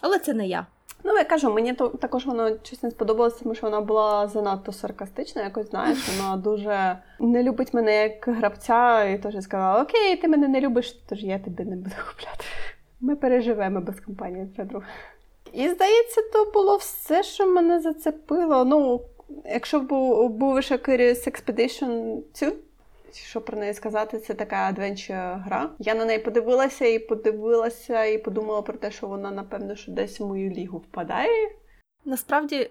Але 0.00 0.18
це 0.18 0.34
не 0.34 0.46
я. 0.46 0.66
Ну, 1.04 1.12
я 1.16 1.24
кажу, 1.24 1.52
мені 1.52 1.72
то 1.72 1.88
також 1.88 2.26
воно 2.26 2.50
щось 2.62 2.82
не 2.82 2.90
сподобалося, 2.90 3.42
тому 3.42 3.54
що 3.54 3.66
вона 3.66 3.80
була 3.80 4.28
занадто 4.28 4.72
саркастична, 4.72 5.42
якось 5.42 5.70
знаєш, 5.70 5.98
вона 6.08 6.36
дуже 6.36 6.98
не 7.20 7.42
любить 7.42 7.74
мене 7.74 8.02
як 8.02 8.28
гравця, 8.28 9.04
і 9.04 9.18
теж 9.18 9.44
сказала: 9.44 9.82
Окей, 9.82 10.16
ти 10.16 10.28
мене 10.28 10.48
не 10.48 10.60
любиш, 10.60 10.92
тож 11.08 11.22
я 11.22 11.38
тебе 11.38 11.64
не 11.64 11.76
буду 11.76 11.94
купляти. 12.10 12.44
Ми 13.00 13.16
переживемо 13.16 13.80
без 13.80 14.00
компанії 14.00 14.46
друга. 14.56 14.86
І 15.52 15.68
здається, 15.68 16.22
то 16.32 16.50
було 16.54 16.76
все, 16.76 17.22
що 17.22 17.46
мене 17.46 17.80
зацепило. 17.80 18.64
Ну, 18.64 19.00
якщо 19.44 19.80
був, 19.80 20.30
був 20.30 20.56
Curious 20.56 21.28
Expedition 21.28 22.20
2, 22.40 22.52
що 23.12 23.40
про 23.40 23.58
неї 23.58 23.74
сказати, 23.74 24.18
це 24.18 24.34
така 24.34 24.56
адвенча 24.56 25.42
гра. 25.46 25.70
Я 25.78 25.94
на 25.94 26.04
неї 26.04 26.18
подивилася 26.18 26.86
і 26.86 26.98
подивилася, 26.98 28.04
і 28.04 28.18
подумала 28.18 28.62
про 28.62 28.74
те, 28.74 28.90
що 28.90 29.06
вона, 29.06 29.30
напевно, 29.30 29.76
що 29.76 29.92
десь 29.92 30.20
в 30.20 30.26
мою 30.26 30.50
лігу 30.50 30.78
впадає. 30.78 31.50
Насправді 32.04 32.70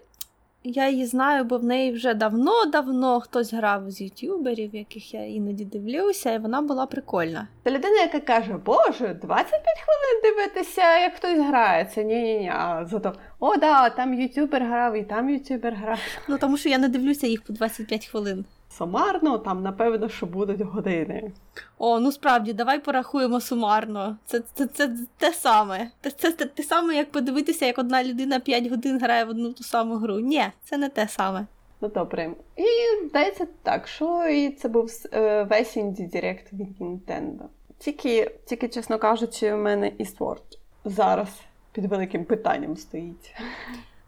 я 0.66 0.88
її 0.88 1.06
знаю, 1.06 1.44
бо 1.44 1.58
в 1.58 1.64
неї 1.64 1.92
вже 1.92 2.14
давно-давно 2.14 3.20
хтось 3.20 3.54
грав 3.54 3.90
з 3.90 4.00
ютюберів, 4.00 4.74
яких 4.74 5.14
я 5.14 5.24
іноді 5.26 5.64
дивлюся, 5.64 6.32
і 6.32 6.38
вона 6.38 6.62
була 6.62 6.86
прикольна. 6.86 7.48
Це 7.64 7.70
людина, 7.70 8.00
яка 8.00 8.20
каже, 8.20 8.52
Боже, 8.64 9.18
25 9.22 9.62
хвилин 9.62 10.20
дивитися, 10.22 10.98
як 10.98 11.14
хтось 11.14 11.38
грається. 11.38 12.02
Ні-ні-ні. 12.02 12.52
А 12.54 12.86
зато 12.90 13.12
о, 13.40 13.56
да, 13.56 13.90
там 13.90 14.14
ютюбер 14.14 14.62
грав, 14.64 14.96
і 14.96 15.02
там 15.02 15.30
ютюбер 15.30 15.74
грав. 15.74 15.98
Ну 16.28 16.38
тому 16.38 16.56
що 16.56 16.68
я 16.68 16.78
не 16.78 16.88
дивлюся 16.88 17.26
їх 17.26 17.42
по 17.42 17.52
25 17.52 18.06
хвилин. 18.06 18.44
Сумарно, 18.78 19.38
там, 19.38 19.62
напевно, 19.62 20.08
що 20.08 20.26
будуть 20.26 20.60
години. 20.60 21.32
О, 21.78 22.00
ну 22.00 22.12
справді, 22.12 22.52
давай 22.52 22.78
порахуємо 22.78 23.40
сумарно. 23.40 24.16
Це 24.26 24.42
це, 24.54 24.66
це, 24.66 24.96
те 25.16 25.32
саме. 25.32 25.90
Це, 26.00 26.10
це 26.10 26.32
те, 26.32 26.44
те 26.44 26.62
саме, 26.62 26.94
як 26.94 27.12
подивитися, 27.12 27.66
як 27.66 27.78
одна 27.78 28.04
людина 28.04 28.40
5 28.40 28.66
годин 28.66 28.98
грає 29.00 29.24
в 29.24 29.28
одну 29.28 29.52
ту 29.52 29.64
саму 29.64 29.96
гру. 29.96 30.18
Ні, 30.18 30.44
це 30.64 30.76
не 30.76 30.88
те 30.88 31.08
саме. 31.08 31.46
Ну 31.80 31.88
добре. 31.88 32.30
І 32.56 32.64
здається 33.08 33.46
так, 33.62 33.88
що 33.88 34.28
і 34.28 34.50
це 34.50 34.68
був 34.68 34.90
е, 35.12 35.42
весь 35.42 35.76
інді 35.76 36.02
Директ 36.02 36.52
від 36.52 36.80
Nintendo. 36.80 37.42
Тільки, 37.78 38.30
тільки, 38.44 38.68
чесно 38.68 38.98
кажучи, 38.98 39.52
у 39.52 39.56
мене 39.56 39.92
Eastward 40.00 40.58
зараз 40.84 41.28
під 41.72 41.84
великим 41.84 42.24
питанням 42.24 42.76
стоїть. 42.76 43.34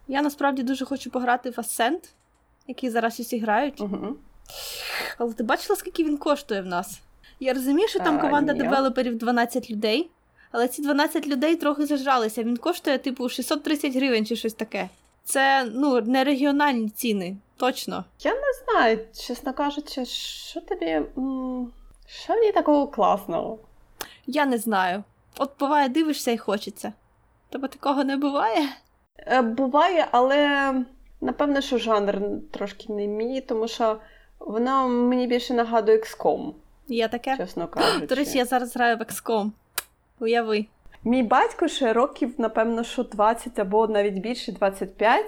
Я 0.07 0.21
насправді 0.21 0.63
дуже 0.63 0.85
хочу 0.85 1.11
пограти 1.11 1.49
в 1.49 1.53
Ascent, 1.53 2.09
який 2.67 2.89
зараз 2.89 3.19
усі 3.19 3.39
грають. 3.39 3.81
Угу. 3.81 4.15
Але 5.17 5.33
ти 5.33 5.43
бачила, 5.43 5.75
скільки 5.75 6.03
він 6.03 6.17
коштує 6.17 6.61
в 6.61 6.65
нас? 6.65 7.01
Я 7.39 7.53
розумію, 7.53 7.87
що 7.87 7.99
там 7.99 8.19
команда 8.19 8.53
ні. 8.53 8.59
девелоперів 8.59 9.17
12 9.17 9.71
людей, 9.71 10.09
але 10.51 10.67
ці 10.67 10.81
12 10.81 11.27
людей 11.27 11.55
трохи 11.55 11.85
зажралися. 11.85 12.43
Він 12.43 12.57
коштує, 12.57 12.97
типу, 12.97 13.29
630 13.29 13.95
гривень 13.95 14.25
чи 14.25 14.35
щось 14.35 14.53
таке. 14.53 14.89
Це 15.23 15.63
ну, 15.73 16.01
не 16.01 16.23
регіональні 16.23 16.89
ціни, 16.89 17.37
точно. 17.57 18.05
Я 18.19 18.33
не 18.33 18.41
знаю, 18.63 18.99
чесно 19.27 19.53
кажучи, 19.53 20.05
що 20.05 20.61
тобі. 20.61 21.01
Що 22.07 22.35
ній 22.35 22.51
такого 22.51 22.87
класного? 22.87 23.59
Я 24.27 24.45
не 24.45 24.57
знаю. 24.57 25.03
От 25.37 25.59
буває, 25.59 25.89
дивишся 25.89 26.31
і 26.31 26.37
хочеться. 26.37 26.93
Тебе 27.49 27.67
такого 27.67 28.03
не 28.03 28.17
буває? 28.17 28.69
Е, 29.17 29.41
буває, 29.41 30.07
але 30.11 30.73
напевно, 31.21 31.61
що 31.61 31.77
жанр 31.77 32.21
трошки 32.51 32.93
не 32.93 33.07
мій, 33.07 33.41
тому 33.41 33.67
що. 33.67 33.99
Вона 34.39 34.87
мені 34.87 35.27
більше 35.27 35.53
нагадує 35.53 35.97
XCOM. 35.97 36.51
Я 36.87 37.07
таке. 37.07 37.37
Чесно 37.37 37.67
кажучи. 37.71 38.07
До 38.07 38.15
речі, 38.15 38.37
я 38.37 38.45
зараз 38.45 38.75
граю 38.75 38.97
в 38.97 39.01
XCOM. 39.01 39.51
Уяви. 40.19 40.65
Мій 41.03 41.23
батько 41.23 41.67
ще 41.67 41.93
років, 41.93 42.33
напевно, 42.37 42.83
що 42.83 43.03
20 43.03 43.59
або 43.59 43.87
навіть 43.87 44.13
більше 44.13 44.51
25 44.51 45.25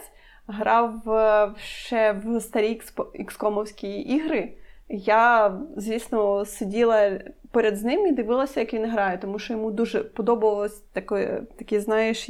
грав 0.47 1.09
е, 1.09 1.51
ще 1.57 2.11
в 2.11 2.41
старі 2.41 2.81
XCOM-овські 3.19 3.85
ігри. 3.87 4.49
Я, 4.89 5.53
звісно, 5.77 6.45
сиділа 6.45 7.19
перед 7.51 7.83
ним 7.83 8.07
і 8.07 8.11
дивилася, 8.11 8.59
як 8.59 8.73
він 8.73 8.91
грає, 8.91 9.17
тому 9.17 9.39
що 9.39 9.53
йому 9.53 9.71
дуже 9.71 10.03
подобалось 10.03 10.79
таке, 10.93 11.41
такі, 11.57 11.79
знаєш, 11.79 12.29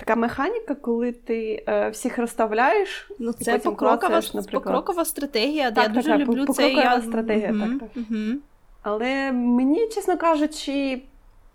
Така 0.00 0.16
механіка, 0.16 0.74
коли 0.74 1.12
ти 1.12 1.64
е, 1.68 1.88
всіх 1.88 2.18
розставляєш, 2.18 3.10
ну 3.18 3.32
це 3.32 3.58
покрокова, 3.58 4.22
покрокова 4.52 5.04
стратегія. 5.04 5.70
Так, 5.70 5.76
я 5.76 5.84
так, 5.84 5.92
дуже 5.92 6.08
так, 6.08 6.20
люблю 6.20 6.46
це. 6.46 6.72
Я... 6.72 7.00
стратегія, 7.00 7.50
угу, 7.50 7.60
так, 7.60 7.78
так. 7.78 7.88
Угу. 7.96 8.38
Але 8.82 9.32
мені, 9.32 9.88
чесно 9.88 10.18
кажучи, 10.18 11.02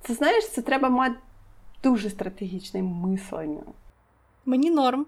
це 0.02 0.14
знаєш, 0.14 0.50
це 0.50 0.62
треба 0.62 0.90
мати 0.90 1.16
дуже 1.84 2.10
стратегічне 2.10 2.84
мислення. 2.84 3.62
Мені 4.46 4.72
норм. 4.72 5.06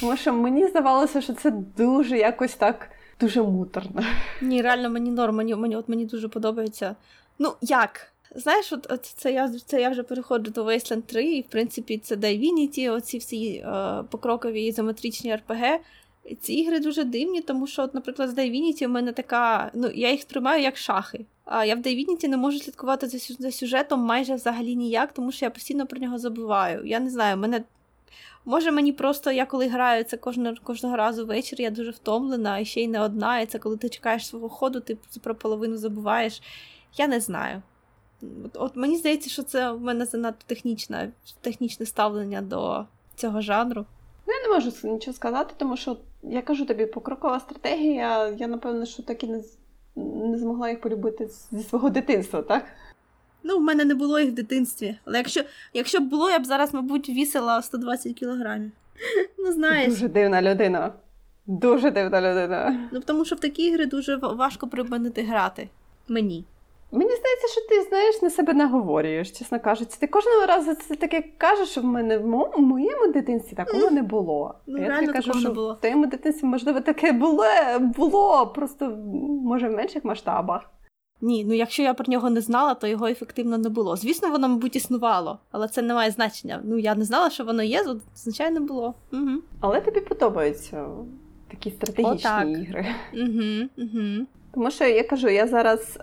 Тому 0.00 0.16
що 0.16 0.32
мені 0.32 0.66
здавалося, 0.66 1.20
що 1.20 1.32
це 1.32 1.50
дуже 1.50 2.18
якось 2.18 2.54
так 2.54 2.90
дуже 3.20 3.42
муторно. 3.42 4.02
Ні, 4.42 4.62
реально 4.62 4.90
мені 4.90 5.10
норм. 5.10 5.36
Мені, 5.36 5.54
мені, 5.54 5.76
от 5.76 5.88
мені 5.88 6.04
дуже 6.04 6.28
подобається. 6.28 6.96
Ну, 7.38 7.52
як? 7.60 8.12
Знаєш, 8.34 8.72
от, 8.72 8.86
от 8.90 9.06
це 9.06 9.32
я 9.32 9.52
це 9.66 9.80
я 9.80 9.90
вже 9.90 10.02
переходжу 10.02 10.50
до 10.50 10.64
Wasteland 10.64 11.02
3, 11.02 11.24
і 11.24 11.40
в 11.40 11.46
принципі 11.46 11.98
це 11.98 12.16
Divinity, 12.16 12.92
оці 12.92 13.18
всі 13.18 13.48
е, 13.54 14.04
покрокові 14.10 14.64
ізометричні 14.64 15.32
RPG. 15.32 15.78
Ці 16.40 16.52
ігри 16.54 16.80
дуже 16.80 17.04
дивні, 17.04 17.40
тому 17.40 17.66
що, 17.66 17.82
от, 17.82 17.94
наприклад, 17.94 18.30
з 18.30 18.34
Divinity 18.34 18.86
у 18.86 18.88
мене 18.88 19.12
така. 19.12 19.70
Ну, 19.74 19.90
я 19.94 20.10
їх 20.10 20.20
сприймаю 20.20 20.62
як 20.62 20.76
шахи. 20.76 21.24
А 21.44 21.64
я 21.64 21.74
в 21.74 21.78
Divinity 21.78 22.28
не 22.28 22.36
можу 22.36 22.58
слідкувати 22.58 23.08
за, 23.08 23.18
за 23.38 23.52
сюжетом 23.52 24.00
майже 24.00 24.34
взагалі 24.34 24.76
ніяк, 24.76 25.12
тому 25.12 25.32
що 25.32 25.44
я 25.44 25.50
постійно 25.50 25.86
про 25.86 25.98
нього 25.98 26.18
забуваю. 26.18 26.86
Я 26.86 27.00
не 27.00 27.10
знаю, 27.10 27.36
мене. 27.36 27.64
Може, 28.44 28.70
мені 28.70 28.92
просто 28.92 29.32
я 29.32 29.46
коли 29.46 29.68
граю 29.68 30.04
це 30.04 30.16
кожного, 30.16 30.56
кожного 30.62 30.96
разу 30.96 31.26
ввечері, 31.26 31.62
я 31.62 31.70
дуже 31.70 31.90
втомлена, 31.90 32.58
і 32.58 32.64
ще 32.64 32.82
й 32.82 32.88
не 32.88 33.00
одна. 33.00 33.40
І 33.40 33.46
це 33.46 33.58
коли 33.58 33.76
ти 33.76 33.88
чекаєш 33.88 34.26
свого 34.26 34.48
ходу, 34.48 34.80
ти 34.80 34.98
про 35.22 35.34
половину 35.34 35.76
забуваєш. 35.76 36.42
Я 36.96 37.08
не 37.08 37.20
знаю. 37.20 37.62
От, 38.22 38.50
от 38.54 38.76
мені 38.76 38.96
здається, 38.96 39.30
що 39.30 39.42
це 39.42 39.72
в 39.72 39.80
мене 39.80 40.04
занадто 40.04 40.44
технічне, 40.46 41.10
технічне 41.40 41.86
ставлення 41.86 42.42
до 42.42 42.84
цього 43.14 43.40
жанру. 43.40 43.84
Ну, 44.26 44.34
я 44.34 44.48
не 44.48 44.54
можу 44.54 44.92
нічого 44.92 45.14
сказати, 45.14 45.54
тому 45.56 45.76
що 45.76 45.96
я 46.22 46.42
кажу 46.42 46.66
тобі, 46.66 46.86
покрокова 46.86 47.40
стратегія, 47.40 48.28
я 48.28 48.46
напевно, 48.46 48.86
що 48.86 49.02
так 49.02 49.24
і 49.24 49.26
не 49.26 49.42
не 49.96 50.38
змогла 50.38 50.70
їх 50.70 50.80
полюбити 50.80 51.28
зі 51.52 51.62
свого 51.62 51.90
дитинства, 51.90 52.42
так? 52.42 52.64
Ну, 53.42 53.58
в 53.58 53.60
мене 53.60 53.84
не 53.84 53.94
було 53.94 54.20
їх 54.20 54.30
в 54.30 54.34
дитинстві. 54.34 54.96
Але 55.04 55.18
якщо 55.18 55.40
якщо 55.74 56.00
б 56.00 56.02
було, 56.02 56.30
я 56.30 56.38
б 56.38 56.44
зараз, 56.44 56.74
мабуть, 56.74 57.08
вісила 57.08 57.62
120 57.62 58.12
кілограмів. 58.14 58.70
Ну, 59.38 59.52
знаєш. 59.52 59.88
Дуже 59.88 60.08
дивна 60.08 60.42
людина. 60.42 60.92
Дуже 61.46 61.90
дивна 61.90 62.20
людина. 62.20 62.88
Ну, 62.92 63.00
тому 63.00 63.24
що 63.24 63.36
в 63.36 63.40
такі 63.40 63.62
ігри 63.62 63.86
дуже 63.86 64.16
важко 64.16 64.68
припинити 64.68 65.22
грати. 65.22 65.68
Мені. 66.08 66.44
Мені 66.92 67.10
здається, 67.10 67.48
що 67.48 67.60
ти 67.68 67.88
знаєш 67.88 68.22
на 68.22 68.30
себе 68.30 68.54
наговорюєш, 68.54 69.30
чесно 69.30 69.60
кажучи. 69.60 69.90
Ти 70.00 70.06
кожного 70.06 70.46
разу 70.46 70.74
це 70.74 70.94
таке 70.94 71.24
кажеш, 71.38 71.68
що 71.68 71.80
в 71.80 71.84
мене 71.84 72.18
в 72.18 72.26
моєму 72.58 73.12
дитинстві 73.12 73.56
такого 73.56 73.90
не 73.90 74.02
було. 74.02 74.54
Ну, 74.66 74.78
Я 74.78 75.00
тобі 75.00 75.12
кажу, 75.12 75.32
що 75.32 75.52
було. 75.52 75.74
в 75.74 75.80
твоєму 75.80 76.06
дитинстві, 76.06 76.46
можливо, 76.46 76.80
таке 76.80 77.12
було, 77.12 77.44
було, 77.80 78.46
просто 78.46 78.86
може 79.42 79.68
в 79.68 79.72
менших 79.72 80.04
масштабах. 80.04 80.70
Ні, 81.20 81.44
ну 81.44 81.54
якщо 81.54 81.82
я 81.82 81.94
про 81.94 82.04
нього 82.08 82.30
не 82.30 82.40
знала, 82.40 82.74
то 82.74 82.86
його 82.86 83.06
ефективно 83.06 83.58
не 83.58 83.68
було. 83.68 83.96
Звісно, 83.96 84.30
воно, 84.30 84.48
мабуть, 84.48 84.76
існувало, 84.76 85.38
але 85.50 85.68
це 85.68 85.82
не 85.82 85.94
має 85.94 86.10
значення. 86.10 86.60
Ну 86.64 86.78
я 86.78 86.94
не 86.94 87.04
знала, 87.04 87.30
що 87.30 87.44
воно 87.44 87.62
є, 87.62 87.84
звичайно 88.14 88.60
було. 88.60 88.94
Угу. 89.12 89.30
Але 89.60 89.80
тобі 89.80 90.00
подобаються 90.00 90.86
такі 91.50 91.70
стратегічні 91.70 92.30
О, 92.44 92.48
ігри. 92.48 92.86
Угу, 93.14 93.68
угу. 93.78 94.26
Тому 94.56 94.70
що 94.70 94.84
я 94.84 95.04
кажу, 95.04 95.28
я 95.28 95.46
зараз 95.46 95.96
е, 95.96 96.02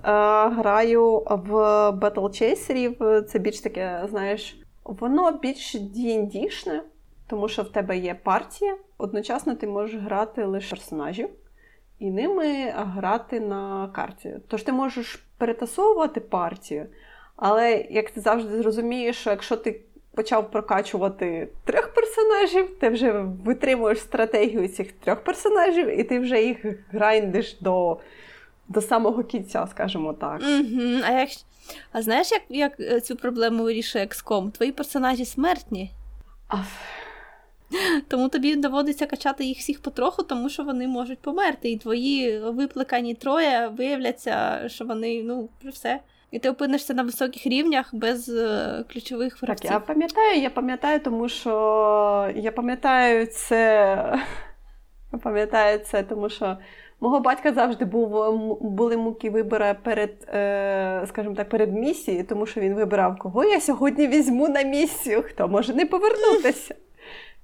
граю 0.49 1.23
в 1.27 1.51
Battle 1.89 2.13
Chaserів, 2.13 3.21
Це 3.23 3.39
більш 3.39 3.59
таке, 3.59 4.03
знаєш, 4.09 4.61
воно 4.83 5.31
більш 5.31 5.75
D&D-шне, 5.75 6.79
тому 7.27 7.47
що 7.47 7.61
в 7.61 7.69
тебе 7.69 7.97
є 7.97 8.15
партія. 8.23 8.77
Одночасно 8.97 9.55
ти 9.55 9.67
можеш 9.67 10.01
грати 10.01 10.45
лише 10.45 10.69
персонажів 10.69 11.29
і 11.99 12.11
ними 12.11 12.73
грати 12.75 13.39
на 13.39 13.91
карті. 13.95 14.35
Тож 14.47 14.63
ти 14.63 14.71
можеш 14.71 15.27
перетасовувати 15.37 16.19
партію, 16.19 16.85
але 17.35 17.85
як 17.89 18.11
ти 18.11 18.21
завжди 18.21 18.57
зрозумієш, 18.57 19.17
що 19.17 19.29
якщо 19.29 19.57
ти 19.57 19.81
почав 20.15 20.51
прокачувати 20.51 21.49
трьох 21.65 21.93
персонажів, 21.93 22.79
ти 22.79 22.89
вже 22.89 23.11
витримуєш 23.45 23.99
стратегію 23.99 24.67
цих 24.67 24.91
трьох 24.91 25.23
персонажів, 25.23 25.99
і 25.99 26.03
ти 26.03 26.19
вже 26.19 26.43
їх 26.43 26.65
грайндиш 26.91 27.59
до 27.59 27.99
до 28.67 28.81
самого 28.81 29.23
кінця, 29.23 29.67
скажімо 29.71 30.13
так. 30.13 30.41
Угу. 30.41 31.01
А 31.03 31.11
як... 31.11 31.29
А 31.91 32.01
знаєш, 32.01 32.31
як 32.31 32.41
як 32.49 32.79
е, 32.79 33.01
цю 33.01 33.15
проблему 33.15 33.63
вирішує 33.63 34.05
XCOM? 34.05 34.51
Твої 34.51 34.71
персонажі 34.71 35.25
смертні. 35.25 35.91
А... 36.47 36.57
Тому 38.07 38.29
тобі 38.29 38.55
доводиться 38.55 39.05
качати 39.05 39.45
їх 39.45 39.57
всіх 39.57 39.81
потроху, 39.81 40.23
тому 40.23 40.49
що 40.49 40.63
вони 40.63 40.87
можуть 40.87 41.19
померти. 41.19 41.71
І 41.71 41.77
твої 41.77 42.39
випликані 42.39 43.15
троє 43.15 43.67
виявляться, 43.67 44.63
що 44.69 44.85
вони, 44.85 45.23
ну, 45.23 45.49
все. 45.63 45.99
І 46.31 46.39
ти 46.39 46.49
опинишся 46.49 46.93
на 46.93 47.03
високих 47.03 47.47
рівнях 47.47 47.89
без 47.95 48.29
е, 48.29 48.83
ключових 48.93 49.37
фракцій. 49.37 49.67
Так, 49.67 49.73
я 49.73 49.79
пам'ятаю, 49.79 50.41
я 50.41 50.49
пам'ятаю, 50.49 50.99
тому 50.99 51.29
що 51.29 52.31
я 52.35 52.51
пам'ятаю 52.51 53.25
це. 53.27 53.55
Я 55.13 55.19
пам'ятаю 55.23 55.79
це, 55.79 56.03
тому 56.03 56.29
що 56.29 56.57
Мого 57.03 57.19
батька 57.19 57.53
завжди 57.53 57.85
був 57.85 58.09
були 58.61 58.97
муки 58.97 59.29
вибора 59.29 59.73
перед, 59.73 60.11
е, 60.33 61.03
скажімо 61.07 61.35
так, 61.35 61.49
перед 61.49 61.73
місією, 61.73 62.23
тому 62.23 62.45
що 62.45 62.61
він 62.61 62.73
вибирав, 62.73 63.17
кого 63.19 63.43
я 63.43 63.61
сьогодні 63.61 64.07
візьму 64.07 64.49
на 64.49 64.63
місію, 64.63 65.23
хто 65.23 65.47
може 65.47 65.73
не 65.73 65.85
повернутися. 65.85 66.75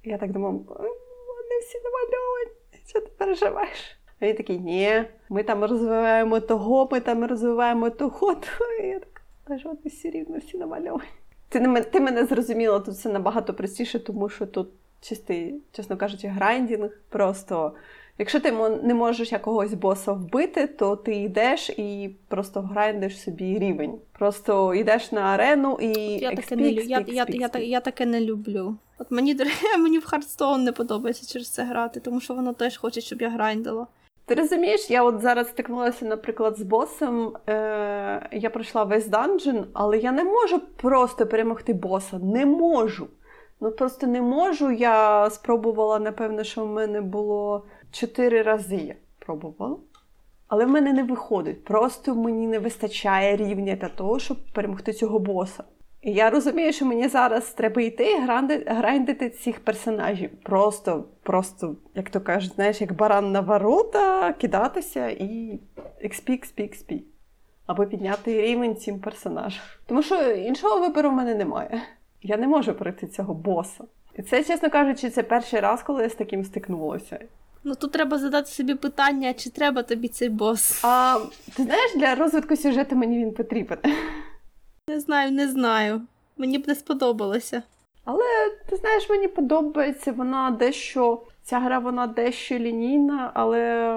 Я 0.04 0.18
так 0.18 0.32
думав, 0.32 0.52
вони 0.52 1.60
всі 1.62 1.78
намальовані, 1.78 2.50
що 2.86 3.00
ти 3.00 3.10
переживаєш? 3.18 3.98
А 4.20 4.26
він 4.26 4.36
такий, 4.36 4.58
ні, 4.58 5.04
ми 5.28 5.42
там 5.42 5.64
розвиваємо 5.64 6.40
того, 6.40 6.88
ми 6.92 7.00
там 7.00 7.24
розвиваємо 7.24 7.90
того. 7.90 8.36
Я 8.84 8.98
так, 8.98 9.22
аж 9.44 9.64
вони 9.64 9.78
всі 9.84 10.10
рівно 10.10 10.38
всі 10.38 10.58
намальовані. 10.58 11.10
Ти 11.48 11.84
ти 11.92 12.00
мене 12.00 12.24
зрозуміла, 12.24 12.80
тут 12.80 12.94
все 12.94 13.08
набагато 13.08 13.54
простіше, 13.54 13.98
тому 13.98 14.28
що 14.28 14.46
тут 14.46 14.68
чистий, 15.00 15.62
чесно 15.72 15.96
кажучи, 15.96 16.28
grinding. 16.28 16.90
Просто 17.08 17.72
якщо 18.20 18.40
ти 18.40 18.52
не 18.82 18.94
можеш 18.94 19.32
якогось 19.32 19.74
боса 19.74 20.12
вбити, 20.12 20.66
то 20.66 20.96
ти 20.96 21.14
йдеш 21.14 21.70
і 21.70 22.10
просто 22.28 22.60
грайндиш 22.60 23.20
собі 23.20 23.58
рівень. 23.58 23.98
Просто 24.18 24.74
йдеш 24.74 25.12
на 25.12 25.20
арену 25.20 25.78
і 25.80 25.92
я 25.98 26.34
таке 26.34 26.56
не 26.56 26.70
я, 26.70 27.04
я, 27.08 27.26
я, 27.28 27.50
я 27.60 27.80
таке 27.80 28.06
не 28.06 28.20
люблю. 28.20 28.76
От 28.98 29.10
мені 29.10 29.36
мені 29.78 29.98
в 29.98 30.04
Hearthstone 30.04 30.64
не 30.64 30.72
подобається 30.72 31.32
через 31.32 31.48
це 31.48 31.64
грати, 31.64 32.00
тому 32.00 32.20
що 32.20 32.34
воно 32.34 32.52
теж 32.52 32.76
хоче, 32.76 33.00
щоб 33.00 33.22
я 33.22 33.28
грайндила. 33.28 33.86
Ти 34.26 34.34
розумієш, 34.34 34.90
я 34.90 35.02
от 35.02 35.20
зараз 35.20 35.48
стикнулася, 35.48 36.04
наприклад, 36.04 36.58
з 36.58 36.62
босом. 36.62 37.32
Е, 37.48 38.28
Я 38.32 38.50
пройшла 38.50 38.84
весь 38.84 39.06
данжен, 39.06 39.66
але 39.72 39.98
я 39.98 40.12
не 40.12 40.24
можу 40.24 40.60
просто 40.76 41.26
перемогти 41.26 41.72
боса. 41.72 42.18
Не 42.18 42.46
можу. 42.46 43.06
Ну 43.60 43.70
просто 43.70 44.06
не 44.06 44.22
можу. 44.22 44.70
Я 44.70 45.30
спробувала, 45.30 45.98
напевно, 45.98 46.44
що 46.44 46.64
в 46.64 46.68
мене 46.68 47.00
було 47.00 47.64
чотири 47.92 48.42
рази. 48.42 48.76
Я 48.76 48.94
пробувала. 49.18 49.76
Але 50.48 50.64
в 50.64 50.68
мене 50.68 50.92
не 50.92 51.02
виходить. 51.02 51.64
Просто 51.64 52.14
мені 52.14 52.46
не 52.46 52.58
вистачає 52.58 53.36
рівня 53.36 53.76
для 53.76 53.88
того, 53.88 54.18
щоб 54.18 54.36
перемогти 54.52 54.92
цього 54.92 55.18
боса. 55.18 55.64
І 56.02 56.12
я 56.12 56.30
розумію, 56.30 56.72
що 56.72 56.86
мені 56.86 57.08
зараз 57.08 57.50
треба 57.50 57.82
йти 57.82 58.12
і 58.12 58.20
грандити 58.66 59.30
цих 59.30 59.60
персонажів. 59.60 60.30
Просто, 60.42 61.04
просто, 61.22 61.76
як 61.94 62.10
то 62.10 62.20
кажуть, 62.20 62.52
знаєш, 62.54 62.80
як 62.80 62.92
баран 62.92 63.32
на 63.32 63.40
ворота, 63.40 64.32
кидатися 64.32 65.08
і 65.08 65.60
XP, 66.04 66.30
XP, 66.30 66.60
XP. 66.60 67.02
Аби 67.66 67.86
підняти 67.86 68.42
рівень 68.42 68.76
цим 68.76 69.00
персонажам. 69.00 69.62
Тому 69.86 70.02
що 70.02 70.30
іншого 70.30 70.80
вибору 70.80 71.10
в 71.10 71.12
мене 71.12 71.34
немає. 71.34 71.82
Я 72.22 72.36
не 72.36 72.46
можу 72.48 72.74
пройти 72.74 73.06
цього 73.06 73.34
боса. 73.34 73.84
І 74.18 74.22
це, 74.22 74.44
чесно 74.44 74.70
кажучи, 74.70 75.10
це 75.10 75.22
перший 75.22 75.60
раз, 75.60 75.82
коли 75.82 76.02
я 76.02 76.08
з 76.08 76.14
таким 76.14 76.44
стикнулася. 76.44 77.18
Ну 77.64 77.74
тут 77.74 77.92
треба 77.92 78.18
задати 78.18 78.46
собі 78.50 78.74
питання, 78.74 79.34
чи 79.34 79.50
треба 79.50 79.82
тобі 79.82 80.08
цей 80.08 80.28
бос. 80.28 80.84
А 80.84 81.18
ти 81.56 81.62
знаєш, 81.62 81.94
для 81.96 82.14
розвитку 82.14 82.56
сюжету 82.56 82.96
мені 82.96 83.18
він 83.18 83.32
потрібен. 83.32 83.78
Не 84.88 85.00
знаю, 85.00 85.32
не 85.32 85.48
знаю. 85.48 86.02
Мені 86.36 86.58
б 86.58 86.68
не 86.68 86.74
сподобалося. 86.74 87.62
Але 88.04 88.24
ти 88.70 88.76
знаєш, 88.76 89.10
мені 89.10 89.28
подобається 89.28 90.12
вона 90.12 90.50
дещо. 90.50 91.22
Ця 91.42 91.58
гра 91.58 91.78
вона 91.78 92.06
дещо 92.06 92.58
лінійна, 92.58 93.30
але 93.34 93.94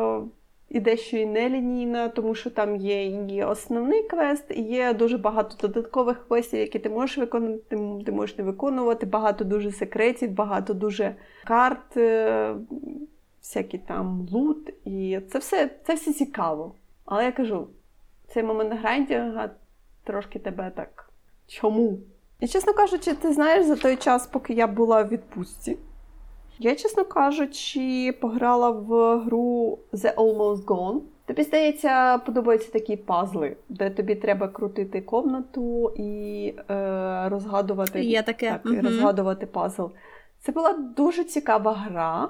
і 0.74 0.80
дещо 0.80 1.18
і 1.18 1.26
не 1.26 1.50
лінійна, 1.50 2.10
тому 2.10 2.36
що 2.36 2.50
там 2.50 2.76
є 2.76 3.06
і 3.06 3.44
основний 3.44 4.04
квест, 4.04 4.44
і 4.50 4.62
є 4.62 4.94
дуже 4.94 5.18
багато 5.18 5.68
додаткових 5.68 6.28
квестів, 6.28 6.60
які 6.60 6.80
ти 6.80 6.90
можеш 6.90 7.18
виконати, 7.18 7.78
ти 8.06 8.12
можеш 8.12 8.38
не 8.38 8.44
виконувати, 8.44 9.06
багато 9.06 9.44
дуже 9.44 9.72
секретів, 9.72 10.32
багато 10.32 10.74
дуже 10.74 11.16
карт, 11.46 11.98
е, 11.98 12.56
всякий 13.42 13.80
там 13.80 14.28
лут. 14.32 14.74
І 14.86 15.20
це 15.32 15.40
все 15.40 15.70
це 15.84 15.94
все 15.94 16.14
цікаво. 16.14 16.76
Але 17.06 17.26
я 17.26 17.32
кажу, 17.32 17.68
цей 18.28 18.44
момент 18.44 18.74
грайдінга 18.82 19.50
трошки 20.04 20.40
тебе 20.40 20.72
так. 20.76 21.10
Чому? 21.48 21.98
І, 22.40 22.48
чесно 22.48 22.74
кажучи, 22.74 23.14
ти 23.14 23.34
знаєш, 23.34 23.66
за 23.66 23.76
той 23.76 23.96
час, 23.96 24.28
поки 24.28 24.54
я 24.54 24.68
була 24.68 25.04
в 25.04 25.08
відпустці, 25.08 25.78
я, 26.60 26.76
чесно 26.76 27.06
кажучи, 27.06 28.18
пограла 28.22 28.70
в 28.70 29.20
гру 29.20 29.80
The 29.93 30.16
Almost 30.16 30.66
Gone. 30.66 30.99
Тобі 31.26 31.43
здається, 31.43 32.18
подобаються 32.18 32.72
такі 32.72 32.97
пазли, 32.97 33.58
де 33.70 33.89
тобі 33.89 34.16
треба 34.16 34.47
крутити 34.47 35.01
комнату 35.01 35.93
і 35.95 36.54
е, 36.70 37.30
розгадувати 37.30 38.04
Є 38.04 38.24
таке. 38.24 38.51
Так, 38.51 38.66
угу. 38.66 38.82
розгадувати 38.82 39.45
пазл. 39.45 39.86
Це 40.39 40.51
була 40.51 40.74
дуже 40.74 41.24
цікава 41.24 41.74
гра, 41.74 42.30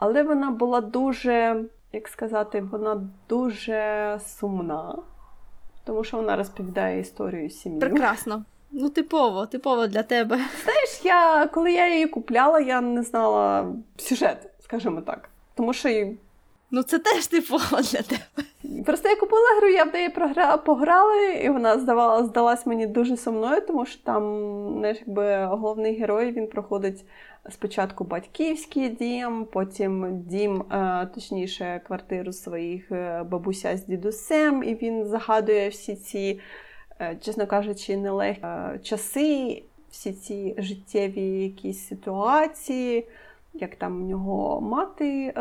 але 0.00 0.22
вона 0.22 0.50
була 0.50 0.80
дуже, 0.80 1.64
як 1.92 2.08
сказати, 2.08 2.60
вона 2.60 3.08
дуже 3.28 4.18
сумна 4.26 4.94
тому 5.84 6.04
що 6.04 6.16
вона 6.16 6.36
розповідає 6.36 7.00
історію 7.00 7.50
сім'ї. 7.50 7.80
Прекрасно. 7.80 8.44
Ну, 8.76 8.90
типово, 8.90 9.46
типово 9.46 9.86
для 9.86 10.02
тебе. 10.02 10.40
Знаєш, 10.64 11.00
я 11.04 11.46
коли 11.46 11.72
я 11.72 11.94
її 11.94 12.06
купляла, 12.06 12.60
я 12.60 12.80
не 12.80 13.02
знала 13.02 13.72
сюжет, 13.96 14.50
скажімо 14.60 15.00
так. 15.00 15.28
Тому 15.54 15.72
що. 15.72 16.06
Ну, 16.70 16.82
це 16.82 16.98
теж 16.98 17.26
типово 17.26 17.80
для 17.92 18.02
тебе. 18.02 18.22
Просто 18.86 19.08
я 19.08 19.16
купила 19.16 19.46
гру, 19.58 19.68
я 19.68 19.84
в 19.84 19.92
неї 19.92 20.08
програ... 20.08 20.56
пограла, 20.56 21.16
і 21.16 21.50
вона 21.50 21.78
здавала, 21.78 22.24
здалась 22.24 22.66
мені 22.66 22.86
дуже 22.86 23.16
сумною, 23.16 23.60
тому 23.66 23.86
що 23.86 24.02
там 24.02 24.22
знаєш, 24.78 24.98
якби 25.06 25.44
головний 25.44 25.98
герой 25.98 26.32
він 26.32 26.46
проходить 26.46 27.04
спочатку 27.50 28.04
батьківський 28.04 28.88
дім, 28.88 29.46
потім 29.52 30.22
дім, 30.26 30.62
е, 30.72 31.08
точніше, 31.14 31.80
квартиру 31.86 32.32
своїх 32.32 32.92
е, 32.92 33.22
бабуся 33.22 33.76
з 33.76 33.84
дідусем, 33.86 34.62
і 34.62 34.74
він 34.74 35.06
загадує 35.06 35.68
всі 35.68 35.96
ці, 35.96 36.40
чесно 37.20 37.46
кажучи, 37.46 37.96
нелегкі 37.96 38.78
часи, 38.82 39.62
всі 39.90 40.12
ці 40.12 40.54
життєві 40.58 41.42
якісь 41.42 41.88
ситуації, 41.88 43.06
як 43.54 43.76
там 43.76 44.02
у 44.02 44.06
нього 44.06 44.60
мати 44.60 45.34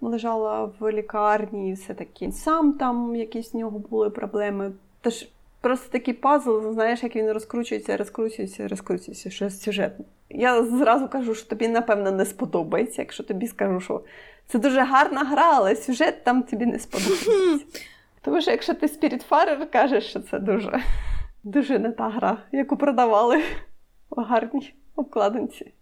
лежала 0.00 0.70
в 0.80 0.92
лікарні, 0.92 1.70
і 1.70 1.72
все 1.72 1.94
таки 1.94 2.32
сам 2.32 2.72
там 2.72 3.16
якісь 3.16 3.54
в 3.54 3.56
нього 3.56 3.78
були 3.78 4.10
проблеми. 4.10 4.72
Тож 5.00 5.28
просто 5.60 5.88
такий 5.90 6.14
пазл, 6.14 6.72
знаєш, 6.72 7.02
як 7.02 7.16
він 7.16 7.32
розкручується, 7.32 7.96
розкручується, 7.96 8.68
розкручується, 8.68 9.30
що 9.30 9.50
сюжетно. 9.50 10.04
Я 10.30 10.64
зразу 10.64 11.08
кажу, 11.08 11.34
що 11.34 11.48
тобі, 11.48 11.68
напевно, 11.68 12.10
не 12.10 12.24
сподобається, 12.24 13.02
якщо 13.02 13.22
тобі 13.22 13.46
скажу, 13.46 13.80
що 13.80 14.00
це 14.46 14.58
дуже 14.58 14.80
гарна 14.80 15.24
гра, 15.24 15.52
але 15.54 15.76
сюжет 15.76 16.24
там 16.24 16.42
тобі 16.42 16.66
не 16.66 16.78
сподобається. 16.78 17.30
Тому 18.22 18.40
що 18.40 18.50
якщо 18.50 18.74
ти 18.74 18.86
Spiritfarer 18.86 19.66
кажеш, 19.72 20.04
що 20.04 20.20
це 20.20 20.38
дуже 20.38 20.82
дуже 21.44 21.78
не 21.78 21.92
та 21.92 22.08
гра, 22.08 22.38
яку 22.52 22.76
продавали 22.76 23.42
в 24.10 24.20
гарній 24.22 24.74
обкладинці. 24.96 25.72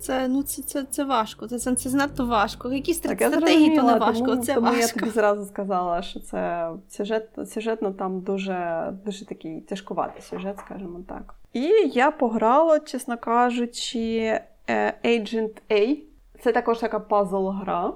Це 0.00 0.28
ну, 0.28 0.42
це, 0.42 0.62
це, 0.62 0.84
це 0.90 1.04
важко, 1.04 1.48
це 1.48 1.58
це, 1.58 1.74
це 1.74 1.90
занадто 1.90 2.26
важко. 2.26 2.72
Якісь 2.72 2.98
так, 2.98 3.22
стратегії 3.22 3.76
то 3.76 3.82
не 3.82 3.98
важко. 3.98 4.26
Тому, 4.26 4.42
це 4.42 4.54
тому 4.54 4.66
важко. 4.66 4.80
я 4.80 4.88
тобі 4.88 5.10
зразу 5.10 5.44
сказала, 5.44 6.02
що 6.02 6.20
це 6.20 6.70
сюжет, 6.88 7.28
сюжетно 7.46 7.92
там 7.92 8.20
дуже 8.20 8.88
дуже 9.04 9.26
такий 9.26 9.60
тяжкуватий 9.60 10.22
сюжет, 10.22 10.58
скажімо 10.58 11.00
так. 11.08 11.34
І 11.52 11.62
я 11.94 12.10
пограла, 12.10 12.80
чесно 12.80 13.18
кажучи, 13.18 14.40
е, 14.68 14.94
Agent 15.04 15.62
A. 15.70 15.98
Це 16.40 16.52
також 16.52 16.78
така 16.78 16.98
пазл-гра. 16.98 17.92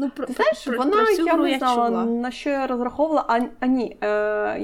Ну, 0.00 0.10
про, 0.10 0.26
Ти 0.26 0.32
знаєш, 0.32 0.64
про, 0.64 0.78
вона 0.78 0.90
про 0.90 1.10
я 1.10 1.36
не 1.36 1.50
я 1.50 1.58
знала, 1.58 1.88
чула. 1.88 2.04
на 2.04 2.30
що 2.30 2.50
я 2.50 2.66
розраховувала. 2.66 3.24
А, 3.28 3.40
а 3.60 3.66
ні, 3.66 3.96
е, 4.00 4.08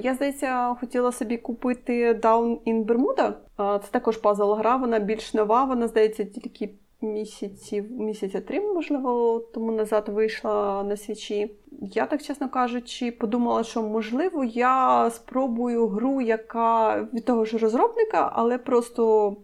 я 0.03 0.15
здається, 0.15 0.77
хотіла 0.81 1.13
собі 1.13 1.37
купити 1.37 2.13
Down 2.13 2.59
in 2.67 2.85
Bermuda. 2.85 3.33
Це 3.79 3.89
також 3.91 4.21
пазл-гра, 4.21 4.81
вона 4.81 4.99
більш 4.99 5.35
нова, 5.35 5.65
вона 5.65 5.89
здається, 5.89 6.25
тільки 6.25 6.71
місяців, 7.01 7.91
місяця 7.91 8.41
три, 8.41 8.61
можливо, 8.61 9.39
тому 9.55 9.73
назад 9.73 10.09
вийшла 10.09 10.83
на 10.83 10.97
свічі. 10.97 11.55
Я 11.81 12.07
так, 12.07 12.23
чесно 12.23 12.49
кажучи, 12.49 13.13
подумала, 13.13 13.65
що 13.65 13.83
можливо 13.83 14.45
я 14.45 15.11
спробую 15.11 15.89
гру, 15.89 16.21
яка 16.21 17.03
від 17.15 17.25
того 17.25 17.45
ж 17.45 17.59
розробника, 17.59 18.33
але 18.35 18.59
просто. 18.59 19.37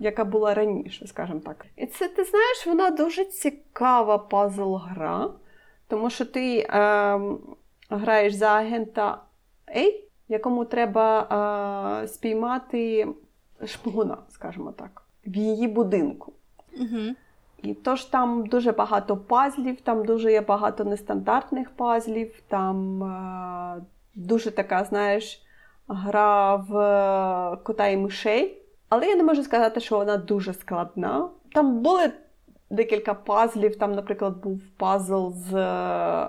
Яка 0.00 0.24
була 0.24 0.54
раніше, 0.54 1.06
скажімо 1.06 1.40
так. 1.44 1.66
І 1.76 1.86
це, 1.86 2.08
ти 2.08 2.24
знаєш, 2.24 2.66
вона 2.66 2.90
дуже 2.90 3.24
цікава 3.24 4.16
пазл-гра, 4.30 5.30
тому 5.88 6.10
що 6.10 6.24
ти 6.24 6.58
е, 6.58 7.20
граєш 7.90 8.34
за 8.34 8.48
агента 8.48 9.22
A, 9.76 9.92
якому 10.28 10.64
треба 10.64 11.22
е, 12.02 12.08
спіймати 12.08 13.08
шпигуна, 13.66 14.16
скажімо 14.28 14.72
так, 14.72 15.02
в 15.26 15.36
її 15.36 15.68
будинку. 15.68 16.32
Угу. 16.80 17.14
І 17.62 17.74
тож 17.74 18.04
там 18.04 18.46
дуже 18.46 18.72
багато 18.72 19.16
пазлів, 19.16 19.80
там 19.80 20.04
дуже 20.04 20.32
є 20.32 20.40
багато 20.40 20.84
нестандартних 20.84 21.70
пазлів, 21.70 22.42
там 22.48 23.02
е, 23.02 23.82
дуже 24.14 24.50
така, 24.50 24.84
знаєш, 24.84 25.42
гра 25.88 26.56
в 26.56 27.62
кота 27.64 27.86
і 27.86 27.96
мишей. 27.96 28.62
Але 28.88 29.06
я 29.06 29.16
не 29.16 29.22
можу 29.22 29.42
сказати, 29.42 29.80
що 29.80 29.96
вона 29.96 30.16
дуже 30.16 30.54
складна. 30.54 31.28
Там 31.52 31.80
були 31.82 32.12
декілька 32.70 33.14
пазлів. 33.14 33.76
Там, 33.76 33.92
наприклад, 33.92 34.36
був 34.42 34.60
пазл 34.76 35.28
з, 35.30 35.54
е, 35.54 36.28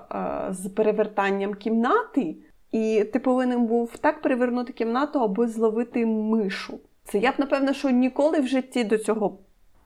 з 0.50 0.68
перевертанням 0.68 1.54
кімнати, 1.54 2.36
і 2.72 3.04
ти 3.12 3.18
повинен 3.18 3.66
був 3.66 3.98
так 3.98 4.22
перевернути 4.22 4.72
кімнату, 4.72 5.20
аби 5.20 5.48
зловити 5.48 6.06
мишу. 6.06 6.78
Це 7.04 7.18
я 7.18 7.30
б, 7.30 7.34
напевно, 7.38 7.72
що 7.72 7.90
ніколи 7.90 8.40
в 8.40 8.46
житті 8.46 8.84
до 8.84 8.98
цього 8.98 9.38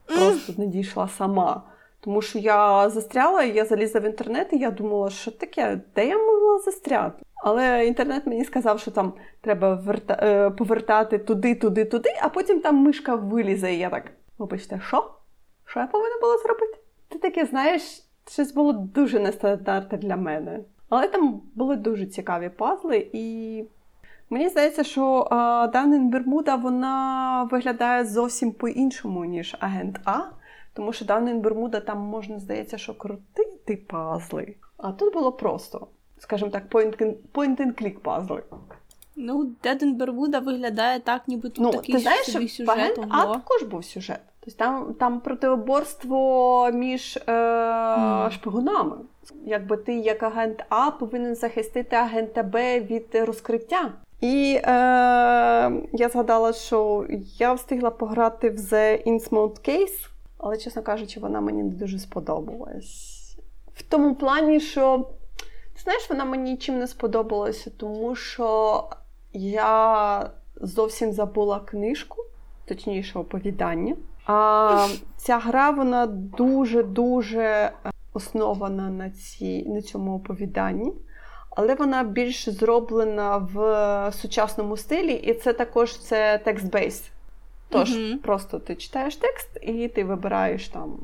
просто 0.07 0.53
не 0.57 0.67
дійшла 0.67 1.09
сама. 1.09 1.63
Тому 2.01 2.23
що 2.23 2.39
я 2.39 2.91
застряла, 2.91 3.43
я 3.43 3.65
залізла 3.65 4.01
в 4.01 4.05
інтернет, 4.05 4.49
і 4.53 4.59
я 4.59 4.71
думала, 4.71 5.11
що 5.11 5.31
таке, 5.31 5.81
де 5.95 6.09
я 6.09 6.19
могла 6.19 6.59
застряти? 6.59 7.25
Але 7.47 7.87
інтернет 7.87 8.27
мені 8.27 8.45
сказав, 8.45 8.81
що 8.81 8.91
там 8.91 9.13
треба 9.41 9.75
верта... 9.75 10.19
Е, 10.23 10.51
повертати 10.51 11.19
туди, 11.19 11.55
туди, 11.55 11.85
туди, 11.85 12.09
а 12.23 12.29
потім 12.29 12.61
там 12.61 12.77
мишка 12.77 13.15
вилізе. 13.15 13.75
І 13.75 13.79
я 13.79 13.91
так, 13.91 14.13
вибачте, 14.39 14.81
що? 14.87 15.11
Що 15.65 15.81
я 15.81 15.87
повинна 15.87 16.19
була 16.21 16.39
зробити? 16.39 16.79
Ти 17.09 17.19
таке, 17.19 17.47
знаєш, 17.47 17.83
щось 18.31 18.55
було 18.55 18.73
дуже 18.73 19.21
нестандартне 19.21 19.99
для 19.99 20.17
мене. 20.17 20.61
Але 20.89 21.09
там 21.09 21.41
були 21.55 21.77
дуже 21.77 22.07
цікаві 22.07 22.49
пазли, 22.49 23.11
і 23.13 23.65
мені 24.31 24.49
здається, 24.49 24.85
що 24.85 25.29
Данин 25.73 26.11
Бермуда 26.11 26.57
вона 26.57 27.49
виглядає 27.51 28.05
зовсім 28.05 28.53
по-іншому, 28.53 29.25
ніж 29.25 29.57
агент 29.61 30.01
А. 30.05 30.21
Тому 30.75 30.93
що 30.93 31.05
Данин 31.05 31.41
Бермуда 31.41 31.81
там 31.81 31.99
можна 31.99 32.39
здається, 32.39 32.79
що 32.79 32.95
крутити 32.95 33.77
пазли. 33.77 34.55
А 34.77 34.93
тут 34.93 35.15
було 35.15 35.33
просто, 35.33 35.87
скажімо 36.19 36.51
так, 36.51 36.65
point-and-click 37.33 37.99
пазли. 37.99 38.43
Ну, 39.17 39.53
Деден 39.63 39.95
Бермуда 39.97 40.39
виглядає 40.39 41.01
так, 41.01 41.23
ніби 41.29 41.49
тут 41.49 41.65
ну, 41.65 41.71
такий 41.71 41.95
ти 41.95 42.01
знаєш, 42.01 42.33
собі 42.33 42.49
сюжет. 42.49 43.01
А 43.11 43.27
також 43.27 43.63
був 43.63 43.85
сюжет. 43.85 44.21
Тобто 44.41 44.59
там 44.59 44.95
там 44.95 45.21
протиоборство 45.21 46.71
між 46.73 47.17
е, 47.17 47.33
mm. 47.33 48.31
шпигунами. 48.31 48.97
Якби 49.47 49.77
ти, 49.77 49.95
як 49.95 50.23
агент 50.23 50.65
А, 50.69 50.91
повинен 50.91 51.35
захистити 51.35 51.97
агента 51.97 52.43
Б 52.43 52.81
від 52.81 53.07
розкриття. 53.15 53.93
І 54.21 54.61
е, 54.65 54.71
я 55.93 56.09
згадала, 56.13 56.53
що 56.53 57.07
я 57.39 57.53
встигла 57.53 57.91
пограти 57.91 58.51
в 58.51 58.57
The 58.57 59.09
Innsmouth 59.09 59.69
Case, 59.69 60.09
але, 60.39 60.57
чесно 60.57 60.83
кажучи, 60.83 61.21
вона 61.21 61.41
мені 61.41 61.63
не 61.63 61.71
дуже 61.71 61.99
сподобалась. 61.99 63.21
В 63.75 63.83
тому 63.83 64.15
плані, 64.15 64.61
що 64.61 65.07
знаєш, 65.85 66.11
вона 66.11 66.25
мені 66.25 66.57
чим 66.57 66.79
не 66.79 66.87
сподобалася, 66.87 67.71
тому 67.77 68.15
що 68.15 68.85
я 69.33 70.31
зовсім 70.61 71.13
забула 71.13 71.61
книжку, 71.61 72.25
точніше, 72.65 73.19
оповідання. 73.19 73.97
А 74.27 74.89
ця 75.17 75.39
гра 75.39 75.71
вона 75.71 76.07
дуже-дуже 76.07 77.73
основана 78.13 78.91
на 78.91 79.11
ці, 79.11 79.63
на 79.69 79.83
цьому 79.83 80.17
оповіданні, 80.17 80.93
але 81.51 81.75
вона 81.75 82.03
більш 82.03 82.49
зроблена 82.49 83.37
в 83.37 84.13
сучасному 84.13 84.77
стилі, 84.77 85.13
і 85.13 85.35
це 85.35 85.53
також 85.53 85.99
це 85.99 86.41
текст-бейс. 86.45 87.11
Тож, 87.69 87.97
mm-hmm. 87.97 88.19
просто 88.19 88.59
ти 88.59 88.75
читаєш 88.75 89.17
текст 89.17 89.59
і 89.63 89.89
ти 89.89 90.05
вибираєш 90.05 90.69
там. 90.69 90.99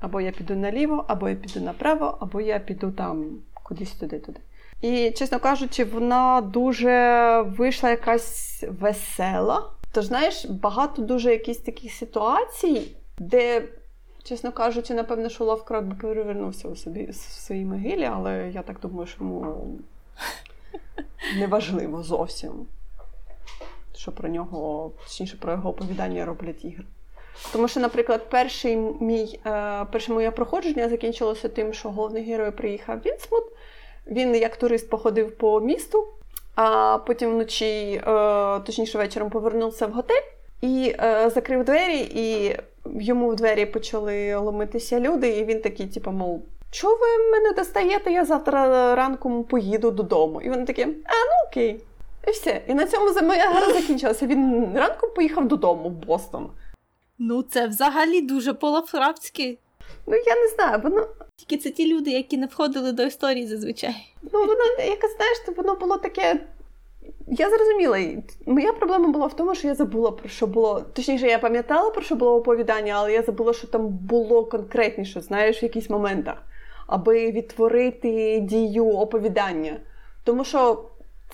Або 0.00 0.20
я 0.20 0.30
піду 0.30 0.54
наліво, 0.56 1.04
або 1.08 1.28
я 1.28 1.34
піду 1.34 1.60
направо, 1.60 2.18
або 2.20 2.40
я 2.40 2.58
піду 2.58 2.90
там 2.90 3.26
кудись 3.70 3.92
туди-туди. 3.92 4.40
І, 4.80 5.10
чесно 5.10 5.40
кажучи, 5.40 5.84
вона 5.84 6.40
дуже 6.40 7.44
вийшла 7.58 7.90
якась 7.90 8.64
весела. 8.80 9.70
Тож, 9.92 10.04
знаєш, 10.04 10.44
багато 10.44 11.02
дуже 11.02 11.30
якісь 11.30 11.58
таких 11.58 11.92
ситуацій, 11.92 12.92
де, 13.18 13.68
чесно 14.22 14.52
кажучи, 14.52 14.94
напевно, 14.94 15.28
що 15.28 15.44
Ловкрафт 15.44 15.86
би 15.86 15.94
перевернувся 15.94 16.68
у 16.68 16.76
собі 16.76 17.06
в 17.06 17.14
своїй 17.14 17.64
могилі, 17.64 18.04
але 18.04 18.50
я 18.54 18.62
так 18.62 18.80
думаю, 18.80 19.06
що 19.06 19.24
йому 19.24 19.66
неважливо 21.38 22.02
зовсім, 22.02 22.52
що 23.96 24.12
про 24.12 24.28
нього, 24.28 24.92
точніше, 25.02 25.36
про 25.36 25.52
його 25.52 25.70
оповідання 25.70 26.24
роблять 26.24 26.64
ігри. 26.64 26.84
Тому 27.52 27.68
що, 27.68 27.80
наприклад, 27.80 28.30
перший 28.30 28.76
мій, 28.76 29.40
е, 29.46 29.84
перше 29.92 30.12
моє 30.12 30.30
проходження 30.30 30.88
закінчилося 30.88 31.48
тим, 31.48 31.72
що 31.72 31.90
головний 31.90 32.24
герой 32.24 32.50
приїхав 32.50 32.98
в 32.98 33.00
Вінсмут, 33.00 33.44
він 34.10 34.36
як 34.36 34.56
турист 34.56 34.90
походив 34.90 35.36
по 35.36 35.60
місту, 35.60 36.06
а 36.54 36.98
потім 37.06 37.30
вночі, 37.30 38.02
е, 38.06 38.60
точніше 38.60 38.98
вечором, 38.98 39.30
повернувся 39.30 39.86
в 39.86 39.90
готель 39.90 40.22
і 40.60 40.94
е, 41.00 41.30
закрив 41.34 41.64
двері, 41.64 42.00
і 42.14 42.56
йому 43.00 43.28
в 43.28 43.36
двері 43.36 43.66
почали 43.66 44.36
ломитися 44.36 45.00
люди, 45.00 45.28
і 45.28 45.44
він 45.44 45.60
такий, 45.60 45.86
типу, 45.86 46.10
мов. 46.10 46.42
Чого 46.70 46.96
ви 46.96 47.30
мене 47.32 47.52
достаєте? 47.52 48.12
Я 48.12 48.24
завтра 48.24 48.94
ранком 48.94 49.44
поїду 49.44 49.90
додому. 49.90 50.40
І 50.40 50.50
вони 50.50 50.64
такі, 50.64 50.82
а 50.82 50.86
ну 50.86 51.48
окей. 51.48 51.80
І 52.28 52.30
все. 52.30 52.62
І 52.66 52.74
на 52.74 52.86
цьому 52.86 53.26
моя 53.26 53.50
гра 53.50 53.72
закінчилася. 53.72 54.26
Він 54.26 54.72
ранком 54.74 55.10
поїхав 55.16 55.48
додому 55.48 55.88
в 55.88 55.92
Бостон. 55.92 56.50
Ну, 57.18 57.42
це 57.42 57.66
взагалі 57.66 58.20
дуже 58.20 58.54
полафрафськи. 58.54 59.58
Ну, 60.06 60.16
я 60.16 60.36
не 60.36 60.48
знаю, 60.48 60.80
воно. 60.82 61.06
Тільки 61.36 61.62
це 61.62 61.70
ті 61.70 61.94
люди, 61.94 62.10
які 62.10 62.36
не 62.36 62.46
входили 62.46 62.92
до 62.92 63.02
історії 63.02 63.46
зазвичай. 63.46 64.14
Ну, 64.22 64.40
воно, 64.40 64.64
якось, 64.78 65.16
знаєш, 65.16 65.38
воно 65.56 65.74
було 65.74 65.96
таке. 65.96 66.40
Я 67.26 67.50
зрозуміла, 67.50 68.22
моя 68.46 68.72
проблема 68.72 69.08
була 69.08 69.26
в 69.26 69.36
тому, 69.36 69.54
що 69.54 69.68
я 69.68 69.74
забула 69.74 70.10
про 70.10 70.28
що 70.28 70.46
було. 70.46 70.80
Точніше, 70.92 71.26
я 71.26 71.38
пам'ятала 71.38 71.90
про 71.90 72.02
що 72.02 72.14
було 72.14 72.36
оповідання, 72.36 72.94
але 72.96 73.12
я 73.12 73.22
забула, 73.22 73.52
що 73.52 73.66
там 73.66 73.88
було 73.88 74.44
конкретніше, 74.44 75.20
знаєш, 75.20 75.62
в 75.62 75.64
якихось 75.64 75.90
моментах, 75.90 76.34
аби 76.86 77.30
відтворити 77.30 78.40
дію 78.40 78.88
оповідання. 78.88 79.76
Тому 80.24 80.44
що 80.44 80.84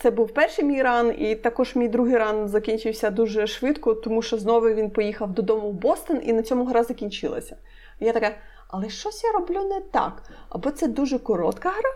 це 0.01 0.11
був 0.11 0.33
перший 0.33 0.65
мій 0.65 0.81
ран, 0.81 1.15
і 1.17 1.35
також 1.35 1.75
мій 1.75 1.87
другий 1.87 2.17
ран 2.17 2.47
закінчився 2.47 3.09
дуже 3.09 3.47
швидко, 3.47 3.93
тому 3.93 4.21
що 4.21 4.37
знову 4.37 4.69
він 4.69 4.89
поїхав 4.89 5.33
додому 5.33 5.69
в 5.69 5.73
Бостон, 5.73 6.21
і 6.23 6.33
на 6.33 6.43
цьому 6.43 6.65
гра 6.65 6.83
закінчилася. 6.83 7.55
Я 7.99 8.13
така, 8.13 8.35
але 8.67 8.89
щось 8.89 9.23
я 9.23 9.31
роблю 9.31 9.63
не 9.63 9.81
так. 9.81 10.23
Або 10.49 10.71
це 10.71 10.87
дуже 10.87 11.19
коротка 11.19 11.69
гра, 11.69 11.89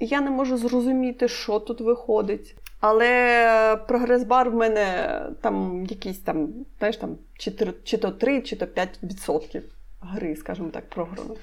і 0.00 0.06
я 0.06 0.20
не 0.20 0.30
можу 0.30 0.56
зрозуміти, 0.56 1.28
що 1.28 1.58
тут 1.58 1.80
виходить. 1.80 2.56
Але 2.80 3.78
прогрес-бар 3.88 4.50
в 4.50 4.54
мене 4.54 5.20
там 5.40 5.86
якийсь 5.90 6.18
там, 6.18 6.48
знаєш, 6.78 6.96
там 6.96 7.16
чи, 7.38 7.52
чи 7.84 7.98
то 7.98 8.10
3, 8.10 8.42
чи 8.42 8.56
то 8.56 8.66
5% 8.66 9.62
гри, 10.00 10.36
скажімо 10.36 10.68
так, 10.72 10.88
програно. 10.88 11.36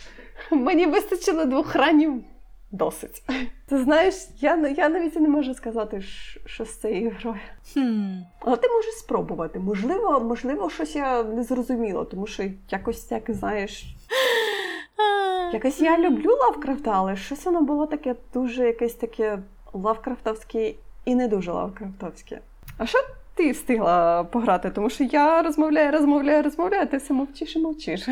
Мені 0.51 0.85
вистачило 0.85 1.45
двох 1.45 1.75
ранів 1.75 2.23
досить. 2.71 3.23
Ти 3.65 3.83
знаєш, 3.83 4.15
я 4.39 4.67
я 4.77 4.89
навіть 4.89 5.19
не 5.19 5.29
можу 5.29 5.53
сказати, 5.53 6.01
що 6.45 6.65
з 6.65 6.81
цією 6.81 7.15
грою. 7.19 7.39
Hmm. 7.75 8.21
Але 8.39 8.57
ти 8.57 8.69
можеш 8.69 8.93
спробувати. 8.93 9.59
Можливо, 9.59 10.19
можливо, 10.19 10.69
щось 10.69 10.95
я 10.95 11.23
не 11.23 11.43
зрозуміла, 11.43 12.05
тому 12.05 12.27
що 12.27 12.43
якось 12.69 13.03
так, 13.03 13.23
знаєш. 13.27 13.85
Якось 15.53 15.81
я 15.81 15.97
люблю 15.97 16.37
Лавкрафта, 16.41 16.91
але 16.91 17.15
щось 17.15 17.45
воно 17.45 17.61
було 17.61 17.85
таке 17.85 18.15
дуже 18.33 18.65
якесь 18.65 18.93
таке 18.93 19.39
лавкрафтовське 19.73 20.73
і 21.05 21.15
не 21.15 21.27
дуже 21.27 21.51
лавкрафтовське. 21.51 22.39
А 22.77 22.85
що 22.85 22.97
ти 23.35 23.51
встигла 23.51 24.23
пограти? 24.23 24.69
Тому 24.69 24.89
що 24.89 25.03
я 25.03 25.41
розмовляю, 25.41 25.91
розмовляю, 25.91 26.43
розмовляю, 26.43 26.87
ти 26.87 26.97
все 26.97 27.13
мовчиш 27.13 27.55
і 27.55 27.59
мовчиш. 27.59 28.09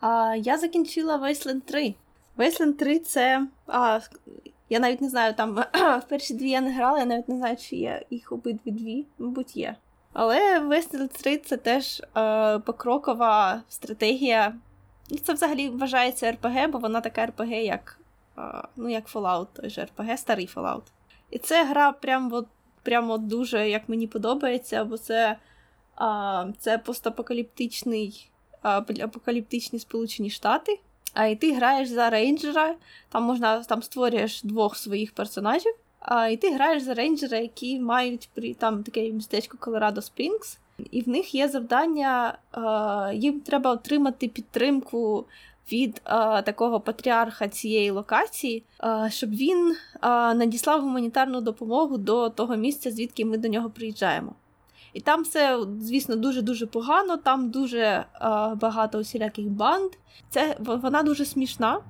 А, 0.00 0.34
Я 0.38 0.58
закінчила 0.58 1.18
Wasteland 1.18 1.60
3. 1.60 1.94
Wasteland 2.40 2.72
3 2.72 2.98
це. 2.98 3.46
А, 3.66 4.00
Я 4.68 4.80
навіть 4.80 5.00
не 5.00 5.08
знаю, 5.08 5.34
там 5.34 5.54
в 5.74 6.02
перші 6.08 6.34
дві 6.34 6.50
я 6.50 6.60
не 6.60 6.72
грала, 6.72 6.98
я 6.98 7.04
навіть 7.04 7.28
не 7.28 7.36
знаю, 7.36 7.56
чи 7.56 7.76
є 7.76 8.02
їх 8.10 8.32
обидві 8.32 8.70
дві, 8.70 9.06
мабуть, 9.18 9.56
є. 9.56 9.76
Але 10.12 10.60
Wasteland 10.60 11.22
3 11.22 11.36
це 11.36 11.56
теж 11.56 12.02
е, 12.16 12.58
покрокова 12.58 13.62
стратегія. 13.68 14.54
Це 15.24 15.32
взагалі 15.32 15.68
вважається 15.68 16.32
РПГ, 16.32 16.68
бо 16.68 16.78
вона 16.78 17.00
така 17.00 17.26
РПГ, 17.26 17.52
як 17.52 17.98
е, 18.38 18.42
ну, 18.76 18.88
як 18.88 19.08
Fallout, 19.08 19.46
той 19.52 19.70
же 19.70 19.84
РПГ, 19.84 20.18
старий 20.18 20.48
Fallout. 20.54 20.82
І 21.30 21.38
це 21.38 21.64
гра 21.64 21.92
прям 21.92 22.32
от, 22.32 22.46
прям 22.82 23.10
от 23.10 23.26
дуже 23.26 23.68
як 23.68 23.88
мені 23.88 24.06
подобається, 24.06 24.84
бо 24.84 24.98
це 24.98 25.36
е, 26.00 26.54
це 26.58 26.78
постапокаліптичний 26.78 28.30
апокаліптичні 28.62 29.78
Сполучені 29.78 30.30
Штати. 30.30 30.80
А 31.14 31.26
і 31.26 31.36
ти 31.36 31.52
граєш 31.52 31.88
за 31.88 32.10
рейнджера, 32.10 32.74
там 33.08 33.22
можна 33.22 33.64
там 33.64 33.82
створюєш 33.82 34.42
двох 34.42 34.76
своїх 34.76 35.12
персонажів, 35.12 35.72
а 36.00 36.28
і 36.28 36.36
ти 36.36 36.50
граєш 36.50 36.82
за 36.82 36.94
рейнджера, 36.94 37.38
які 37.38 37.80
мають 37.80 38.28
при 38.34 38.54
там 38.54 38.82
таке 38.82 39.10
містечко 39.10 39.58
Колорадо 39.60 40.02
Спрінгс, 40.02 40.58
і 40.90 41.02
в 41.02 41.08
них 41.08 41.34
є 41.34 41.48
завдання, 41.48 42.38
е, 42.54 43.16
їм 43.16 43.40
треба 43.40 43.70
отримати 43.72 44.28
підтримку 44.28 45.26
від 45.72 46.02
е, 46.06 46.42
такого 46.42 46.80
патріарха 46.80 47.48
цієї 47.48 47.90
локації, 47.90 48.62
е, 48.84 49.08
щоб 49.10 49.30
він 49.30 49.76
надіслав 50.34 50.80
гуманітарну 50.80 51.40
допомогу 51.40 51.98
до 51.98 52.30
того 52.30 52.56
місця, 52.56 52.90
звідки 52.90 53.24
ми 53.24 53.38
до 53.38 53.48
нього 53.48 53.70
приїжджаємо. 53.70 54.34
І 54.92 55.00
там 55.00 55.22
все, 55.22 55.58
звісно, 55.80 56.16
дуже-дуже 56.16 56.66
погано, 56.66 57.16
там 57.16 57.50
дуже 57.50 57.78
е, 57.78 58.06
багато 58.54 58.98
усіляких 58.98 59.46
банд. 59.46 59.90
Це 60.30 60.56
Вона 60.60 61.02
дуже 61.02 61.24
смішна, 61.24 61.80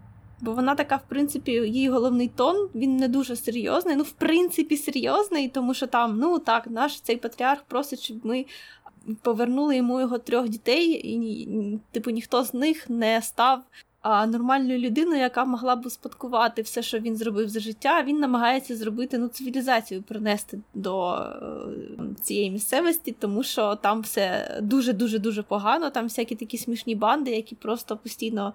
бо 0.41 0.53
вона 0.53 0.75
така, 0.75 0.97
в 0.97 1.09
принципі, 1.09 1.53
її 1.53 1.89
головний 1.89 2.29
тон, 2.29 2.69
він 2.75 2.97
не 2.97 3.09
дуже 3.09 3.37
серйозний. 3.37 3.97
Ну, 3.97 4.03
в 4.03 4.11
принципі, 4.11 4.77
серйозний, 4.77 5.49
тому 5.49 5.75
що 5.75 5.87
там, 5.87 6.19
ну 6.19 6.39
так, 6.39 6.67
наш 6.67 7.01
цей 7.01 7.17
патріарх 7.17 7.63
просить, 7.63 8.01
щоб 8.01 8.27
ми. 8.27 8.47
Повернули 9.23 9.77
йому 9.77 10.01
його 10.01 10.19
трьох 10.19 10.49
дітей, 10.49 10.91
і 10.93 11.79
типу 11.91 12.11
ніхто 12.11 12.45
з 12.45 12.55
них 12.55 12.91
не 12.91 13.23
став 13.23 13.63
а, 14.03 14.27
нормальною 14.27 14.79
людиною, 14.79 15.21
яка 15.21 15.45
могла 15.45 15.77
б 15.77 15.87
успадкувати 15.87 16.63
все, 16.63 16.83
що 16.83 16.99
він 16.99 17.17
зробив 17.17 17.49
за 17.49 17.61
життя. 17.61 18.03
Він 18.03 18.19
намагається 18.19 18.77
зробити 18.77 19.19
ну, 19.19 19.29
цивілізацію 19.29 20.03
принести 20.03 20.59
до 20.75 21.15
е, 21.15 22.23
цієї 22.23 22.51
місцевості, 22.51 23.15
тому 23.19 23.43
що 23.43 23.75
там 23.75 24.01
все 24.01 24.59
дуже 24.63 24.93
дуже 24.93 25.19
дуже 25.19 25.43
погано. 25.43 25.91
Там 25.91 26.05
всякі 26.05 26.35
такі 26.35 26.59
смішні 26.59 26.95
банди, 26.95 27.31
які 27.31 27.55
просто 27.55 27.97
постійно 27.97 28.55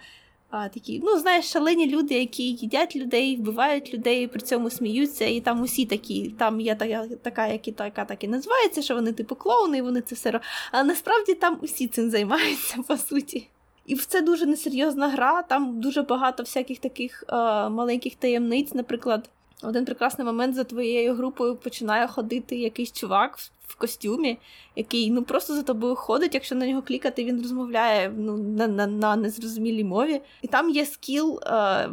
а, 0.49 0.69
такі, 0.69 1.01
ну, 1.03 1.19
знаєш, 1.19 1.51
шалені 1.51 1.89
люди, 1.89 2.13
які 2.13 2.43
їдять 2.43 2.95
людей, 2.95 3.37
вбивають 3.37 3.93
людей, 3.93 4.27
при 4.27 4.41
цьому 4.41 4.69
сміються, 4.69 5.25
і 5.25 5.41
там 5.41 5.61
усі 5.61 5.85
такі, 5.85 6.29
там 6.29 6.59
є 6.61 6.75
така, 6.75 7.07
така 7.07 7.47
як 7.47 7.67
і 7.67 7.71
така 7.71 8.05
так 8.05 8.23
і 8.23 8.27
називається, 8.27 8.81
що 8.81 8.95
вони 8.95 9.13
типу 9.13 9.35
клоуни, 9.35 9.77
і 9.77 9.81
вони 9.81 10.01
це 10.01 10.15
все 10.15 10.31
роблять. 10.31 10.49
Але 10.71 10.83
насправді 10.83 11.33
там 11.33 11.57
усі 11.61 11.87
цим 11.87 12.09
займаються, 12.09 12.77
по 12.87 12.97
суті. 12.97 13.47
І 13.85 13.95
це 13.95 14.21
дуже 14.21 14.45
несерйозна 14.45 15.07
гра, 15.07 15.41
там 15.41 15.81
дуже 15.81 16.01
багато 16.01 16.43
всяких 16.43 16.79
таких 16.79 17.23
е, 17.29 17.35
маленьких 17.69 18.15
таємниць. 18.15 18.73
Наприклад, 18.73 19.29
один 19.63 19.85
прекрасний 19.85 20.25
момент 20.25 20.55
за 20.55 20.63
твоєю 20.63 21.13
групою 21.13 21.55
починає 21.55 22.07
ходити 22.07 22.55
якийсь 22.55 22.91
чувак 22.91 23.37
в 23.67 23.75
костюмі, 23.75 24.37
який 24.75 25.11
ну 25.11 25.23
просто 25.23 25.55
за 25.55 25.63
тобою 25.63 25.95
ходить. 25.95 26.33
Якщо 26.33 26.55
на 26.55 26.67
нього 26.67 26.81
клікати, 26.81 27.23
він 27.23 27.41
розмовляє 27.41 28.13
ну, 28.17 28.37
на 28.37 28.67
на, 28.67 28.87
на 28.87 29.15
незрозумілій 29.15 29.83
мові. 29.83 30.21
І 30.41 30.47
там 30.47 30.69
є 30.69 30.85
скіл 30.85 31.39
е, 31.43 31.89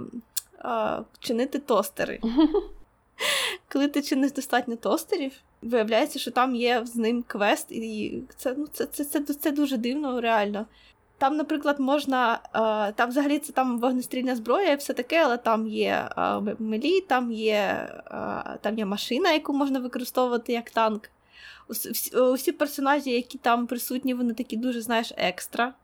е, 0.64 0.98
чинити 1.18 1.58
тостери. 1.58 2.20
Коли 3.72 3.88
ти 3.88 4.02
чиниш 4.02 4.32
достатньо 4.32 4.76
тостерів, 4.76 5.32
виявляється, 5.62 6.18
що 6.18 6.30
там 6.30 6.54
є 6.54 6.82
з 6.86 6.96
ним 6.96 7.24
квест, 7.26 7.72
і 7.72 8.22
це 8.36 8.54
ну, 8.58 8.66
це, 8.72 8.86
це, 8.86 9.04
це, 9.04 9.34
це 9.34 9.50
дуже 9.50 9.76
дивно, 9.76 10.20
реально. 10.20 10.66
Там, 11.22 11.36
наприклад, 11.36 11.80
можна. 11.80 12.40
Е, 12.54 12.92
там 12.92 13.08
взагалі 13.08 13.38
це 13.38 13.52
там 13.52 13.78
вогнестрільна 13.78 14.36
зброя 14.36 14.72
і 14.72 14.76
все 14.76 14.92
таке, 14.92 15.22
але 15.24 15.36
там 15.36 15.68
є 15.68 16.08
е, 16.18 16.40
мелі, 16.58 17.00
там 17.00 17.32
є 17.32 17.88
е, 18.06 18.58
там 18.60 18.78
є 18.78 18.84
машина, 18.84 19.32
яку 19.32 19.52
можна 19.52 19.80
використовувати 19.80 20.52
як 20.52 20.70
танк. 20.70 21.10
Усі, 22.32 22.52
персонажі, 22.52 23.10
які 23.10 23.38
там 23.38 23.66
присутні, 23.66 24.14
вони 24.14 24.34
такі 24.34 24.56
дуже, 24.56 24.80
знаєш, 24.80 25.12
екстра. 25.16 25.74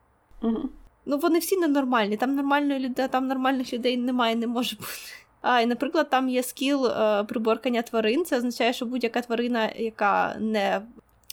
Угу. 0.42 0.68
Ну, 1.06 1.18
вони 1.18 1.38
всі 1.38 1.56
ненормальні. 1.56 2.16
Там 2.16 2.34
нормальної 2.34 2.80
людей, 2.80 3.08
там 3.08 3.26
нормальних 3.26 3.72
людей 3.72 3.96
немає, 3.96 4.36
не 4.36 4.46
може 4.46 4.76
бути. 4.76 4.88
А, 5.40 5.60
і, 5.60 5.66
наприклад, 5.66 6.10
там 6.10 6.28
є 6.28 6.42
скіл 6.42 6.88
приборкання 7.28 7.82
тварин. 7.82 8.24
Це 8.24 8.36
означає, 8.36 8.72
що 8.72 8.86
будь-яка 8.86 9.20
тварина, 9.20 9.70
яка 9.76 10.36
не 10.40 10.80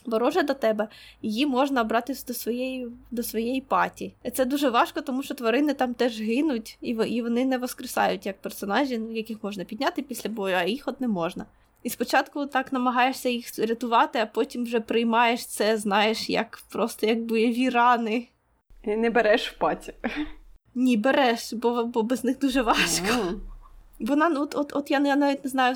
ворожа 0.07 0.41
до 0.43 0.53
тебе, 0.53 0.87
її 1.21 1.45
можна 1.45 1.83
брати 1.83 2.15
до 2.27 2.33
своєї 2.33 2.87
до 3.11 3.23
своєї 3.23 3.61
паті. 3.61 4.13
Це 4.33 4.45
дуже 4.45 4.69
важко, 4.69 5.01
тому 5.01 5.23
що 5.23 5.33
тварини 5.33 5.73
там 5.73 5.93
теж 5.93 6.21
гинуть, 6.21 6.77
і 6.81 6.89
і 6.89 7.21
вони 7.21 7.45
не 7.45 7.57
воскресають 7.57 8.25
як 8.25 8.41
персонажі, 8.41 9.01
яких 9.11 9.43
можна 9.43 9.63
підняти 9.63 10.01
після 10.01 10.29
бою, 10.29 10.55
а 10.55 10.63
їх 10.63 10.83
от 10.87 11.01
не 11.01 11.07
можна. 11.07 11.45
І 11.83 11.89
спочатку 11.89 12.45
так 12.45 12.73
намагаєшся 12.73 13.29
їх 13.29 13.59
рятувати, 13.59 14.19
а 14.19 14.25
потім 14.25 14.63
вже 14.63 14.79
приймаєш 14.79 15.45
це, 15.45 15.77
знаєш, 15.77 16.29
як 16.29 16.63
просто 16.71 17.07
як 17.07 17.21
бойові 17.21 17.69
рани. 17.69 18.27
І 18.83 18.95
не 18.95 19.09
береш 19.09 19.49
в 19.49 19.57
паті. 19.57 19.93
Ні, 20.75 20.97
береш, 20.97 21.53
бо 21.53 21.83
бо 21.83 22.03
без 22.03 22.23
них 22.23 22.39
дуже 22.39 22.61
важко. 22.61 23.05
Mm. 23.05 23.39
Вона, 23.99 24.29
ну, 24.29 24.41
от 24.41 24.55
от, 24.55 24.75
от 24.75 24.91
я 24.91 24.99
навіть 24.99 25.43
не 25.43 25.49
знаю, 25.49 25.75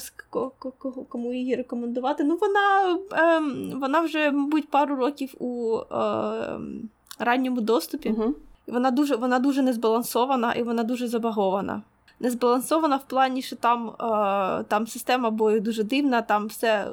кому 1.10 1.34
її 1.34 1.56
рекомендувати. 1.56 2.24
Ну, 2.24 2.38
вона 2.42 2.98
ем, 3.12 3.80
вона 3.80 4.02
вже, 4.02 4.32
мабуть, 4.32 4.70
пару 4.70 4.96
років 4.96 5.34
у 5.40 5.80
ем, 5.92 6.90
ранньому 7.20 7.62
доступі. 7.62 8.10
Uh-huh. 8.10 8.34
Вона 8.68 8.92
дуже 8.92 9.16
вона 9.16 9.40
дуже 9.40 9.62
незбалансована 9.62 10.54
і 10.54 10.64
вона 10.64 10.84
дуже 10.84 11.08
забагована. 11.08 11.82
Незбалансована 12.20 12.96
в 12.96 13.08
плані, 13.08 13.42
що 13.42 13.56
там 13.56 13.90
е, 13.90 14.64
там 14.64 14.88
система 14.88 15.30
бою 15.30 15.60
дуже 15.60 15.84
дивна, 15.84 16.22
там 16.22 16.48
все 16.48 16.88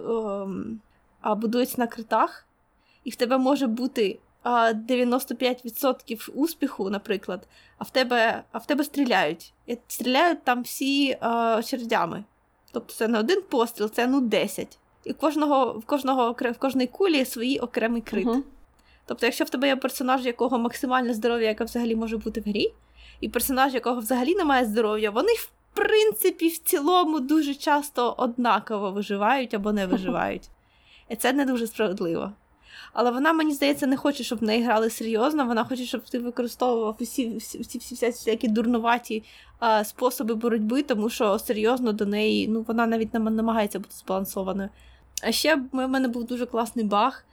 е, 1.24 1.34
будується 1.34 1.76
на 1.78 1.86
критах, 1.86 2.46
і 3.04 3.10
в 3.10 3.16
тебе 3.16 3.38
може 3.38 3.66
бути 3.66 4.18
95% 4.48 6.30
успіху, 6.34 6.90
наприклад, 6.90 7.48
а 7.78 7.84
в 7.84 7.90
тебе 7.90 8.42
а 8.52 8.58
в 8.58 8.66
тебе 8.66 8.84
стріляють. 8.84 9.52
І 9.66 9.78
стріляють 9.88 10.44
там 10.44 10.62
всі 10.62 11.16
а, 11.20 11.62
чередями. 11.62 12.24
Тобто 12.72 12.94
це 12.94 13.08
не 13.08 13.18
один 13.18 13.42
постріл, 13.42 13.90
це 13.90 14.06
ну 14.06 14.20
10. 14.20 14.78
І 15.04 15.12
кожного, 15.12 15.72
в 15.72 15.84
кожного 15.84 16.32
в 16.32 16.58
кожній 16.58 16.86
кулі 16.86 17.24
свій 17.24 17.58
окремий 17.58 18.02
крит. 18.02 18.26
Uh-huh. 18.26 18.42
Тобто, 19.06 19.26
якщо 19.26 19.44
в 19.44 19.50
тебе 19.50 19.68
є 19.68 19.76
персонаж, 19.76 20.26
якого 20.26 20.58
максимальне 20.58 21.14
здоров'я, 21.14 21.48
яке 21.48 21.64
взагалі 21.64 21.96
може 21.96 22.16
бути 22.16 22.40
в 22.40 22.44
грі, 22.44 22.72
і 23.20 23.28
персонаж, 23.28 23.74
якого 23.74 24.00
взагалі 24.00 24.34
немає 24.34 24.64
здоров'я, 24.64 25.10
вони, 25.10 25.32
в 25.32 25.50
принципі, 25.74 26.48
в 26.48 26.58
цілому 26.58 27.20
дуже 27.20 27.54
часто 27.54 28.14
однаково 28.18 28.90
виживають 28.90 29.54
або 29.54 29.72
не 29.72 29.86
виживають. 29.86 30.48
І 31.08 31.16
це 31.16 31.32
не 31.32 31.44
дуже 31.44 31.66
справедливо. 31.66 32.32
Але 32.98 33.10
вона, 33.10 33.32
мені 33.32 33.54
здається, 33.54 33.86
не 33.86 33.96
хоче, 33.96 34.24
щоб 34.24 34.38
в 34.38 34.42
неї 34.42 34.62
грали 34.62 34.90
серйозно. 34.90 35.46
Вона 35.46 35.64
хоче, 35.64 35.84
щоб 35.84 36.04
ти 36.04 36.18
використовував 36.18 36.96
всі 37.00 37.36
всі, 37.36 37.58
всі, 37.58 37.78
всі 37.78 38.06
всякі 38.06 38.48
дурнуваті 38.48 39.24
а, 39.58 39.84
способи 39.84 40.34
боротьби, 40.34 40.82
тому 40.82 41.10
що 41.10 41.38
серйозно 41.38 41.92
до 41.92 42.06
неї 42.06 42.48
ну, 42.48 42.64
вона 42.68 42.86
навіть 42.86 43.14
намагається 43.14 43.78
бути 43.78 43.94
збалансованою. 43.94 44.68
А 45.22 45.32
ще 45.32 45.54
в 45.72 45.88
мене 45.88 46.08
був 46.08 46.24
дуже 46.24 46.46
класний 46.46 46.84
баг. 46.84 47.24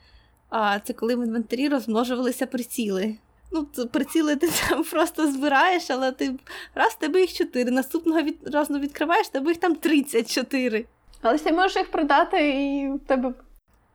А, 0.50 0.78
Це 0.78 0.92
коли 0.92 1.16
в 1.16 1.24
інвентарі 1.24 1.68
розмножувалися 1.68 2.46
приціли. 2.46 3.16
Ну, 3.52 3.64
приціли 3.64 4.36
ти 4.36 4.50
там 4.68 4.84
просто 4.90 5.32
збираєш, 5.32 5.90
але 5.90 6.12
ти 6.12 6.34
раз 6.74 6.94
тебе 6.94 7.20
їх 7.20 7.32
чотири. 7.32 7.70
Наступного 7.70 8.22
від, 8.22 8.54
разу 8.54 8.78
відкриваєш, 8.78 9.28
тебе 9.28 9.50
їх 9.50 9.56
там 9.56 9.74
34. 9.74 10.86
Але 11.22 11.38
ти 11.38 11.52
можеш 11.52 11.76
їх 11.76 11.90
продати, 11.90 12.48
і 12.50 12.92
в 12.92 13.00
тебе 13.06 13.34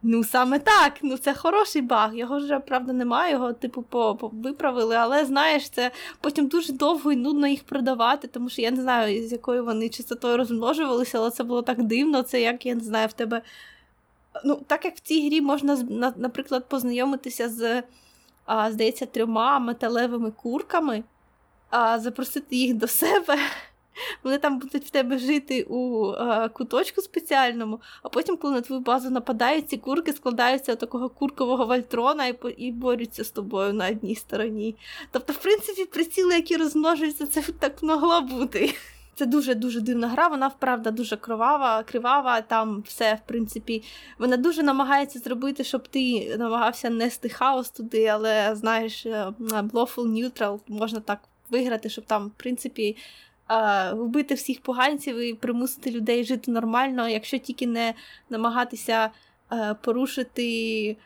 Ну, 0.01 0.23
саме 0.23 0.59
так, 0.59 0.93
ну 1.01 1.17
це 1.17 1.33
хороший 1.33 1.81
баг. 1.81 2.15
Його 2.15 2.37
вже, 2.37 2.59
правда, 2.59 2.93
немає, 2.93 3.33
його, 3.33 3.53
типу, 3.53 3.81
по, 3.81 4.29
виправили, 4.33 4.95
але 4.95 5.25
знаєш, 5.25 5.69
це 5.69 5.91
потім 6.21 6.47
дуже 6.47 6.73
довго 6.73 7.11
і 7.11 7.15
нудно 7.15 7.47
їх 7.47 7.63
продавати, 7.63 8.27
тому 8.27 8.49
що 8.49 8.61
я 8.61 8.71
не 8.71 8.81
знаю, 8.81 9.27
з 9.27 9.31
якою 9.31 9.65
вони 9.65 9.89
частотою 9.89 10.37
розмножувалися, 10.37 11.17
але 11.17 11.31
це 11.31 11.43
було 11.43 11.61
так 11.61 11.83
дивно. 11.83 12.23
Це 12.23 12.41
як 12.41 12.65
я 12.65 12.75
не 12.75 12.83
знаю 12.83 13.07
в 13.07 13.13
тебе. 13.13 13.41
Ну, 14.45 14.61
так 14.67 14.85
як 14.85 14.95
в 14.95 14.99
цій 14.99 15.27
грі 15.27 15.41
можна, 15.41 15.77
наприклад, 16.17 16.69
познайомитися 16.69 17.49
з, 17.49 17.83
а, 18.45 18.71
здається, 18.71 19.05
трьома 19.05 19.59
металевими 19.59 20.31
курками, 20.31 21.03
а 21.69 21.99
запросити 21.99 22.55
їх 22.55 22.73
до 22.73 22.87
себе. 22.87 23.37
Вони 24.23 24.37
там 24.37 24.59
будуть 24.59 24.85
в 24.85 24.89
тебе 24.89 25.17
жити 25.17 25.65
у 25.69 26.11
е, 26.11 26.49
куточку 26.49 27.01
спеціальному, 27.01 27.81
а 28.03 28.09
потім, 28.09 28.37
коли 28.37 28.53
на 28.53 28.61
твою 28.61 28.81
базу 28.81 29.09
нападають, 29.09 29.69
ці 29.69 29.77
курки 29.77 30.13
складаються 30.13 30.75
такого 30.75 31.09
куркового 31.09 31.65
вальтрона 31.65 32.27
і 32.27 32.35
і 32.57 32.71
борються 32.71 33.23
з 33.23 33.31
тобою 33.31 33.73
на 33.73 33.89
одній 33.89 34.15
стороні. 34.15 34.75
Тобто, 35.11 35.33
в 35.33 35.37
принципі, 35.37 35.85
приціли, 35.85 36.35
які 36.35 36.57
розмножуються, 36.57 37.27
це 37.27 37.41
так 37.59 37.83
могло 37.83 38.21
бути. 38.21 38.73
Це 39.19 39.25
дуже-дуже 39.25 39.81
дивна 39.81 40.07
гра, 40.07 40.27
вона 40.27 40.47
вправда 40.47 40.91
дуже 40.91 41.17
кровава, 41.17 41.83
кривава. 41.83 42.41
Там 42.41 42.83
все, 42.87 43.15
в 43.15 43.27
принципі, 43.27 43.83
вона 44.19 44.37
дуже 44.37 44.63
намагається 44.63 45.19
зробити, 45.19 45.63
щоб 45.63 45.87
ти 45.87 46.35
намагався 46.37 46.89
нести 46.89 47.29
хаос 47.29 47.69
туди, 47.69 48.05
але 48.05 48.55
знаєш, 48.55 49.05
е, 49.05 49.33
lawful 49.73 50.07
neutral 50.07 50.59
можна 50.67 50.99
так 50.99 51.19
виграти, 51.49 51.89
щоб 51.89 52.05
там, 52.05 52.27
в 52.27 52.31
принципі, 52.37 52.97
вбити 53.93 54.33
всіх 54.33 54.61
поганців 54.61 55.17
і 55.17 55.33
примусити 55.33 55.91
людей 55.91 56.23
жити 56.23 56.51
нормально, 56.51 57.09
якщо 57.09 57.37
тільки 57.37 57.67
не 57.67 57.93
намагатися 58.29 59.09
порушити 59.81 60.97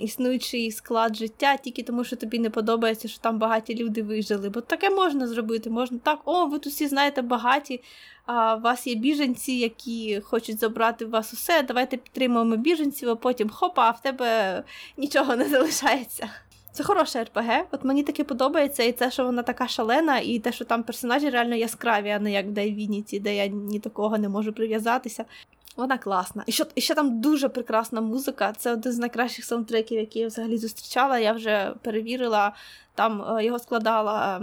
існуючий 0.00 0.72
склад 0.72 1.16
життя, 1.16 1.56
тільки 1.56 1.82
тому, 1.82 2.04
що 2.04 2.16
тобі 2.16 2.38
не 2.38 2.50
подобається, 2.50 3.08
що 3.08 3.18
там 3.20 3.38
багаті 3.38 3.74
люди 3.74 4.02
вижили. 4.02 4.48
Бо 4.48 4.60
таке 4.60 4.90
можна 4.90 5.26
зробити. 5.26 5.70
Можна 5.70 5.98
так, 5.98 6.20
о, 6.24 6.46
ви 6.46 6.58
тут 6.58 6.72
всі 6.72 6.86
знаєте 6.86 7.22
багаті, 7.22 7.80
а 8.26 8.56
у 8.56 8.60
вас 8.60 8.86
є 8.86 8.94
біженці, 8.94 9.52
які 9.52 10.20
хочуть 10.20 10.58
забрати 10.58 11.04
в 11.04 11.10
вас 11.10 11.32
усе. 11.32 11.62
Давайте 11.62 11.96
підтримуємо 11.96 12.56
біженців, 12.56 13.08
а 13.08 13.16
потім 13.16 13.50
хопа, 13.50 13.88
а 13.88 13.90
в 13.90 14.02
тебе 14.02 14.62
нічого 14.96 15.36
не 15.36 15.48
залишається. 15.48 16.30
Це 16.72 16.84
хороша 16.84 17.24
РПГ. 17.24 17.66
От 17.70 17.84
мені 17.84 18.02
таке 18.02 18.24
подобається, 18.24 18.82
і 18.82 18.92
те, 18.92 19.10
що 19.10 19.24
вона 19.24 19.42
така 19.42 19.68
шалена, 19.68 20.18
і 20.18 20.38
те, 20.38 20.52
що 20.52 20.64
там 20.64 20.82
персонажі 20.82 21.30
реально 21.30 21.54
яскраві, 21.54 22.10
а 22.10 22.18
не 22.18 22.32
як 22.32 22.46
в 22.46 22.50
Divinity, 22.50 23.20
де 23.20 23.36
я 23.36 23.46
ні 23.46 23.78
до 23.78 23.90
кого 23.90 24.18
не 24.18 24.28
можу 24.28 24.52
прив'язатися. 24.52 25.24
Вона 25.76 25.98
класна. 25.98 26.44
І 26.46 26.52
що 26.52 26.66
і 26.74 26.80
ще 26.80 26.94
там 26.94 27.20
дуже 27.20 27.48
прекрасна 27.48 28.00
музика. 28.00 28.52
Це 28.56 28.72
один 28.72 28.92
з 28.92 28.98
найкращих 28.98 29.44
саундтреків, 29.44 29.98
які 29.98 30.18
я 30.18 30.26
взагалі 30.26 30.58
зустрічала. 30.58 31.18
Я 31.18 31.32
вже 31.32 31.74
перевірила. 31.82 32.52
Там 32.94 33.36
е, 33.36 33.44
його 33.44 33.58
складала 33.58 34.42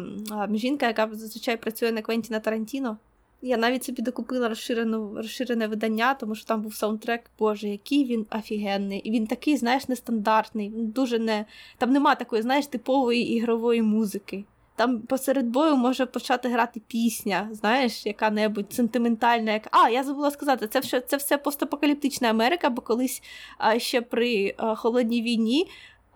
жінка, 0.53 0.87
яка 0.87 1.09
зазвичай 1.11 1.57
працює 1.57 1.91
на 1.91 2.01
Квентіна 2.01 2.39
Тарантіно. 2.39 2.97
Я 3.41 3.57
навіть 3.57 3.83
собі 3.83 4.01
докупила 4.01 4.49
розширену, 4.49 5.13
розширене 5.15 5.67
видання, 5.67 6.13
тому 6.13 6.35
що 6.35 6.45
там 6.45 6.61
був 6.61 6.75
саундтрек, 6.75 7.21
Боже, 7.39 7.67
який 7.67 8.05
він 8.05 8.25
офігенний. 8.31 8.99
І 8.99 9.11
він 9.11 9.27
такий, 9.27 9.57
знаєш, 9.57 9.87
нестандартний. 9.87 10.69
Він 10.69 10.87
дуже 10.87 11.19
не. 11.19 11.45
Там 11.77 11.91
нема 11.91 12.15
такої, 12.15 12.41
знаєш, 12.41 12.67
типової 12.67 13.33
ігрової 13.33 13.81
музики. 13.81 14.45
там 14.75 14.99
посеред 15.01 15.45
бою 15.47 15.75
може 15.75 16.05
почати 16.05 16.49
грати 16.49 16.81
пісня, 16.87 17.49
знаєш, 17.51 18.05
яка-небудь 18.05 18.73
сентиментальна. 18.73 19.51
Як... 19.51 19.67
А, 19.71 19.89
я 19.89 20.03
забула 20.03 20.31
сказати, 20.31 20.67
це 20.67 20.79
все 20.79 21.01
це 21.01 21.17
все 21.17 21.37
постапокаліптична 21.37 22.29
Америка, 22.29 22.69
бо 22.69 22.81
колись 22.81 23.23
а, 23.57 23.79
ще 23.79 24.01
при 24.01 24.53
а, 24.57 24.75
холодній 24.75 25.21
війні. 25.21 25.67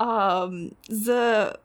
А, 0.03 0.49
з, 0.89 1.07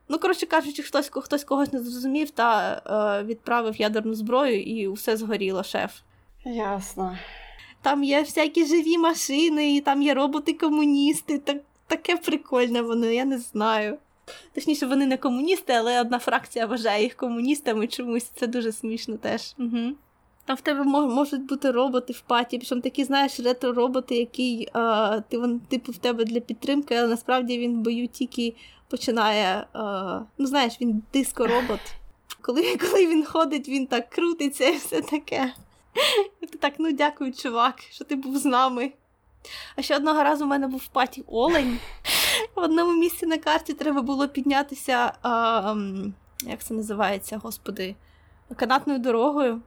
Ну, 0.09 0.19
коротше 0.19 0.47
кажучи, 0.47 0.83
хтось 0.83 1.11
хтось 1.13 1.45
когось 1.45 1.73
не 1.73 1.79
зрозумів 1.79 2.31
та 2.31 2.83
а, 2.85 3.23
відправив 3.23 3.81
ядерну 3.81 4.15
зброю, 4.15 4.63
і 4.63 4.89
все 4.89 5.17
згоріло, 5.17 5.63
шеф. 5.63 5.93
Ясно. 6.45 7.19
Там 7.83 8.05
є 8.05 8.21
всякі 8.21 8.67
живі 8.67 8.99
машини, 8.99 9.77
і 9.77 9.81
там 9.81 10.03
є 10.03 10.15
роботи-комуністи. 10.15 11.39
Так, 11.39 11.57
Таке 11.87 12.17
прикольне 12.17 12.83
воно, 12.83 13.07
я 13.07 13.25
не 13.25 13.39
знаю. 13.39 13.99
Точніше, 14.55 14.87
вони 14.87 15.07
не 15.07 15.17
комуністи, 15.17 15.73
але 15.73 16.01
одна 16.01 16.19
фракція 16.19 16.67
вважає 16.67 17.03
їх 17.03 17.15
комуністами 17.15 17.87
чомусь. 17.87 18.25
Це 18.25 18.47
дуже 18.47 18.73
смішно 18.73 19.17
теж. 19.17 19.55
Угу. 19.59 19.93
Там 20.47 20.57
в 20.57 20.61
тебе 20.61 20.85
можуть 20.85 21.43
бути 21.43 21.71
роботи 21.71 22.13
в 22.13 22.21
паті, 22.21 22.59
причому 22.59 22.81
такі, 22.81 23.05
знаєш, 23.05 23.41
ретро-роботи, 23.41 24.17
який 24.17 24.69
а, 24.73 25.21
ти, 25.21 25.39
вон, 25.39 25.61
типу 25.61 25.93
в 25.93 25.99
тебе 25.99 26.25
для 26.25 26.41
підтримки, 26.41 26.95
але 26.95 27.09
насправді 27.09 27.59
він 27.59 27.77
в 27.77 27.81
бою 27.81 28.09
тільки 28.09 28.55
починає. 28.89 29.67
А, 29.73 30.21
ну, 30.39 30.47
знаєш, 30.47 30.81
він 30.81 31.03
диско-робот. 31.13 31.81
Коли 32.41 32.77
коли 32.77 33.07
він 33.07 33.25
ходить, 33.25 33.69
він 33.69 33.87
так 33.87 34.11
крутиться 34.11 34.69
і 34.69 34.77
все 34.77 35.01
таке. 35.01 35.53
І 36.41 36.47
ти 36.47 36.59
так, 36.59 36.75
ну 36.79 36.93
дякую, 36.93 37.33
чувак, 37.33 37.81
що 37.91 38.05
ти 38.05 38.17
був 38.17 38.39
з 38.39 38.45
нами. 38.45 38.93
А 39.77 39.83
ще 39.83 39.97
одного 39.97 40.23
разу 40.23 40.45
в 40.45 40.49
мене 40.49 40.67
був 40.67 40.81
в 40.81 40.89
паті 40.89 41.25
Олень. 41.27 41.79
В 42.57 42.61
одному 42.61 42.93
місці 42.93 43.27
на 43.27 43.39
карті 43.39 43.73
треба 43.73 44.03
було 44.03 44.29
піднятися, 44.29 45.13
а, 45.23 45.75
як 46.43 46.65
це 46.65 46.75
називається, 46.75 47.41
господи, 47.43 47.95
канатною 48.57 48.99
дорогою. 48.99 49.61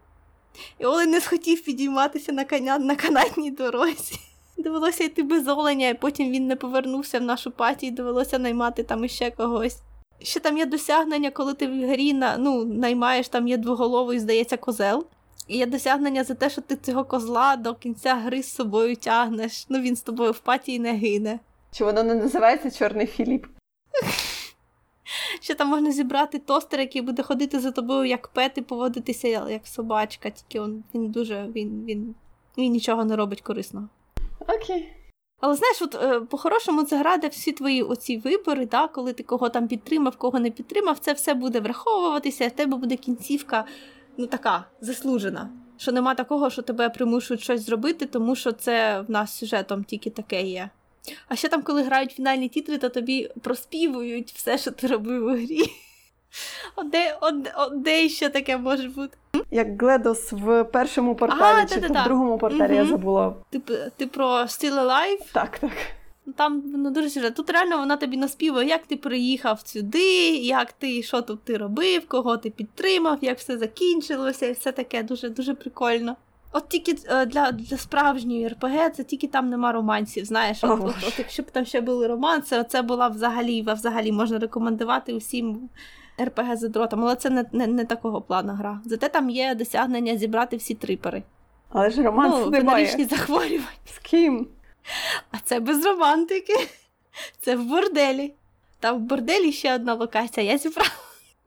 І 0.80 0.86
Олень 0.86 1.10
не 1.10 1.22
схотів 1.22 1.64
підійматися 1.64 2.32
на 2.32 2.46
коня 2.46 2.78
на 2.78 2.96
канатній 2.96 3.52
дорозі. 3.52 4.20
Довелося 4.58 5.04
йти 5.04 5.24
без 5.24 5.48
оленя, 5.48 5.90
і 5.90 5.94
потім 5.94 6.32
він 6.32 6.48
не 6.48 6.56
повернувся 6.56 7.20
в 7.20 7.24
нашу 7.24 7.52
паті, 7.52 7.88
і 7.88 7.92
довелося 7.92 8.40
наймати 8.40 8.84
там 8.84 9.06
іще 9.06 9.32
когось. 9.32 9.78
Ще 10.22 10.40
там 10.40 10.58
є 10.58 10.66
досягнення, 10.66 11.32
коли 11.32 11.54
ти 11.54 11.68
в 11.68 11.90
грі 11.90 12.14
на, 12.14 12.38
ну, 12.38 12.66
наймаєш, 12.66 13.28
там 13.28 13.48
є 13.48 13.58
двоголовий, 13.58 14.20
здається, 14.20 14.58
козел. 14.58 15.06
І 15.48 15.58
є 15.58 15.66
досягнення 15.66 16.24
за 16.24 16.34
те, 16.34 16.50
що 16.50 16.62
ти 16.62 16.76
цього 16.76 17.06
козла 17.06 17.56
до 17.56 17.76
кінця 17.76 18.16
гри 18.16 18.44
з 18.44 18.56
собою 18.56 18.96
тягнеш. 18.96 19.66
Ну 19.70 19.80
він 19.80 19.96
з 19.96 20.02
тобою 20.02 20.32
в 20.32 20.40
party 20.40 20.80
не 20.80 20.94
гине. 20.94 21.40
Чи 21.72 21.86
воно 21.86 22.04
не 22.04 22.16
називається 22.16 22.72
Чорний 22.72 23.08
Філіп? 23.08 23.46
Ще 25.42 25.56
там 25.56 25.68
можна 25.68 25.92
зібрати 25.92 26.40
тостер, 26.40 26.80
який 26.80 27.02
буде 27.02 27.24
ходити 27.24 27.60
за 27.60 27.72
тобою 27.72 28.06
як 28.06 28.28
pet 28.28 28.52
і 28.56 28.62
поводитися 28.62 29.28
як 29.28 29.68
собачка, 29.68 30.30
тільки 30.30 30.66
він, 30.66 30.84
він 30.96 31.12
дуже 31.12 31.48
він, 31.56 31.86
він, 31.86 32.16
він 32.58 32.72
нічого 32.72 33.06
не 33.06 33.16
робить 33.16 33.42
корисного. 33.42 33.88
Окей. 34.40 34.90
Але 35.42 35.56
знаєш, 35.56 35.82
от 35.82 35.96
е, 35.96 36.20
по-хорошому 36.20 36.84
це 36.84 36.98
гра, 36.98 37.18
де 37.18 37.28
всі 37.28 37.52
твої 37.52 37.84
оці 37.84 38.18
вибори, 38.18 38.66
да, 38.66 38.88
коли 38.88 39.14
ти 39.14 39.24
кого 39.24 39.50
там 39.50 39.68
підтримав, 39.68 40.16
кого 40.16 40.40
не 40.40 40.52
підтримав, 40.52 41.00
це 41.00 41.14
все 41.14 41.34
буде 41.34 41.60
враховуватися, 41.60 42.46
і 42.46 42.48
в 42.48 42.52
тебе 42.52 42.78
буде 42.78 42.96
кінцівка 42.96 43.66
ну 44.18 44.28
така 44.28 44.66
заслужена. 44.82 45.50
Що 45.78 45.92
нема 45.92 46.16
такого, 46.16 46.50
що 46.50 46.62
тебе 46.62 46.90
примушують 46.90 47.44
щось 47.44 47.66
зробити, 47.66 48.06
тому 48.06 48.36
що 48.36 48.52
це 48.52 49.02
в 49.02 49.12
нас 49.12 49.38
сюжетом 49.38 49.84
тільки 49.84 50.10
таке 50.10 50.42
є. 50.42 50.70
А 51.28 51.36
ще 51.36 51.48
там, 51.48 51.62
коли 51.62 51.84
грають 51.84 52.12
фінальні 52.12 52.50
тітри, 52.50 52.78
то 52.78 52.90
тобі 52.90 53.30
проспівують 53.42 54.32
все, 54.32 54.58
що 54.58 54.72
ти 54.72 54.88
робив 54.88 55.26
у 55.26 55.30
грі. 55.30 55.62
Оде, 56.76 57.18
оде, 57.22 57.54
оде 57.58 58.10
ще 58.10 58.30
таке 58.30 58.58
може 58.58 58.90
бути. 58.90 59.18
Як 59.52 59.82
Гледос 59.82 60.32
в 60.32 60.64
першому 60.64 61.16
порталі, 61.16 61.64
а, 61.64 61.66
чи 61.66 61.80
в 61.80 62.04
другому 62.04 62.38
порталі 62.38 62.72
угу. 62.72 62.82
я 62.82 62.86
забула. 62.86 63.36
Ти, 63.50 63.60
ти 63.98 64.08
про 64.08 64.28
Still 64.28 64.74
Alive? 64.74 65.34
Так, 65.34 65.60
так. 65.60 65.72
Там 66.36 66.64
ну, 66.66 66.92
дуже 66.92 67.10
сюжет. 67.10 67.36
Тут 67.36 67.50
реально 67.50 67.78
вона 67.78 67.98
тобі 67.98 68.18
наспіває, 68.18 68.70
як 68.70 68.86
ти 68.88 68.98
приїхав 68.98 69.62
сюди, 69.66 70.30
як 70.36 70.72
ти, 70.72 71.04
що 71.04 71.22
тут 71.22 71.44
ти 71.44 71.58
робив, 71.58 72.08
кого 72.08 72.38
ти 72.38 72.50
підтримав, 72.50 73.18
як 73.22 73.38
все 73.38 73.58
закінчилося, 73.58 74.46
і 74.46 74.52
все 74.52 74.72
таке 74.72 75.04
дуже 75.04 75.30
дуже 75.30 75.54
прикольно. 75.54 76.16
От 76.52 76.70
тільки 76.70 76.96
е, 77.06 77.26
для 77.26 77.52
для 77.52 77.78
справжньої 77.78 78.48
РПГ 78.48 78.92
це 78.96 79.04
тільки 79.04 79.28
там 79.28 79.50
нема 79.50 79.72
романсів. 79.72 80.26
Знаєш, 80.26 80.64
от, 80.64 80.80
от, 80.84 80.96
от 81.08 81.14
якщо 81.18 81.44
б 81.44 81.52
там 81.52 81.66
ще 81.66 81.82
були 81.82 82.08
романси, 82.08 82.66
це 82.70 82.82
була 82.82 83.08
взагалі 83.08 83.62
взагалі 83.62 84.12
можна 84.12 84.40
рекомендувати 84.40 85.14
усім 85.14 85.70
РПГ 86.22 86.56
за 86.56 86.68
дротом, 86.68 87.04
але 87.04 87.16
це 87.16 87.30
не 87.30 87.46
не, 87.52 87.68
не 87.68 87.86
такого 87.86 88.22
плану 88.22 88.54
гра. 88.54 88.82
Зате 88.86 89.10
там 89.10 89.30
є 89.30 89.56
досягнення 89.56 90.18
зібрати 90.18 90.58
всі 90.58 90.76
трипери. 90.76 91.24
Але 91.70 91.90
ж 91.90 92.04
романс 92.04 92.36
ну, 92.40 92.50
немає. 92.50 93.08
захворювання. 93.10 93.64
З 93.86 94.00
ким? 94.00 94.48
А 95.32 95.38
це 95.44 95.60
без 95.60 95.86
романтики. 95.86 96.54
Це 97.40 97.56
в 97.56 97.66
борделі. 97.66 98.34
Там 98.80 98.98
в 98.98 99.00
борделі 99.00 99.52
ще 99.52 99.76
одна 99.76 99.94
локація, 99.94 100.52
я 100.52 100.58
зібрала. 100.58 100.90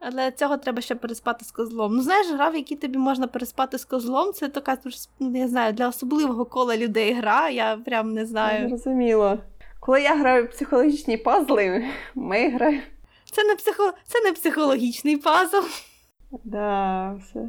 Але 0.05 0.31
цього 0.31 0.57
треба 0.57 0.81
ще 0.81 0.95
переспати 0.95 1.45
з 1.45 1.51
козлом. 1.51 1.97
Ну, 1.97 2.03
знаєш, 2.03 2.31
гра, 2.31 2.49
в 2.51 2.55
якій 2.55 2.77
тобі 2.77 2.99
можна 2.99 3.27
переспати 3.27 3.79
з 3.79 3.85
козлом, 3.85 4.33
це 4.33 4.49
така, 4.49 4.79
ну, 5.19 5.29
не 5.29 5.49
знаю, 5.49 5.73
для 5.73 5.89
особливого 5.89 6.45
кола 6.45 6.77
людей 6.77 7.13
гра, 7.13 7.49
я 7.49 7.77
прям 7.77 8.13
не 8.13 8.27
знаю. 8.27 8.69
Зрозуміло. 8.69 9.39
Коли 9.81 10.03
я 10.03 10.17
граю 10.17 10.45
в 10.45 10.51
психологічні 10.51 11.17
пазли, 11.17 11.85
ми 12.15 12.51
граємо. 12.51 12.83
Це 13.33 13.45
не 13.45 13.55
психо... 13.55 13.93
це 14.07 14.21
не 14.21 14.33
психологічний 14.33 15.17
пазл. 15.17 15.67
Да, 16.45 17.13
все. 17.13 17.49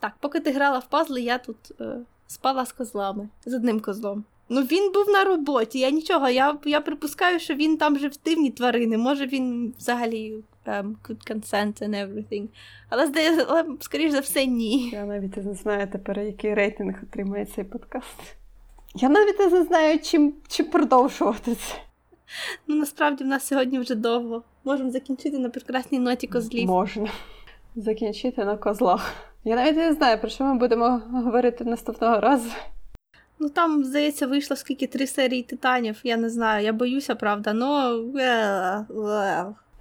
Так, 0.00 0.12
поки 0.20 0.40
ти 0.40 0.50
грала 0.50 0.78
в 0.78 0.88
пазли, 0.88 1.20
я 1.20 1.38
тут 1.38 1.56
е, 1.80 1.96
спала 2.26 2.66
з 2.66 2.72
козлами, 2.72 3.28
з 3.46 3.54
одним 3.54 3.80
козлом. 3.80 4.24
Ну 4.48 4.60
він 4.60 4.92
був 4.92 5.08
на 5.08 5.24
роботі. 5.24 5.78
Я 5.78 5.90
нічого. 5.90 6.28
Я 6.28 6.56
я 6.64 6.80
припускаю, 6.80 7.40
що 7.40 7.54
він 7.54 7.76
там 7.76 7.98
жив 7.98 8.12
дивні 8.24 8.50
тварини. 8.50 8.98
Може 8.98 9.26
він 9.26 9.74
взагалі 9.78 10.44
um, 10.66 10.94
could 11.02 11.30
consent 11.30 11.82
and 11.82 11.90
everything. 11.90 12.48
Але 12.88 13.06
здається, 13.06 13.46
але, 13.48 13.64
скоріш 13.80 14.12
за 14.12 14.20
все, 14.20 14.46
ні. 14.46 14.90
Я 14.90 15.04
навіть 15.04 15.36
не 15.36 15.54
знаю 15.54 15.88
тепер, 15.92 16.20
який 16.20 16.54
рейтинг 16.54 17.02
отримає 17.02 17.44
цей 17.44 17.64
подкаст. 17.64 18.36
Я 18.94 19.08
навіть 19.08 19.38
не 19.38 19.64
знаю, 19.64 19.98
чим, 19.98 20.34
чим 20.48 20.66
продовжувати 20.66 21.54
це. 21.54 21.74
Ну, 22.66 22.76
насправді 22.76 23.24
в 23.24 23.26
нас 23.26 23.46
сьогодні 23.46 23.78
вже 23.78 23.94
довго. 23.94 24.42
Можемо 24.64 24.90
закінчити 24.90 25.38
на 25.38 25.48
прекрасній 25.48 25.98
ноті 25.98 26.26
козлів. 26.26 26.66
Можна. 26.66 27.10
Закінчити 27.76 28.44
на 28.44 28.56
козлах. 28.56 29.12
Я 29.44 29.56
навіть 29.56 29.76
не 29.76 29.94
знаю, 29.94 30.18
про 30.20 30.28
що 30.28 30.44
ми 30.44 30.54
будемо 30.54 31.02
говорити 31.12 31.64
наступного 31.64 32.20
разу. 32.20 32.50
Ну 33.38 33.48
там, 33.48 33.84
здається, 33.84 34.26
вийшло 34.26 34.56
скільки 34.56 34.86
три 34.86 35.06
серії 35.06 35.42
титанів. 35.42 36.00
Я 36.04 36.16
не 36.16 36.30
знаю, 36.30 36.64
я 36.64 36.72
боюся, 36.72 37.14
правда, 37.14 37.52
но. 37.52 37.94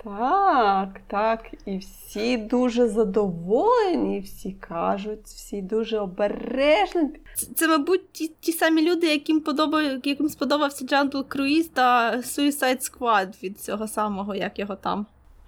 Так, 0.03 1.01
так. 1.07 1.39
І 1.65 1.77
всі 1.77 2.37
дуже 2.37 2.87
задоволені, 2.87 4.19
всі 4.19 4.51
кажуть, 4.51 5.23
всі 5.25 5.61
дуже 5.61 5.99
обережні. 5.99 7.09
Це, 7.35 7.47
це 7.55 7.67
мабуть, 7.67 8.11
ті 8.11 8.31
ті 8.39 8.51
самі 8.51 8.89
люди, 8.91 9.07
яким 9.07 9.39
подобає, 9.39 10.01
яким 10.03 10.29
сподобався 10.29 10.85
Gentle 10.85 11.23
Cruise 11.23 11.69
та 11.73 12.17
Suicide 12.17 12.91
Squad 12.91 13.43
від 13.43 13.59
цього 13.59 13.87
самого, 13.87 14.35
як 14.35 14.59
його 14.59 14.75
там. 14.75 15.05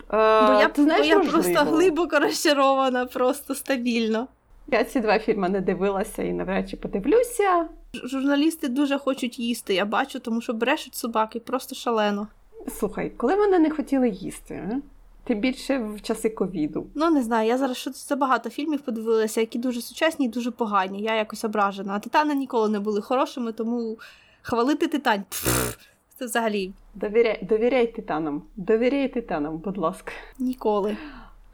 А, 0.07 0.47
бо 0.47 0.59
я 0.59 0.67
ти 0.67 0.83
знаєш, 0.83 1.07
бо 1.07 1.23
я 1.23 1.29
просто 1.29 1.59
глибоко 1.59 2.19
розчарована, 2.19 3.05
просто 3.05 3.55
стабільно. 3.55 4.27
Я 4.67 4.83
ці 4.83 4.99
два 4.99 5.19
фільми 5.19 5.49
не 5.49 5.61
дивилася 5.61 6.23
і 6.23 6.33
навряд 6.33 6.69
чи 6.69 6.77
подивлюся. 6.77 7.67
Журналісти 8.03 8.67
дуже 8.67 8.97
хочуть 8.97 9.39
їсти, 9.39 9.73
я 9.73 9.85
бачу, 9.85 10.19
тому 10.19 10.41
що 10.41 10.53
брешуть 10.53 10.95
собаки 10.95 11.39
просто 11.39 11.75
шалено. 11.75 12.27
Слухай, 12.67 13.09
коли 13.09 13.35
вони 13.35 13.59
не 13.59 13.69
хотіли 13.69 14.09
їсти? 14.09 14.81
Тим 15.23 15.39
більше 15.39 15.77
в 15.77 16.01
часи 16.01 16.29
ковіду. 16.29 16.87
Ну 16.95 17.09
не 17.09 17.23
знаю, 17.23 17.47
я 17.47 17.57
зараз 17.57 17.77
щось 17.77 18.09
забагато 18.09 18.49
фільмів 18.49 18.81
подивилася, 18.81 19.41
які 19.41 19.59
дуже 19.59 19.81
сучасні 19.81 20.25
і 20.25 20.29
дуже 20.29 20.51
погані. 20.51 21.01
Я 21.01 21.15
якось 21.15 21.43
ображена. 21.43 21.93
А 21.93 21.99
титани 21.99 22.35
ніколи 22.35 22.69
не 22.69 22.79
були 22.79 23.01
хорошими, 23.01 23.51
тому 23.51 23.97
хвалити 24.41 24.87
титань. 24.87 25.23
Пф, 25.29 25.75
це 26.17 26.25
взагалі. 26.25 26.73
Довіряй, 26.95 27.43
довіряй 27.43 27.87
титанам. 27.87 28.43
Довіряй 28.55 29.07
титанам, 29.07 29.57
будь 29.57 29.77
ласка. 29.77 30.11
Ніколи. 30.39 30.97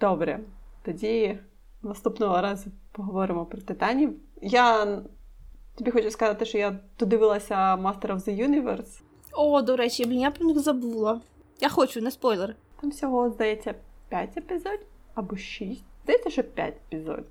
Добре. 0.01 0.39
Тоді 0.84 1.39
наступного 1.84 2.41
разу 2.41 2.70
поговоримо 2.91 3.45
про 3.45 3.62
титанів. 3.62 4.14
Я 4.41 4.97
тобі 5.76 5.91
хочу 5.91 6.12
сказати, 6.12 6.45
що 6.45 6.57
я 6.57 6.80
додивилася 6.99 7.55
Master 7.55 8.07
of 8.07 8.18
the 8.18 8.47
Universe. 8.47 9.01
О, 9.34 9.62
до 9.62 9.76
речі, 9.76 10.06
блін, 10.06 10.20
я 10.20 10.32
про 10.32 10.46
них 10.46 10.60
забула. 10.60 11.22
Я 11.62 11.70
хочу, 11.70 12.02
не 12.02 12.12
спойлер. 12.12 12.56
Там 12.82 12.90
всього, 12.90 13.30
здається, 13.30 13.74
5 14.10 14.38
епізодів 14.38 14.88
або 15.16 15.38
6. 15.38 15.84
Здається, 16.04 16.30
що 16.30 16.44
5 16.44 16.74
епізодів. 16.74 17.26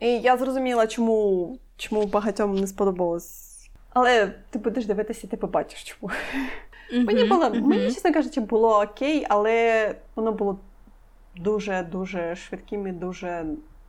І 0.00 0.08
я 0.08 0.36
зрозуміла, 0.36 0.86
чому 0.86 1.58
чому 1.76 2.06
багатьом 2.06 2.54
не 2.54 2.66
сподобалось. 2.66 3.50
Але 3.90 4.34
ти 4.50 4.58
будеш 4.58 4.86
дивитися, 4.86 5.26
ти 5.26 5.36
побачиш 5.36 5.84
чому. 5.84 6.12
Mm-hmm, 6.92 7.04
мені 7.04 7.24
було, 7.24 7.44
mm-hmm. 7.44 7.60
мені, 7.60 7.84
чесно 7.84 8.12
кажучи, 8.12 8.40
було 8.40 8.80
окей, 8.82 9.26
але 9.28 9.94
воно 10.16 10.32
було 10.32 10.58
дуже-дуже 11.36 12.36
швидким 12.36 12.86
і 12.86 12.92
дуже 12.92 13.46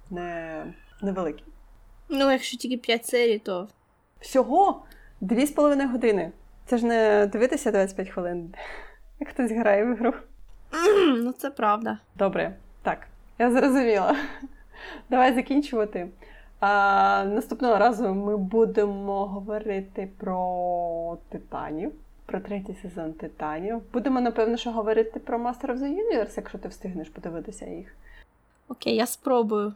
не... 0.09 0.63
невеликим. 1.01 1.45
Ну, 2.09 2.31
якщо 2.31 2.57
тільки 2.57 2.77
5 2.77 3.05
серій, 3.05 3.39
то. 3.39 3.67
Всього 4.19 4.83
2,5 5.21 5.91
години. 5.91 6.31
Це 6.65 6.77
ж 6.77 6.85
не 6.85 7.27
дивитися 7.27 7.71
25 7.71 8.09
хвилин, 8.09 8.53
як 9.19 9.29
хтось 9.29 9.51
грає 9.51 9.85
в 9.85 9.95
гру. 9.95 10.13
Ну, 11.17 11.31
це 11.31 11.49
правда. 11.49 11.97
Добре, 12.15 12.55
так, 12.81 13.07
я 13.39 13.51
зрозуміла. 13.51 14.15
Давай 15.09 15.33
закінчувати. 15.35 16.07
А, 16.59 17.25
Наступного 17.25 17.77
разу 17.77 18.13
ми 18.15 18.37
будемо 18.37 19.25
говорити 19.25 20.09
про 20.17 21.17
титанів, 21.29 21.91
про 22.25 22.39
третій 22.39 22.75
сезон 22.81 23.13
титанів. 23.13 23.81
Будемо, 23.93 24.21
напевно, 24.21 24.57
що 24.57 24.71
говорити 24.71 25.19
про 25.19 25.37
Master 25.37 25.65
of 25.65 25.77
the 25.77 25.95
Universe, 25.95 26.33
якщо 26.37 26.57
ти 26.57 26.67
встигнеш 26.67 27.09
подивитися 27.09 27.65
їх. 27.65 27.95
Окей, 28.67 28.95
я 28.95 29.05
спробую. 29.05 29.73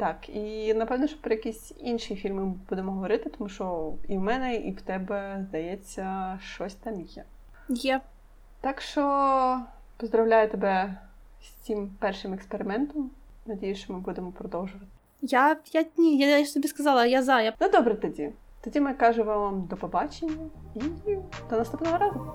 Так, 0.00 0.28
і 0.28 0.74
напевно, 0.74 1.06
що 1.06 1.20
про 1.20 1.34
якісь 1.34 1.72
інші 1.78 2.16
фільми 2.16 2.54
будемо 2.68 2.92
говорити, 2.92 3.30
тому 3.38 3.50
що 3.50 3.92
і 4.08 4.16
в 4.16 4.20
мене, 4.20 4.56
і 4.56 4.72
в 4.72 4.80
тебе, 4.80 5.44
здається, 5.48 6.38
щось 6.42 6.74
там 6.74 7.00
є. 7.00 7.24
Є. 7.68 8.00
Так 8.60 8.80
що 8.80 9.60
поздравляю 9.96 10.48
тебе 10.48 10.96
з 11.42 11.48
цим 11.48 11.90
першим 11.98 12.34
експериментом. 12.34 13.10
Надіюсь, 13.46 13.78
що 13.78 13.92
ми 13.92 13.98
будемо 13.98 14.32
продовжувати. 14.32 14.86
Я 15.22 15.56
я 15.72 15.84
ні, 15.96 16.18
я, 16.18 16.38
я 16.38 16.44
ж 16.44 16.54
тобі 16.54 16.68
сказала, 16.68 17.06
я 17.06 17.22
за. 17.22 17.40
Я... 17.40 17.54
Ну 17.60 17.68
добре 17.68 17.94
тоді. 17.94 18.32
Тоді 18.64 18.80
ми 18.80 18.94
кажемо 18.94 19.40
вам 19.40 19.66
до 19.70 19.76
побачення 19.76 20.50
і 21.06 21.16
до 21.50 21.56
наступного 21.56 21.98
разу. 21.98 22.34